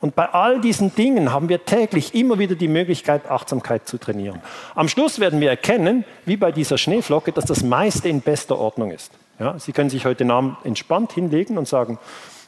Und 0.00 0.14
bei 0.14 0.28
all 0.28 0.60
diesen 0.60 0.94
Dingen 0.94 1.32
haben 1.32 1.48
wir 1.48 1.64
täglich 1.64 2.14
immer 2.14 2.38
wieder 2.38 2.54
die 2.54 2.68
Möglichkeit, 2.68 3.30
Achtsamkeit 3.30 3.88
zu 3.88 3.98
trainieren. 3.98 4.40
Am 4.74 4.88
Schluss 4.88 5.20
werden 5.20 5.40
wir 5.40 5.50
erkennen, 5.50 6.04
wie 6.24 6.36
bei 6.36 6.52
dieser 6.52 6.78
Schneeflocke, 6.78 7.32
dass 7.32 7.46
das 7.46 7.62
meiste 7.62 8.08
in 8.08 8.20
bester 8.20 8.58
Ordnung 8.58 8.90
ist. 8.90 9.12
Ja, 9.38 9.58
Sie 9.58 9.72
können 9.72 9.90
sich 9.90 10.04
heute 10.06 10.26
Abend 10.30 10.56
entspannt 10.64 11.12
hinlegen 11.12 11.58
und 11.58 11.68
sagen, 11.68 11.98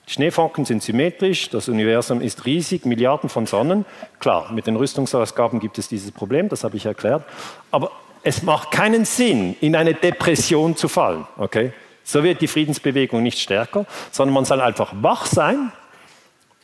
Schneeflocken 0.07 0.65
sind 0.65 0.83
symmetrisch, 0.83 1.51
das 1.51 1.69
Universum 1.69 2.23
ist 2.23 2.47
riesig, 2.47 2.87
Milliarden 2.87 3.29
von 3.29 3.45
Sonnen. 3.45 3.85
Klar, 4.21 4.51
mit 4.53 4.67
den 4.67 4.77
Rüstungsausgaben 4.77 5.61
gibt 5.61 5.77
es 5.77 5.89
dieses 5.89 6.13
Problem, 6.13 6.49
das 6.49 6.65
habe 6.65 6.79
ich 6.79 6.87
erklärt. 6.87 7.25
Aber 7.71 7.91
es 8.23 8.43
macht 8.43 8.71
keinen 8.71 9.05
Sinn, 9.05 9.55
in 9.61 9.77
eine 9.77 9.93
Depression 9.93 10.77
zu 10.77 10.89
fallen. 10.89 11.27
Okay? 11.37 11.73
So 12.05 12.25
wird 12.25 12.41
die 12.41 12.49
Friedensbewegung 12.49 13.23
nicht 13.23 13.39
stärker, 13.39 13.85
sondern 14.11 14.33
man 14.33 14.47
soll 14.47 14.63
einfach 14.63 14.95
wach 15.03 15.27
sein 15.27 15.73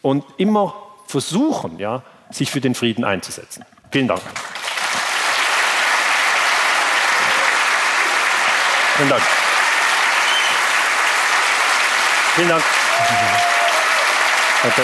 und 0.04 0.22
immer 0.36 0.74
versuchen, 1.06 1.78
ja, 1.78 2.02
sich 2.30 2.50
für 2.50 2.60
den 2.60 2.74
Frieden 2.74 3.04
einzusetzen. 3.04 3.64
Vielen 3.90 4.06
Dank. 4.06 4.20
Vielen 8.96 9.08
Dank. 9.08 9.22
Vielen 12.36 12.48
Dank. 12.50 12.62
Danke. 14.62 14.82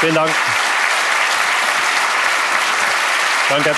Vielen 0.00 0.14
Dank. 0.14 0.30
Danke. 3.48 3.74